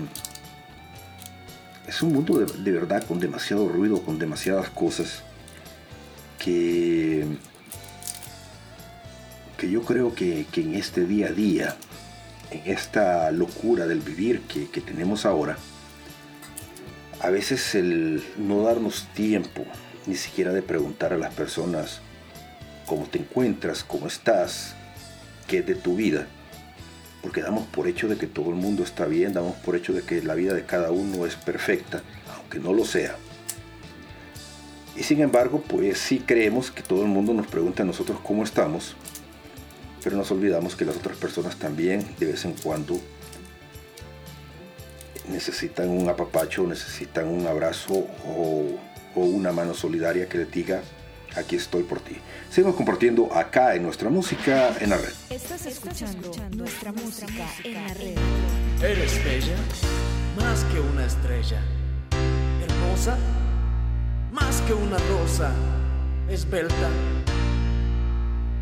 es 1.86 2.02
un 2.02 2.12
mundo 2.12 2.38
de, 2.38 2.46
de 2.46 2.72
verdad 2.72 3.04
con 3.04 3.20
demasiado 3.20 3.68
ruido, 3.68 4.02
con 4.02 4.18
demasiadas 4.18 4.70
cosas 4.70 5.22
que, 6.38 7.26
que 9.58 9.70
yo 9.70 9.82
creo 9.82 10.14
que, 10.14 10.46
que 10.52 10.62
en 10.62 10.74
este 10.74 11.06
día 11.06 11.28
a 11.28 11.32
día, 11.32 11.76
en 12.50 12.70
esta 12.70 13.30
locura 13.30 13.86
del 13.86 14.00
vivir 14.00 14.42
que, 14.42 14.68
que 14.68 14.80
tenemos 14.80 15.26
ahora, 15.26 15.56
a 17.20 17.30
veces 17.30 17.74
el 17.74 18.22
no 18.36 18.62
darnos 18.62 19.08
tiempo 19.14 19.64
ni 20.06 20.14
siquiera 20.14 20.52
de 20.52 20.62
preguntar 20.62 21.12
a 21.12 21.18
las 21.18 21.34
personas 21.34 22.00
cómo 22.86 23.06
te 23.06 23.18
encuentras, 23.18 23.84
cómo 23.84 24.06
estás, 24.06 24.74
qué 25.46 25.58
es 25.58 25.66
de 25.66 25.74
tu 25.74 25.96
vida, 25.96 26.26
porque 27.22 27.42
damos 27.42 27.66
por 27.66 27.88
hecho 27.88 28.08
de 28.08 28.16
que 28.16 28.26
todo 28.26 28.50
el 28.50 28.56
mundo 28.56 28.82
está 28.82 29.06
bien, 29.06 29.32
damos 29.32 29.56
por 29.56 29.76
hecho 29.76 29.92
de 29.92 30.02
que 30.02 30.22
la 30.22 30.34
vida 30.34 30.54
de 30.54 30.64
cada 30.64 30.90
uno 30.90 31.26
es 31.26 31.34
perfecta, 31.34 32.02
aunque 32.36 32.58
no 32.58 32.72
lo 32.72 32.84
sea. 32.84 33.16
Y 34.96 35.02
sin 35.02 35.20
embargo, 35.20 35.62
pues 35.66 35.98
sí 35.98 36.22
creemos 36.24 36.70
que 36.70 36.82
todo 36.82 37.02
el 37.02 37.08
mundo 37.08 37.34
nos 37.34 37.46
pregunta 37.46 37.82
a 37.82 37.86
nosotros 37.86 38.18
cómo 38.22 38.44
estamos, 38.44 38.96
pero 40.02 40.16
nos 40.16 40.30
olvidamos 40.30 40.74
que 40.74 40.84
las 40.84 40.96
otras 40.96 41.18
personas 41.18 41.56
también 41.56 42.06
de 42.18 42.26
vez 42.26 42.44
en 42.44 42.52
cuando 42.52 42.98
necesitan 45.28 45.88
un 45.88 46.08
apapacho, 46.08 46.66
necesitan 46.66 47.26
un 47.26 47.46
abrazo 47.46 48.06
o, 48.26 48.78
una 49.16 49.50
mano 49.50 49.72
solidaria 49.72 50.28
que 50.28 50.38
les 50.38 50.50
diga, 50.50 50.82
aquí 51.36 51.56
estoy 51.56 51.82
por 51.82 52.00
ti. 52.00 52.16
Seguimos 52.50 52.76
compartiendo 52.76 53.32
acá 53.32 53.74
en 53.74 53.82
nuestra 53.82 54.10
música 54.10 54.74
en 54.80 54.90
la 54.90 54.96
red. 54.96 55.12
Estás 55.30 55.66
escuchando 55.66 56.32
nuestra 56.56 56.92
música 56.92 57.46
en 57.64 57.74
la 57.74 57.94
red. 57.94 58.16
Eres 58.82 59.24
bella, 59.24 59.56
más 60.36 60.64
que 60.64 60.80
una 60.80 61.06
estrella. 61.06 61.60
Hermosa, 62.62 63.16
más 64.32 64.60
que 64.62 64.74
una 64.74 64.98
rosa. 64.98 65.52
Esbelta, 66.28 66.90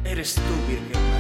eres 0.05 0.35
tú, 0.35 0.41
Virgen 0.69 1.14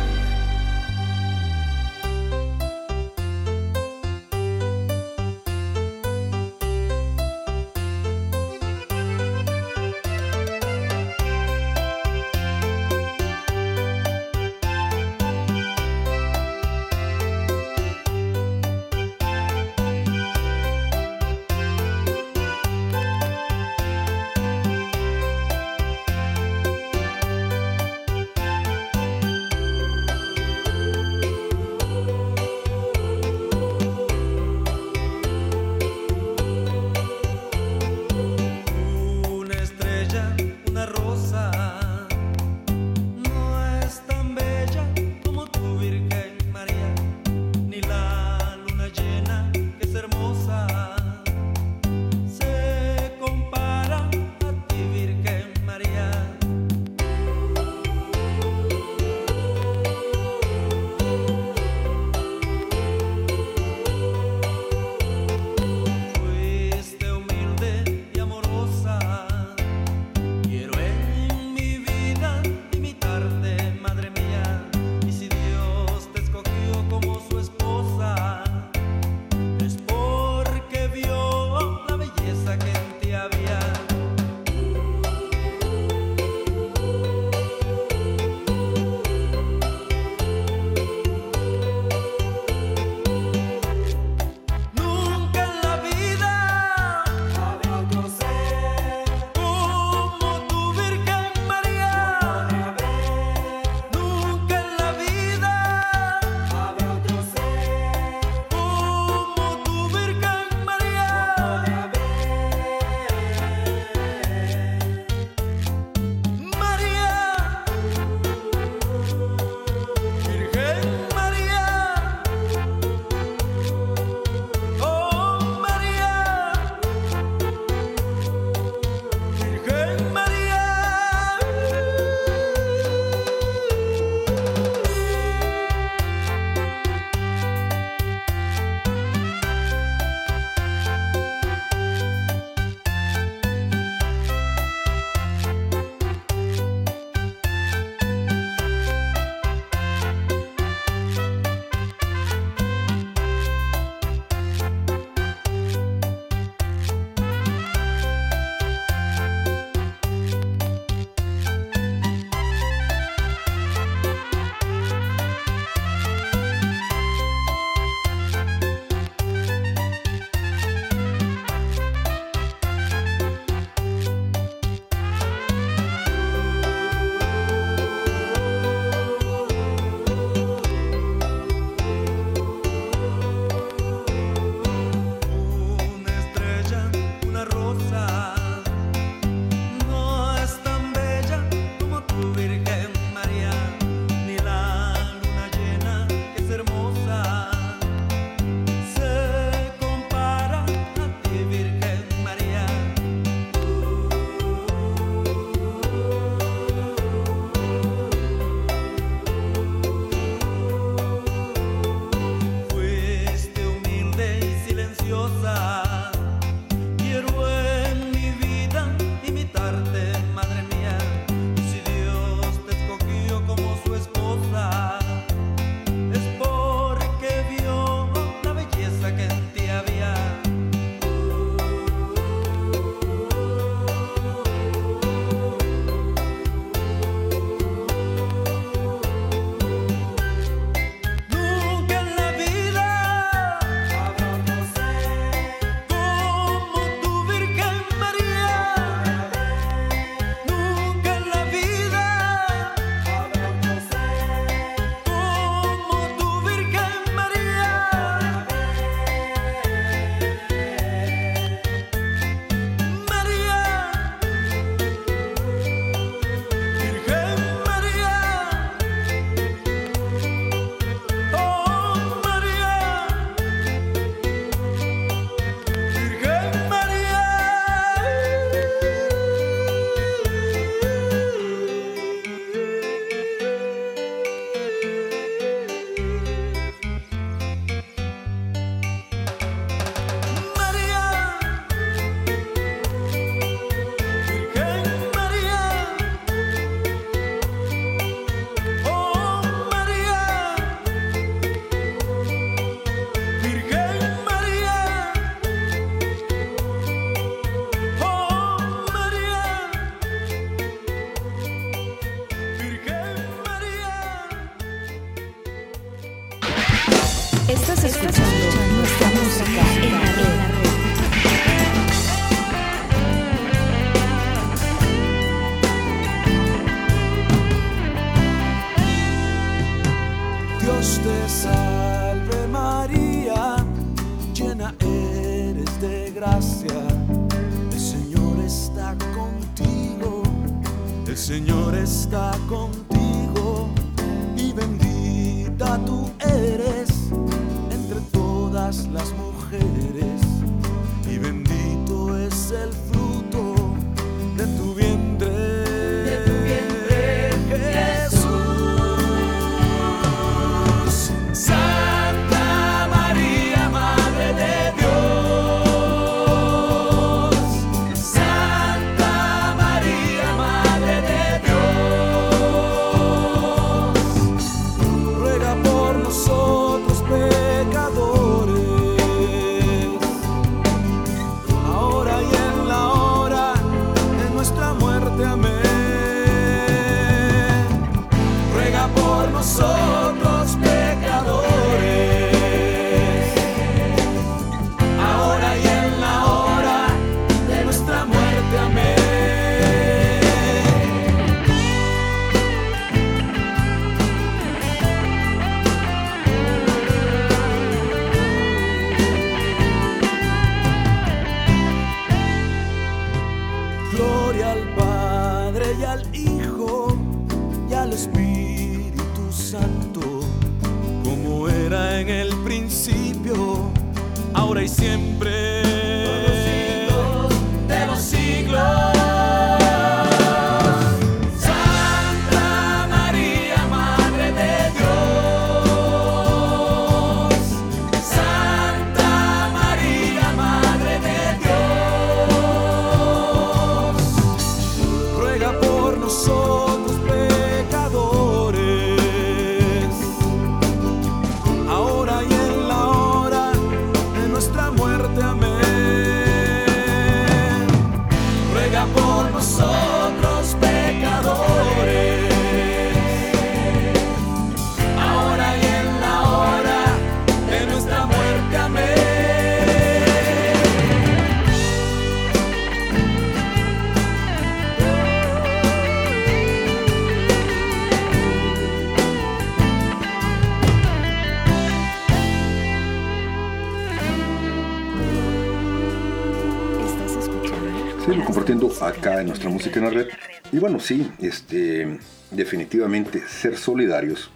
nuestra 489.05 489.51
música 489.51 489.79
en 489.79 489.85
la 489.85 489.91
red. 489.91 490.09
Y 490.51 490.59
bueno, 490.59 490.81
sí, 490.81 491.11
este, 491.21 491.99
definitivamente 492.31 493.23
ser 493.29 493.59
solidarios 493.59 494.31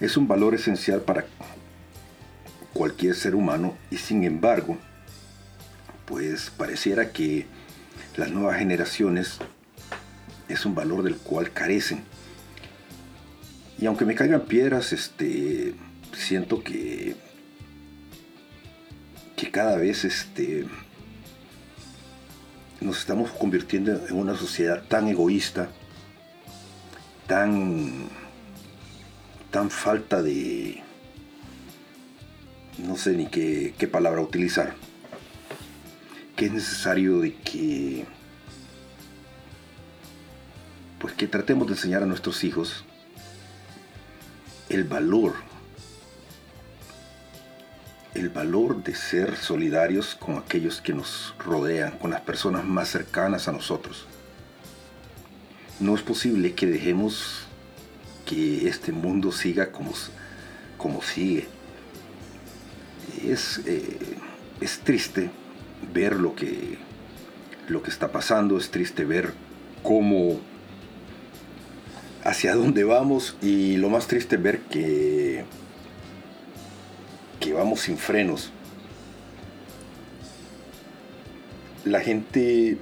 es 0.00 0.16
un 0.16 0.26
valor 0.26 0.54
esencial 0.54 1.02
para 1.02 1.26
cualquier 2.72 3.14
ser 3.14 3.34
humano 3.34 3.76
y 3.90 3.96
sin 3.98 4.24
embargo, 4.24 4.78
pues 6.06 6.50
pareciera 6.50 7.12
que 7.12 7.46
las 8.16 8.30
nuevas 8.30 8.58
generaciones 8.58 9.38
es 10.48 10.64
un 10.64 10.74
valor 10.74 11.02
del 11.02 11.16
cual 11.16 11.52
carecen. 11.52 12.02
Y 13.78 13.86
aunque 13.86 14.06
me 14.06 14.14
caigan 14.14 14.42
piedras, 14.42 14.92
este, 14.92 15.74
siento 16.14 16.62
que 16.62 17.14
que 19.36 19.50
cada 19.50 19.76
vez 19.76 20.06
este, 20.06 20.64
nos 22.80 22.98
estamos 22.98 23.30
convirtiendo 23.30 24.06
en 24.06 24.16
una 24.16 24.36
sociedad 24.36 24.82
tan 24.86 25.08
egoísta, 25.08 25.68
tan, 27.26 28.08
tan 29.50 29.70
falta 29.70 30.22
de, 30.22 30.82
no 32.78 32.96
sé 32.96 33.12
ni 33.12 33.26
qué, 33.26 33.88
palabra 33.90 34.20
utilizar, 34.20 34.74
que 36.36 36.46
es 36.46 36.52
necesario 36.52 37.20
de 37.20 37.34
que, 37.34 38.04
pues 40.98 41.14
que 41.14 41.26
tratemos 41.26 41.66
de 41.66 41.74
enseñar 41.74 42.02
a 42.02 42.06
nuestros 42.06 42.44
hijos 42.44 42.84
el 44.68 44.84
valor, 44.84 45.34
el 48.16 48.30
valor 48.30 48.82
de 48.82 48.94
ser 48.94 49.36
solidarios 49.36 50.14
con 50.14 50.38
aquellos 50.38 50.80
que 50.80 50.94
nos 50.94 51.34
rodean, 51.38 51.98
con 51.98 52.10
las 52.10 52.22
personas 52.22 52.64
más 52.64 52.88
cercanas 52.88 53.46
a 53.46 53.52
nosotros. 53.52 54.06
No 55.80 55.94
es 55.94 56.02
posible 56.02 56.54
que 56.54 56.66
dejemos 56.66 57.46
que 58.24 58.68
este 58.68 58.92
mundo 58.92 59.32
siga 59.32 59.70
como, 59.70 59.92
como 60.78 61.02
sigue. 61.02 61.46
Es, 63.24 63.60
eh, 63.66 63.98
es 64.60 64.78
triste 64.80 65.30
ver 65.92 66.16
lo 66.16 66.34
que, 66.34 66.78
lo 67.68 67.82
que 67.82 67.90
está 67.90 68.10
pasando, 68.10 68.56
es 68.56 68.70
triste 68.70 69.04
ver 69.04 69.34
cómo 69.82 70.40
hacia 72.24 72.54
dónde 72.54 72.82
vamos 72.82 73.36
y 73.40 73.76
lo 73.76 73.88
más 73.88 74.08
triste 74.08 74.36
es 74.36 74.42
ver 74.42 74.60
que 74.62 75.44
que 77.40 77.52
vamos 77.52 77.80
sin 77.80 77.98
frenos. 77.98 78.50
La 81.84 82.00
gente, 82.00 82.78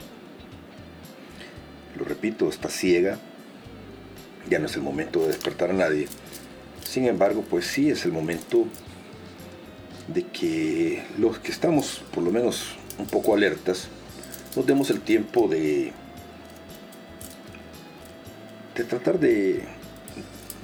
lo 1.97 2.05
repito, 2.05 2.49
está 2.49 2.69
ciega. 2.69 3.19
Ya 4.49 4.59
no 4.59 4.67
es 4.67 4.77
el 4.77 4.83
momento 4.83 5.21
de 5.21 5.29
despertar 5.29 5.71
a 5.71 5.75
nadie. 5.75 6.09
Sin 6.85 7.07
embargo, 7.07 7.45
pues 7.49 7.67
sí 7.67 7.91
es 7.91 8.05
el 8.05 8.13
momento 8.13 8.67
de 10.09 10.23
que 10.25 11.03
los 11.19 11.39
que 11.39 11.51
estamos 11.51 12.03
por 12.13 12.23
lo 12.23 12.31
menos 12.31 12.77
un 12.99 13.07
poco 13.07 13.35
alertas, 13.35 13.89
nos 14.55 14.67
demos 14.67 14.91
el 14.91 15.01
tiempo 15.01 15.49
de, 15.49 15.93
de 18.77 18.85
tratar 18.85 19.19
de, 19.19 19.65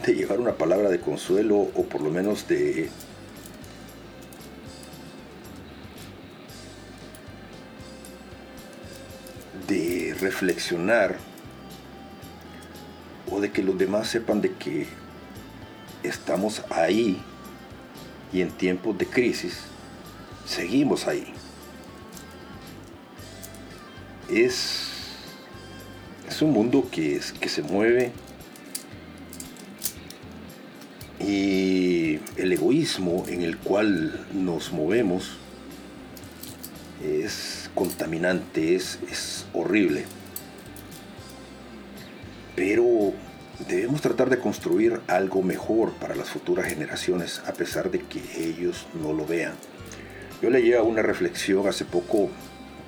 de 0.07 0.15
llevar 0.15 0.41
una 0.41 0.53
palabra 0.53 0.91
de 0.91 1.01
consuelo 1.01 1.57
o 1.57 1.85
por 1.85 2.01
lo 2.01 2.11
menos 2.11 2.47
de 2.49 2.89
de 9.69 10.17
reflexionar 10.21 11.17
o 13.31 13.41
de 13.41 13.51
que 13.53 13.63
los 13.63 13.77
demás 13.79 14.09
sepan 14.09 14.41
de 14.41 14.53
que 14.53 14.87
estamos 16.03 16.63
ahí 16.71 17.21
y 18.33 18.41
en 18.41 18.51
tiempos 18.51 18.97
de 18.97 19.07
crisis 19.07 19.61
seguimos 20.47 21.07
ahí. 21.07 21.33
Es, 24.31 24.87
es 26.29 26.41
un 26.43 26.53
mundo 26.53 26.89
que, 26.91 27.17
es- 27.17 27.33
que 27.33 27.49
se 27.49 27.63
mueve 27.63 28.13
y 31.19 32.21
el 32.37 32.53
egoísmo 32.53 33.25
en 33.29 33.43
el 33.43 33.59
cual 33.59 34.27
nos 34.33 34.73
movemos 34.73 35.33
es 37.03 37.60
contaminante, 37.75 38.75
es, 38.75 38.99
es 39.11 39.47
horrible. 39.53 40.05
Pero 42.57 43.13
debemos 43.69 44.01
tratar 44.01 44.31
de 44.31 44.39
construir 44.39 45.01
algo 45.07 45.43
mejor 45.43 45.93
para 45.95 46.15
las 46.15 46.31
futuras 46.31 46.67
generaciones 46.67 47.43
a 47.47 47.53
pesar 47.53 47.91
de 47.91 48.01
que 48.01 48.21
ellos 48.37 48.87
no 48.95 49.13
lo 49.13 49.27
vean. 49.27 49.55
Yo 50.43 50.51
leía 50.51 50.83
una 50.83 51.03
reflexión 51.03 51.67
hace 51.69 51.85
poco 51.85 52.31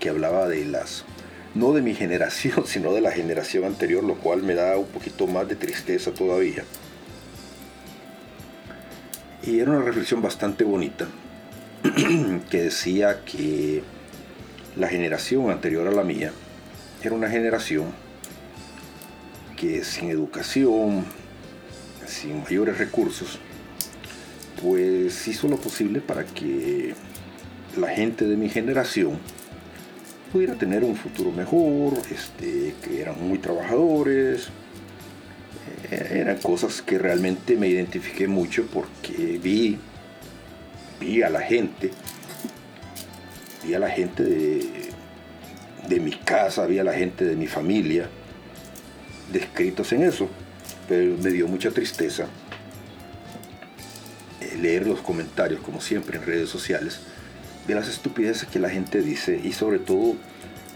que 0.01 0.09
hablaba 0.09 0.49
de 0.49 0.65
las, 0.65 1.05
no 1.55 1.73
de 1.73 1.83
mi 1.83 1.95
generación, 2.03 2.67
sino 2.67 2.93
de 2.93 3.01
la 3.01 3.13
generación 3.13 3.65
anterior, 3.65 4.03
lo 4.03 4.17
cual 4.17 4.43
me 4.43 4.55
da 4.55 4.77
un 4.79 4.87
poquito 4.87 5.27
más 5.27 5.49
de 5.49 5.57
tristeza 5.57 6.13
todavía. 6.13 6.65
Y 9.45 9.59
era 9.59 9.73
una 9.73 9.83
reflexión 9.83 10.23
bastante 10.23 10.65
bonita 10.65 11.09
que 12.51 12.63
decía 12.63 13.25
que 13.25 13.83
la 14.77 14.89
generación 14.89 15.51
anterior 15.51 15.87
a 15.87 15.91
la 15.91 16.03
mía 16.03 16.33
era 17.03 17.15
una 17.15 17.29
generación 17.29 17.87
que 19.57 19.85
sin 19.85 20.11
educación, 20.11 21.05
sin 22.07 22.43
mayores 22.43 22.79
recursos, 22.79 23.39
pues 24.63 25.29
hizo 25.29 25.49
lo 25.49 25.57
posible 25.57 26.01
para 26.01 26.25
que 26.25 26.95
la 27.77 27.89
gente 27.89 28.27
de 28.27 28.37
mi 28.37 28.49
generación 28.49 29.19
pudiera 30.33 30.55
tener 30.55 30.85
un 30.85 30.97
futuro 30.97 31.31
mejor, 31.31 31.95
este, 32.11 32.75
que 32.83 33.01
eran 33.01 33.21
muy 33.27 33.39
trabajadores, 33.39 34.49
eh, 35.91 36.21
eran 36.21 36.39
cosas 36.39 36.81
que 36.81 36.99
realmente 36.99 37.57
me 37.57 37.69
identifiqué 37.69 38.27
mucho 38.27 38.67
porque 38.73 39.39
vi, 39.43 39.79
vi 41.01 41.23
a 41.23 41.29
la 41.29 41.41
gente, 41.41 41.91
vi 43.65 43.75
a 43.75 43.79
la 43.79 43.91
gente 43.91 44.23
de, 44.23 44.91
de 45.89 46.01
mi 46.01 46.13
casa, 46.13 46.67
vi 46.67 46.79
a 46.79 46.85
la 46.85 46.95
gente 46.95 47.25
de 47.25 47.37
mi 47.37 47.47
familia 47.47 48.09
descritos 49.33 49.93
en 49.93 50.03
eso, 50.03 50.29
pero 50.89 51.17
me 51.19 51.31
dio 51.31 51.49
mucha 51.49 51.71
tristeza 51.71 52.27
eh, 54.41 54.57
leer 54.61 54.87
los 54.87 55.01
comentarios, 55.01 55.61
como 55.61 55.81
siempre 55.81 56.19
en 56.19 56.25
redes 56.25 56.49
sociales, 56.51 57.01
de 57.67 57.75
las 57.75 57.89
estupideces 57.89 58.49
que 58.49 58.59
la 58.59 58.71
gente 58.71 59.03
dice 59.03 59.41
y 59.43 59.53
sobre 59.53 59.79
todo 59.79 60.17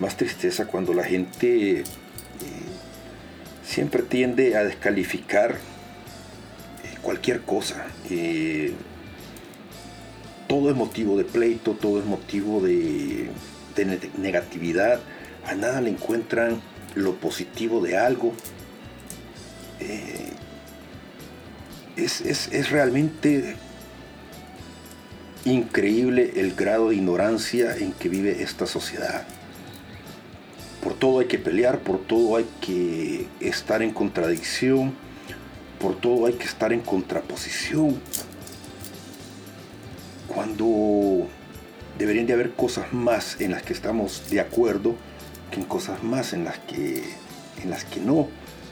más 0.00 0.16
tristeza 0.16 0.66
cuando 0.66 0.94
la 0.94 1.04
gente 1.04 1.80
eh, 1.80 1.84
siempre 3.64 4.02
tiende 4.02 4.56
a 4.56 4.64
descalificar 4.64 5.52
eh, 5.52 6.98
cualquier 7.02 7.42
cosa. 7.42 7.86
Todo 10.48 10.70
es 10.70 10.76
motivo 10.76 11.16
de 11.18 11.24
pleito, 11.24 11.72
todo 11.72 11.98
es 11.98 12.04
motivo 12.04 12.60
de, 12.60 13.28
de 13.74 13.84
ne- 13.84 14.10
negatividad. 14.18 15.00
A 15.46 15.54
nada 15.54 15.80
le 15.80 15.90
encuentran 15.90 16.60
lo 16.94 17.14
positivo 17.16 17.80
de 17.80 17.96
algo. 17.98 18.32
Eh, 19.80 20.30
es, 21.96 22.20
es- 22.20 22.48
es 22.52 22.70
realmente 22.70 23.56
increíble 25.44 26.32
el 26.36 26.54
grado 26.54 26.88
de 26.88 26.96
ignorancia 26.96 27.76
en 27.76 27.92
que 27.92 28.08
vive 28.08 28.42
esta 28.42 28.66
sociedad. 28.66 29.24
Por 30.82 30.94
todo 30.94 31.20
hay 31.20 31.26
que 31.26 31.38
pelear, 31.38 31.80
por 31.80 31.98
todo 32.04 32.36
hay 32.36 32.46
que 32.60 33.26
estar 33.40 33.82
en 33.82 33.92
contradicción, 33.92 34.94
por 35.80 35.96
todo 36.00 36.26
hay 36.26 36.34
que 36.34 36.44
estar 36.44 36.72
en 36.72 36.80
contraposición. 36.80 38.00
Cuando 40.26 41.28
deberían 41.98 42.26
de 42.26 42.32
haber 42.32 42.52
cosas 42.52 42.92
más 42.92 43.40
en 43.40 43.52
las 43.52 43.62
que 43.62 43.72
estamos 43.72 44.28
de 44.30 44.40
acuerdo 44.40 44.94
que 45.50 45.60
en 45.60 45.66
cosas 45.66 46.02
más 46.02 46.32
en 46.32 46.44
las 46.44 46.58
que, 46.58 47.02
en 47.62 47.70
las 47.70 47.84
que 47.84 48.00
no. 48.00 48.28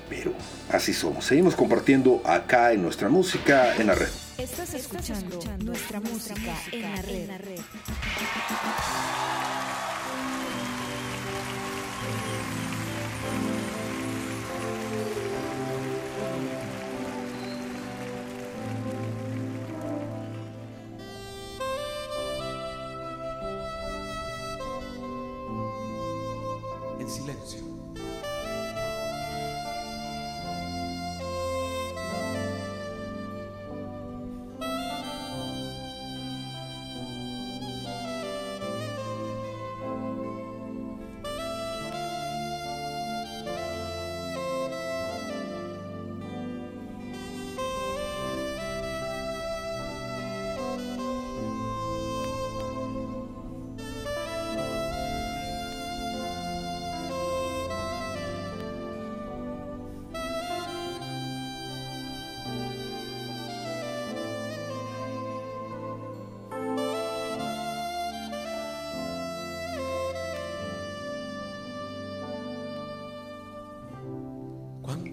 Pero 0.09 0.32
así 0.70 0.93
somos. 0.93 1.24
Seguimos 1.24 1.56
compartiendo 1.56 2.20
acá 2.24 2.72
en 2.72 2.82
nuestra 2.82 3.09
música 3.09 3.74
en 3.76 3.86
la 3.86 3.94
red. 3.94 4.09
Estás 4.36 4.74
escuchando 4.74 5.40
nuestra 5.64 6.01
música 6.01 6.55
en 6.72 6.82
la 7.28 7.39
red. 7.39 7.60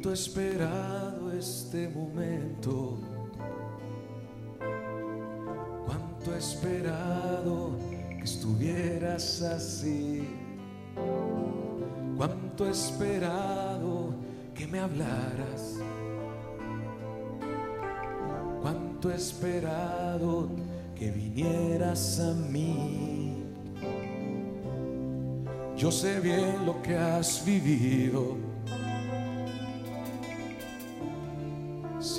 He 0.04 0.14
esperado 0.14 1.32
este 1.32 1.88
momento. 1.88 2.98
Cuánto 5.86 6.36
esperado 6.36 7.78
que 8.18 8.24
estuvieras 8.24 9.44
así. 9.44 10.28
Cuánto 12.18 12.68
esperado 12.68 14.16
que 14.56 14.66
me 14.66 14.80
hablaras. 14.80 15.78
Cuánto 18.62 19.12
esperado 19.12 20.50
que 20.96 21.12
vinieras 21.12 22.20
a 22.20 22.34
mí. 22.34 23.46
Yo 25.78 25.92
sé 25.92 26.20
bien 26.20 26.66
lo 26.66 26.82
que 26.82 26.98
has 26.98 27.46
vivido. 27.46 28.51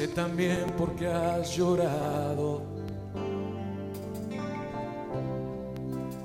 Sé 0.03 0.09
también 0.09 0.67
por 0.77 0.97
qué 0.97 1.07
has 1.07 1.57
llorado. 1.57 2.63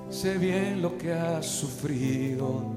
Sé 0.10 0.40
bien 0.40 0.82
lo 0.82 0.98
que 0.98 1.14
has 1.14 1.46
sufrido. 1.46 2.74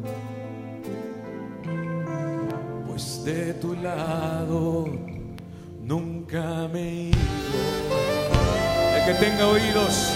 Pues 2.87 3.25
de 3.25 3.55
tu 3.55 3.73
lado 3.77 4.85
nunca 5.81 6.69
me 6.71 6.83
he 6.83 7.03
ido. 7.05 7.19
El 8.95 9.05
que 9.07 9.15
tenga 9.25 9.49
oídos, 9.49 10.13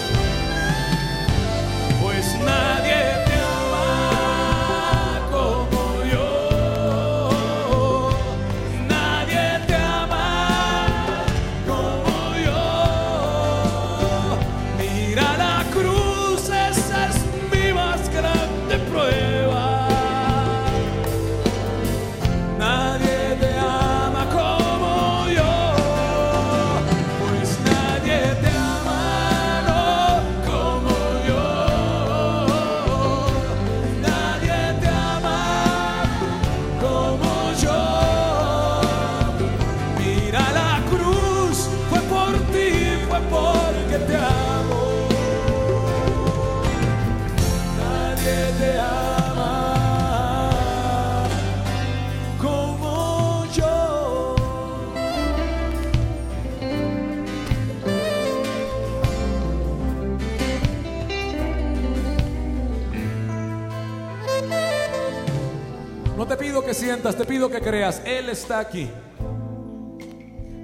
sientas, 66.85 67.15
te 67.15 67.25
pido 67.25 67.49
que 67.49 67.59
creas. 67.61 68.01
Él 68.05 68.29
está 68.29 68.59
aquí. 68.59 68.87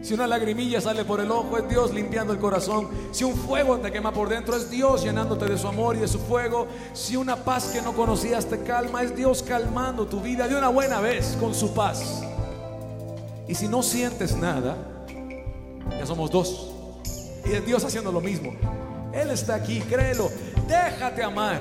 Si 0.03 0.14
una 0.14 0.27
lagrimilla 0.27 0.80
sale 0.80 1.03
por 1.03 1.19
el 1.19 1.31
ojo, 1.31 1.57
es 1.57 1.68
Dios 1.68 1.91
limpiando 1.93 2.31
el 2.31 2.39
corazón. 2.39 2.89
Si 3.11 3.23
un 3.23 3.35
fuego 3.35 3.80
te 3.80 3.91
quema 3.91 4.11
por 4.11 4.30
dentro, 4.30 4.56
es 4.56 4.69
Dios 4.69 5.03
llenándote 5.03 5.45
de 5.45 5.57
su 5.57 5.68
amor 5.68 5.95
y 5.95 5.99
de 5.99 6.07
su 6.07 6.19
fuego. 6.19 6.68
Si 6.93 7.15
una 7.15 7.38
paz 7.38 7.72
que 7.73 7.81
no 7.81 7.93
conocías 7.93 8.45
te 8.45 8.61
calma, 8.61 9.02
es 9.02 9.15
Dios 9.15 9.41
calmando 9.41 10.06
tu 10.06 10.22
vida 10.22 10.48
de 10.48 10.56
una 10.56 10.69
buena 10.69 11.02
vez 11.02 11.35
con 11.39 11.56
su 11.56 11.73
paz. 11.73 12.22
Y 13.48 13.56
si 13.56 13.68
no 13.68 13.81
sientes 13.81 14.35
nada, 14.35 14.77
ya 15.89 16.06
somos 16.06 16.30
dos. 16.30 16.72
Y 17.45 17.53
es 17.53 17.65
Dios 17.65 17.84
haciendo 17.84 18.11
lo 18.11 18.22
mismo. 18.22 18.53
Él 19.11 19.31
está 19.31 19.56
aquí, 19.56 19.81
créelo. 19.81 20.30
Déjate 20.68 21.23
amar. 21.23 21.60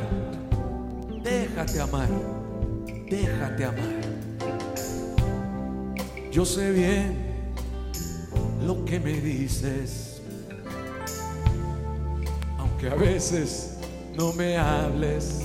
Déjate 1.22 1.80
amar. 1.80 2.08
Déjate 3.08 3.64
amar. 3.64 3.99
Yo 6.30 6.44
sé 6.44 6.70
bien 6.70 7.16
lo 8.64 8.84
que 8.84 9.00
me 9.00 9.14
dices, 9.14 10.22
aunque 12.56 12.88
a 12.88 12.94
veces 12.94 13.78
no 14.16 14.32
me 14.34 14.56
hables. 14.56 15.40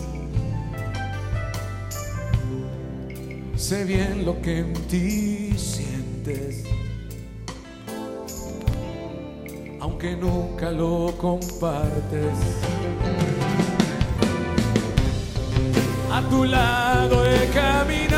Sé 3.56 3.84
bien 3.84 4.26
lo 4.26 4.40
que 4.44 4.60
en 4.60 4.74
ti 4.88 5.57
sientes, 5.57 6.66
aunque 9.80 10.16
nunca 10.16 10.70
lo 10.70 11.16
compartes. 11.18 12.38
A 16.12 16.22
tu 16.30 16.45
lado 16.45 17.26
he 17.26 17.48
caminado, 17.48 18.15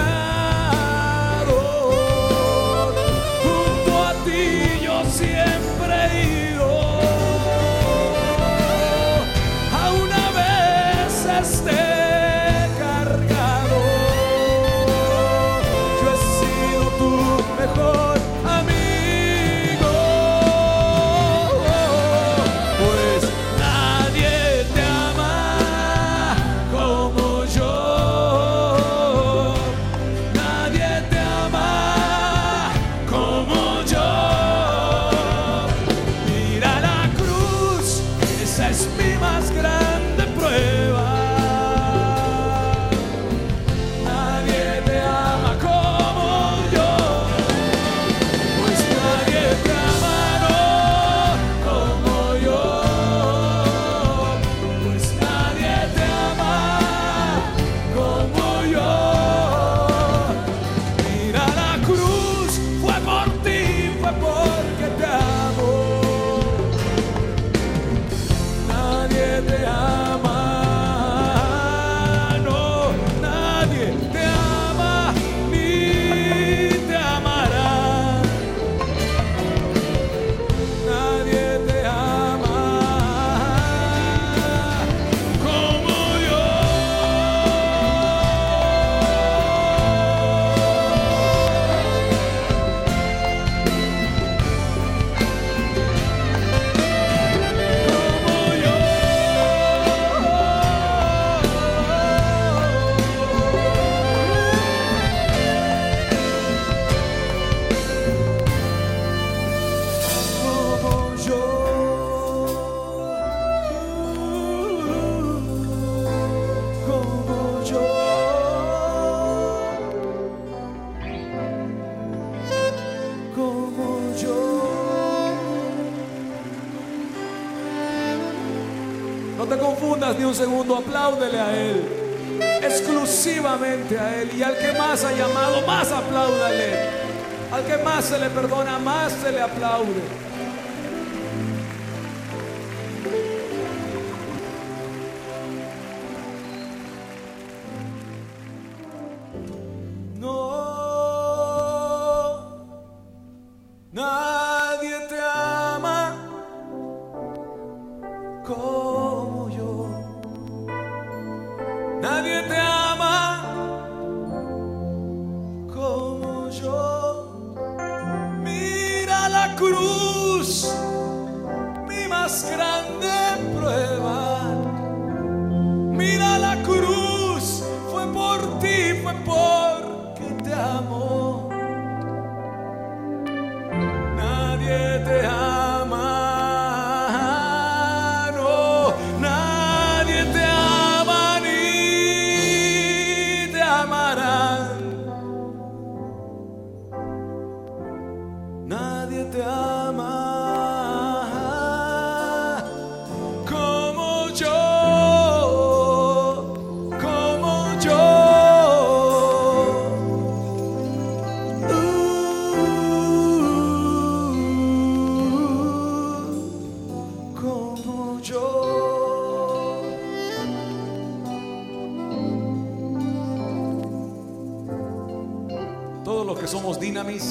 somos 226.68 226.82
Dinamis, 226.82 227.24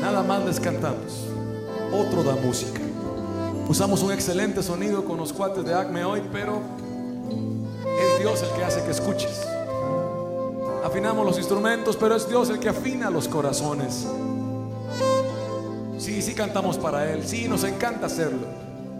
nada 0.00 0.24
más 0.24 0.44
les 0.44 0.58
cantamos. 0.58 1.28
Otro 1.92 2.24
da 2.24 2.34
música. 2.34 2.80
Usamos 3.68 4.02
un 4.02 4.10
excelente 4.10 4.64
sonido 4.64 5.04
con 5.04 5.16
los 5.16 5.32
cuates 5.32 5.64
de 5.64 5.72
Acme 5.72 6.04
hoy, 6.04 6.20
pero 6.32 6.60
es 7.30 8.18
Dios 8.20 8.42
el 8.42 8.48
que 8.58 8.64
hace 8.64 8.82
que 8.82 8.90
escuches. 8.90 9.46
Afinamos 10.84 11.24
los 11.24 11.38
instrumentos, 11.38 11.96
pero 11.96 12.16
es 12.16 12.28
Dios 12.28 12.50
el 12.50 12.58
que 12.58 12.70
afina 12.70 13.10
los 13.10 13.28
corazones. 13.28 14.08
Sí, 15.96 16.20
sí 16.20 16.34
cantamos 16.34 16.78
para 16.78 17.12
Él, 17.12 17.24
sí 17.24 17.46
nos 17.46 17.62
encanta 17.62 18.06
hacerlo. 18.06 18.48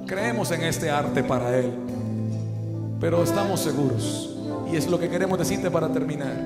Creemos 0.06 0.52
en 0.52 0.62
este 0.62 0.88
arte 0.88 1.24
para 1.24 1.58
Él, 1.58 1.72
pero 3.00 3.24
estamos 3.24 3.58
seguros. 3.58 4.36
Y 4.72 4.76
es 4.76 4.86
lo 4.86 5.00
que 5.00 5.10
queremos 5.10 5.36
decirte 5.36 5.68
para 5.68 5.92
terminar. 5.92 6.36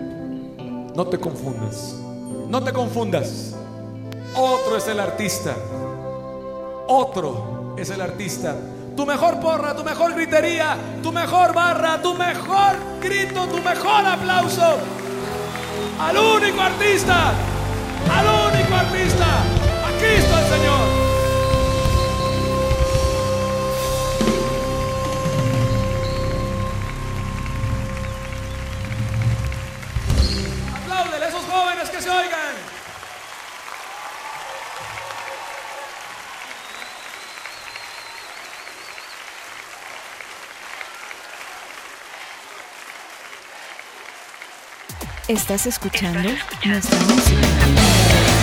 No 0.97 1.07
te 1.07 1.19
confundas. 1.19 1.97
No 2.49 2.63
te 2.63 2.73
confundas. 2.73 3.55
Otro 4.37 4.77
es 4.77 4.87
el 4.89 5.01
artista. 5.01 5.55
Otro 6.89 7.75
es 7.79 7.91
el 7.91 8.01
artista. 8.01 8.57
Tu 8.97 9.05
mejor 9.07 9.41
porra, 9.41 9.75
tu 9.75 9.83
mejor 9.83 10.15
gritería, 10.15 10.77
tu 11.03 11.11
mejor 11.11 11.53
barra, 11.53 12.01
tu 12.01 12.15
mejor 12.15 12.77
grito, 13.01 13.47
tu 13.47 13.57
mejor 13.59 14.07
aplauso. 14.07 14.79
Al 16.01 16.17
único 16.17 16.61
artista. 16.61 17.33
Al 18.13 18.27
único 18.55 18.75
artista. 18.75 19.27
Aquí 19.89 20.07
está 20.07 20.41
el 20.41 20.59
Señor. 20.59 20.94
Estás 45.29 45.67
escuchando 45.67 46.29
nuestra 46.67 46.99
música. 47.01 48.34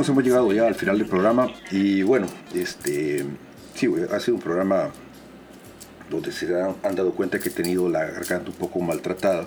Ahí 0.00 0.02
nos 0.02 0.08
hemos 0.08 0.24
llegado 0.24 0.50
ya 0.50 0.66
al 0.66 0.74
final 0.74 0.96
del 0.96 1.06
programa 1.06 1.52
y 1.70 2.02
bueno, 2.02 2.26
este, 2.54 3.22
sí, 3.74 3.86
ha 4.10 4.18
sido 4.18 4.36
un 4.36 4.40
programa 4.40 4.88
donde 6.08 6.32
se 6.32 6.46
han, 6.58 6.76
han 6.82 6.96
dado 6.96 7.12
cuenta 7.12 7.38
que 7.38 7.50
he 7.50 7.52
tenido 7.52 7.86
la 7.90 8.06
garganta 8.06 8.48
un 8.48 8.56
poco 8.56 8.80
maltratada. 8.80 9.44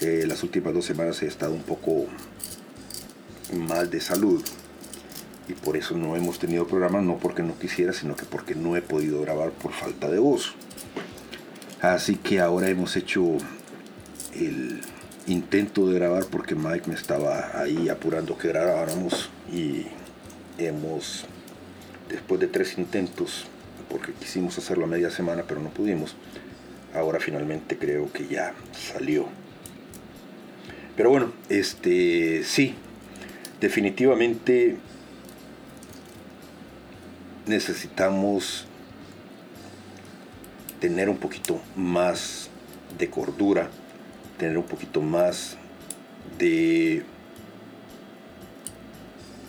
Eh, 0.00 0.24
las 0.26 0.42
últimas 0.42 0.74
dos 0.74 0.84
semanas 0.84 1.22
he 1.22 1.28
estado 1.28 1.54
un 1.54 1.62
poco 1.62 2.06
mal 3.56 3.90
de 3.90 4.00
salud 4.00 4.42
y 5.46 5.52
por 5.52 5.76
eso 5.76 5.96
no 5.96 6.16
hemos 6.16 6.40
tenido 6.40 6.66
programa, 6.66 7.00
no 7.00 7.18
porque 7.18 7.44
no 7.44 7.56
quisiera, 7.56 7.92
sino 7.92 8.16
que 8.16 8.24
porque 8.24 8.56
no 8.56 8.74
he 8.74 8.82
podido 8.82 9.20
grabar 9.22 9.52
por 9.52 9.70
falta 9.70 10.10
de 10.10 10.18
voz. 10.18 10.56
Así 11.80 12.16
que 12.16 12.40
ahora 12.40 12.68
hemos 12.70 12.96
hecho 12.96 13.22
el 14.34 14.80
intento 15.28 15.86
de 15.86 15.94
grabar 15.94 16.24
porque 16.24 16.56
Mike 16.56 16.88
me 16.88 16.96
estaba 16.96 17.52
ahí 17.54 17.88
apurando 17.88 18.36
que 18.36 18.48
grabáramos 18.48 19.30
y 19.54 19.86
hemos, 20.58 21.26
después 22.08 22.40
de 22.40 22.48
tres 22.48 22.76
intentos, 22.76 23.44
porque 23.88 24.12
quisimos 24.12 24.58
hacerlo 24.58 24.84
a 24.84 24.88
media 24.88 25.10
semana 25.10 25.44
pero 25.46 25.60
no 25.60 25.70
pudimos, 25.70 26.16
ahora 26.94 27.20
finalmente 27.20 27.78
creo 27.78 28.12
que 28.12 28.26
ya 28.26 28.54
salió. 28.72 29.26
Pero 30.96 31.10
bueno, 31.10 31.32
este 31.48 32.42
sí, 32.44 32.74
definitivamente 33.60 34.76
necesitamos 37.46 38.66
tener 40.80 41.08
un 41.08 41.18
poquito 41.18 41.60
más 41.76 42.48
de 42.98 43.08
cordura, 43.10 43.70
tener 44.38 44.58
un 44.58 44.64
poquito 44.64 45.00
más 45.00 45.56
de 46.38 47.04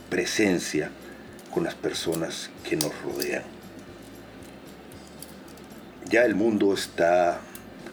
presencia 0.09 0.91
con 1.53 1.63
las 1.63 1.75
personas 1.75 2.49
que 2.67 2.75
nos 2.75 2.91
rodean. 3.01 3.43
Ya 6.09 6.23
el 6.23 6.35
mundo 6.35 6.73
está 6.73 7.39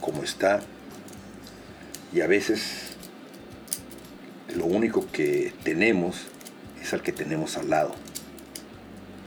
como 0.00 0.22
está 0.22 0.60
y 2.12 2.20
a 2.20 2.26
veces 2.26 2.90
lo 4.54 4.66
único 4.66 5.10
que 5.10 5.54
tenemos 5.62 6.16
es 6.82 6.92
al 6.92 7.02
que 7.02 7.12
tenemos 7.12 7.56
al 7.56 7.70
lado. 7.70 7.94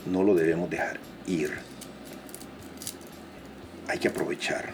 No 0.05 0.23
lo 0.23 0.35
debemos 0.35 0.69
dejar 0.69 0.99
ir. 1.25 1.51
Hay 3.87 3.99
que 3.99 4.09
aprovechar, 4.09 4.73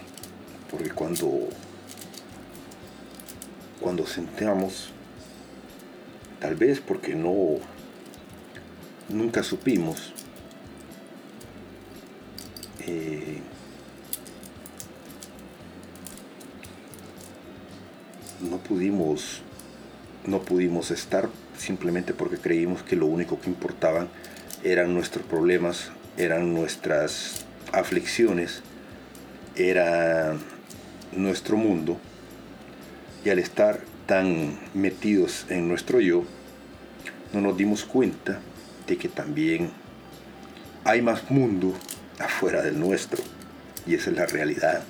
porque 0.70 0.90
cuando 0.90 1.48
cuando 3.80 4.06
sentamos, 4.06 4.90
tal 6.40 6.54
vez 6.54 6.80
porque 6.80 7.14
no 7.14 7.58
nunca 9.12 9.42
supimos 9.42 10.12
eh, 12.86 13.38
no 18.40 18.58
pudimos 18.58 19.42
no 20.26 20.40
pudimos 20.42 20.90
estar 20.90 21.28
simplemente 21.56 22.14
porque 22.14 22.38
creímos 22.38 22.82
que 22.82 22.96
lo 22.96 23.06
único 23.06 23.40
que 23.40 23.50
importaban 23.50 24.08
eran 24.64 24.94
nuestros 24.94 25.26
problemas, 25.26 25.90
eran 26.16 26.54
nuestras 26.54 27.44
aflicciones 27.72 28.62
era 29.56 30.36
nuestro 31.12 31.56
mundo 31.56 31.98
y 33.24 33.30
al 33.30 33.38
estar 33.38 33.80
tan 34.06 34.58
metidos 34.74 35.46
en 35.48 35.68
nuestro 35.68 36.00
yo, 36.00 36.24
no 37.32 37.40
nos 37.40 37.56
dimos 37.56 37.84
cuenta 37.84 38.40
que 38.96 39.08
también 39.08 39.70
hay 40.84 41.02
más 41.02 41.30
mundo 41.30 41.74
afuera 42.18 42.62
del 42.62 42.78
nuestro. 42.78 43.22
Y 43.86 43.94
esa 43.94 44.10
es 44.10 44.16
la 44.16 44.26
realidad. 44.26 44.82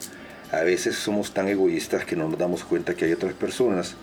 A 0.50 0.60
veces 0.60 0.96
somos 0.96 1.32
tan 1.32 1.48
egoístas 1.48 2.04
que 2.04 2.16
no 2.16 2.28
nos 2.28 2.38
damos 2.38 2.64
cuenta 2.64 2.94
que 2.94 3.06
hay 3.06 3.12
otras 3.12 3.34
personas 3.34 3.94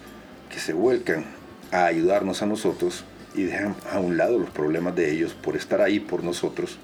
que 0.52 0.60
se 0.60 0.74
vuelcan 0.74 1.26
a 1.72 1.86
ayudarnos 1.86 2.42
a 2.42 2.48
nosotros 2.48 3.04
y 3.36 3.44
dejan 3.44 3.76
a 3.92 4.00
un 4.00 4.18
lado 4.18 4.40
los 4.40 4.50
problemas 4.50 4.96
de 4.96 5.12
ellos 5.12 5.34
por 5.34 5.56
estar 5.56 5.82
ahí 5.82 6.00
por 6.00 6.24
nosotros. 6.24 6.78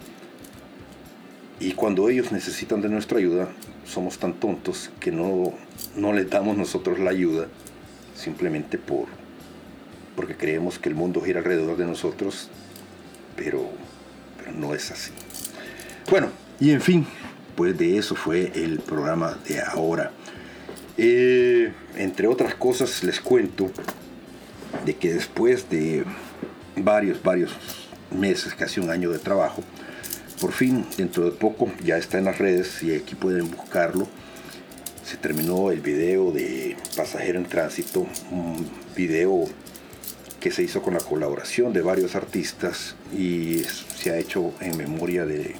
Y 1.60 1.72
cuando 1.72 2.10
ellos 2.10 2.32
necesitan 2.32 2.82
de 2.82 2.90
nuestra 2.90 3.18
ayuda, 3.18 3.48
somos 3.86 4.20
tan 4.20 4.34
tontos 4.34 4.92
que 5.00 5.12
no, 5.12 5.54
no 5.96 6.14
les 6.14 6.30
damos 6.30 6.58
nosotros 6.58 7.00
la 7.00 7.12
ayuda 7.12 7.48
simplemente 8.16 8.78
por 8.78 9.08
porque 10.16 10.36
creemos 10.36 10.80
que 10.80 10.90
el 10.90 10.96
mundo 10.96 11.22
gira 11.22 11.40
alrededor 11.40 11.78
de 11.78 11.86
nosotros, 11.86 12.50
pero, 13.36 13.70
pero 14.38 14.52
no 14.52 14.74
es 14.74 14.92
así. 14.92 15.12
Bueno, 16.10 16.30
y 16.60 16.72
en 16.72 16.82
fin, 16.82 17.06
pues 17.56 17.78
de 17.78 17.98
eso 17.98 18.16
fue 18.16 18.52
el 18.56 18.80
programa 18.80 19.38
de 19.48 19.62
ahora. 19.62 20.12
Eh, 20.98 21.74
entre 21.96 22.28
otras 22.28 22.56
cosas 22.56 23.04
les 23.04 23.20
cuento 23.20 23.70
de 24.86 24.96
que 24.96 25.14
después 25.14 25.70
de 25.70 26.06
varios, 26.78 27.22
varios 27.22 27.52
meses, 28.12 28.54
casi 28.54 28.80
un 28.80 28.90
año 28.90 29.10
de 29.10 29.20
trabajo, 29.20 29.64
por 30.40 30.52
fin, 30.52 30.86
dentro 30.98 31.26
de 31.26 31.32
poco, 31.32 31.72
ya 31.84 31.98
está 31.98 32.18
en 32.18 32.26
las 32.26 32.38
redes 32.38 32.84
y 32.84 32.94
aquí 32.94 33.16
pueden 33.16 33.50
buscarlo. 33.52 34.08
Se 35.04 35.18
terminó 35.18 35.72
el 35.72 35.82
video 35.82 36.32
de 36.32 36.76
Pasajero 36.96 37.40
en 37.40 37.46
Tránsito, 37.46 38.08
un 38.32 38.68
video 38.96 39.46
que 40.46 40.52
se 40.52 40.62
hizo 40.62 40.84
con 40.84 40.94
la 40.94 41.00
colaboración 41.00 41.74
de 41.74 41.82
varios 41.82 42.14
artistas 42.14 42.96
y 43.12 43.64
se 43.64 44.12
ha 44.12 44.20
hecho 44.20 44.54
en 44.62 44.78
memoria 44.78 45.26
de, 45.26 45.56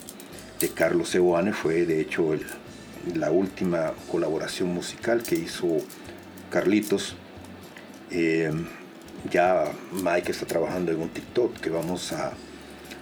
Carlos 0.76 1.10
Cebuane. 1.10 1.54
Fue 1.54 1.88
de 1.88 2.00
hecho 2.00 2.36
la 3.16 3.32
última 3.32 3.94
colaboración 4.12 4.72
musical 4.72 5.24
que 5.24 5.34
hizo 5.34 5.80
Carlitos. 6.52 7.16
Eh, 8.12 8.52
ya 9.32 9.72
Mike 9.92 10.32
está 10.32 10.46
trabajando 10.46 10.92
en 10.92 11.02
un 11.02 11.10
TikTok 11.10 11.60
que 11.60 11.72
vamos 11.72 12.14
a, 12.14 12.34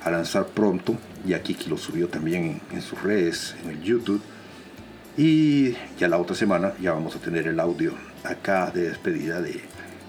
lanzar 0.09 0.45
pronto. 0.45 0.95
Y 1.27 1.33
aquí 1.33 1.57
lo 1.67 1.77
subió 1.77 2.07
también 2.07 2.61
en, 2.71 2.81
sus 2.81 3.03
redes, 3.03 3.57
en 3.61 3.71
el 3.71 3.81
YouTube. 3.81 4.21
Y 5.17 5.75
ya 5.99 6.07
la 6.07 6.17
otra 6.17 6.33
semana 6.33 6.75
ya 6.81 6.93
vamos 6.93 7.17
a 7.17 7.19
tener 7.19 7.45
el 7.45 7.59
audio 7.59 7.91
acá 8.23 8.71
de 8.73 8.87
despedida 8.87 9.41
de, 9.41 9.59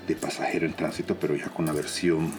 de 0.06 0.16
Pasajero 0.16 0.66
en 0.66 0.74
Tránsito, 0.74 1.16
pero 1.16 1.36
ya 1.36 1.48
con 1.48 1.66
la 1.66 1.72
versión 1.72 2.32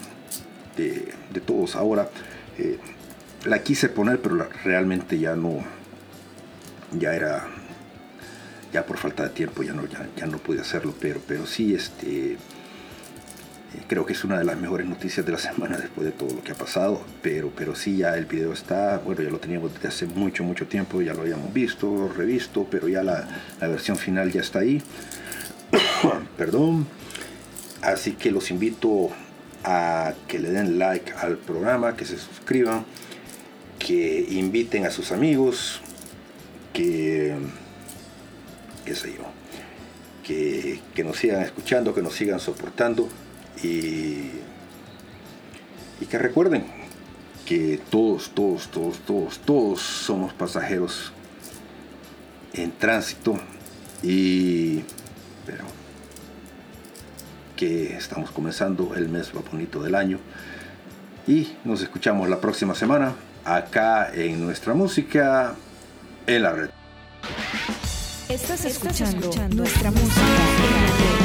de, 0.78 1.14
de 1.32 1.42
todos. 1.42 1.76
Ahora 1.76 2.10
eh, 2.58 2.78
la 3.46 3.62
quise 3.64 3.90
poner, 3.90 4.22
pero 4.22 4.48
realmente 4.64 5.20
ya 5.20 5.36
no, 5.36 5.64
ya 7.00 7.16
era, 7.16 7.48
ya 8.74 8.86
por 8.86 8.98
falta 8.98 9.24
de 9.24 9.30
tiempo 9.30 9.64
ya 9.64 9.74
no, 9.74 9.86
ya, 9.86 10.08
ya 10.16 10.26
no 10.26 10.38
pude 10.38 10.62
hacerlo, 10.62 10.94
pero, 11.00 11.22
pero 11.28 11.46
sí, 11.46 11.76
este, 11.76 12.38
creo 13.88 14.06
que 14.06 14.14
es 14.14 14.24
una 14.24 14.38
de 14.38 14.46
las 14.46 14.58
mejores 14.58 14.88
noticias 14.88 15.26
de 15.26 15.32
la 15.32 15.38
semana 15.50 15.78
después 15.78 16.06
de 16.06 16.12
todo 16.12 16.34
lo 16.34 16.44
que 16.44 16.52
ha 16.52 16.56
pasado, 16.56 17.02
pero, 17.22 17.52
pero 17.56 17.76
sí, 17.76 17.98
ya 17.98 18.18
el 18.18 18.26
video 18.26 18.54
está, 18.54 19.00
bueno, 19.00 19.22
ya 19.22 19.30
lo 19.30 19.40
teníamos 19.40 19.74
desde 19.74 19.88
hace 19.88 20.06
mucho, 20.08 20.44
mucho 20.44 20.68
tiempo, 20.68 21.02
ya 21.02 21.14
lo 21.14 21.22
habíamos 21.22 21.54
visto, 21.54 22.12
revisto, 22.16 22.68
pero 22.70 22.88
ya 22.88 23.04
la, 23.04 23.28
la 23.60 23.68
versión 23.68 23.98
final 23.98 24.32
ya 24.32 24.42
está 24.42 24.60
ahí. 24.60 24.82
Perdón. 26.38 26.88
Así 27.86 28.14
que 28.14 28.32
los 28.32 28.49
invito 28.49 29.12
a 29.64 30.14
que 30.28 30.40
le 30.40 30.49
den 30.49 30.80
like 30.80 31.12
al 31.14 31.38
programa, 31.38 31.95
que 31.95 32.03
se 32.03 32.18
suscriban, 32.18 32.84
que 33.78 34.26
inviten 34.28 34.88
a 34.88 34.90
sus 34.90 35.12
amigos, 35.12 35.82
que, 36.74 37.36
qué 38.86 38.95
sé 38.95 39.14
yo, 39.14 39.26
que, 40.24 41.03
nos 41.03 41.18
sigan 41.18 41.44
escuchando, 41.44 41.94
que 41.94 42.02
nos 42.02 42.16
sigan 42.16 42.40
soportando 42.40 43.07
y, 43.62 44.32
y 46.02 46.06
que 46.10 46.18
recuerden 46.18 46.66
que 47.45 47.80
todos, 47.91 48.32
todos, 48.32 48.68
todos, 48.72 48.98
todos, 49.06 49.38
todos 49.45 49.82
somos 49.82 50.34
pasajeros 50.34 51.14
en 52.53 52.72
tránsito 52.72 53.40
y 54.02 54.80
pero 55.45 55.85
que 57.56 57.95
estamos 57.95 58.32
comenzando 58.32 58.95
el 58.95 59.10
mes 59.10 59.34
más 59.34 59.44
bonito 59.49 59.82
del 59.82 59.95
año 59.95 60.19
y 61.27 61.53
nos 61.64 61.82
escuchamos 61.82 62.30
la 62.30 62.40
próxima 62.40 62.76
semana 62.76 63.14
acá 63.44 64.11
en 64.14 64.44
nuestra 64.44 64.73
música 64.73 65.56
en 66.27 66.44
la 66.44 66.52
red. 66.52 66.69
Estás 68.30 68.65
escuchando, 68.65 69.32
nuestra 69.56 69.91
música 69.91 70.22
en 70.22 70.72
la 70.72 71.19
red. 71.19 71.25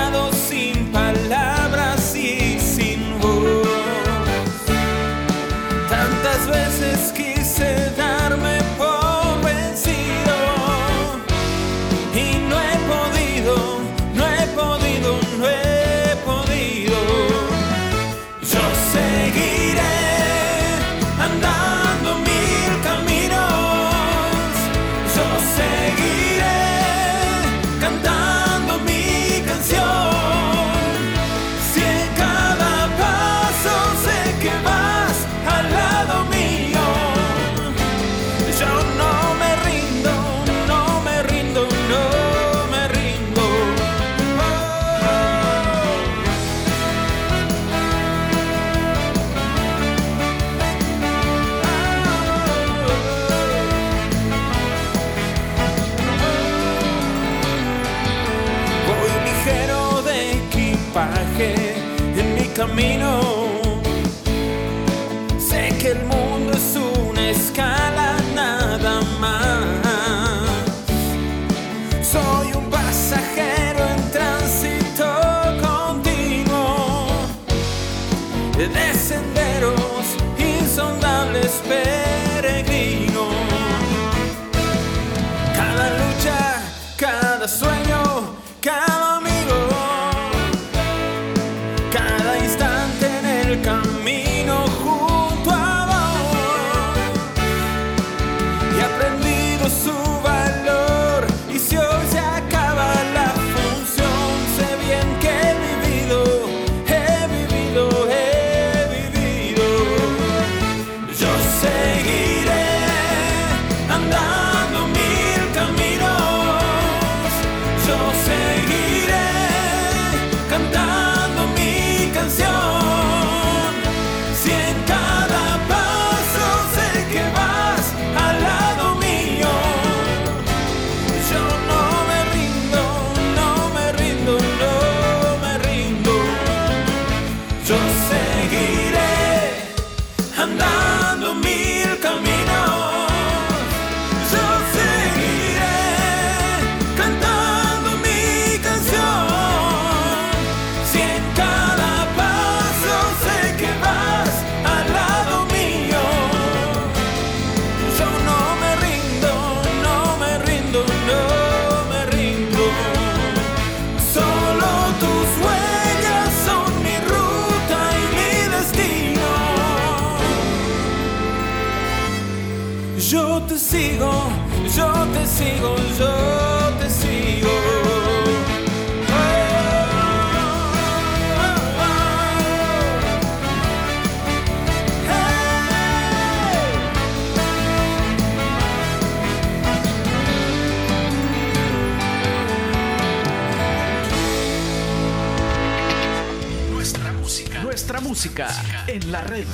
la 199.11 199.21
red. 199.23 199.50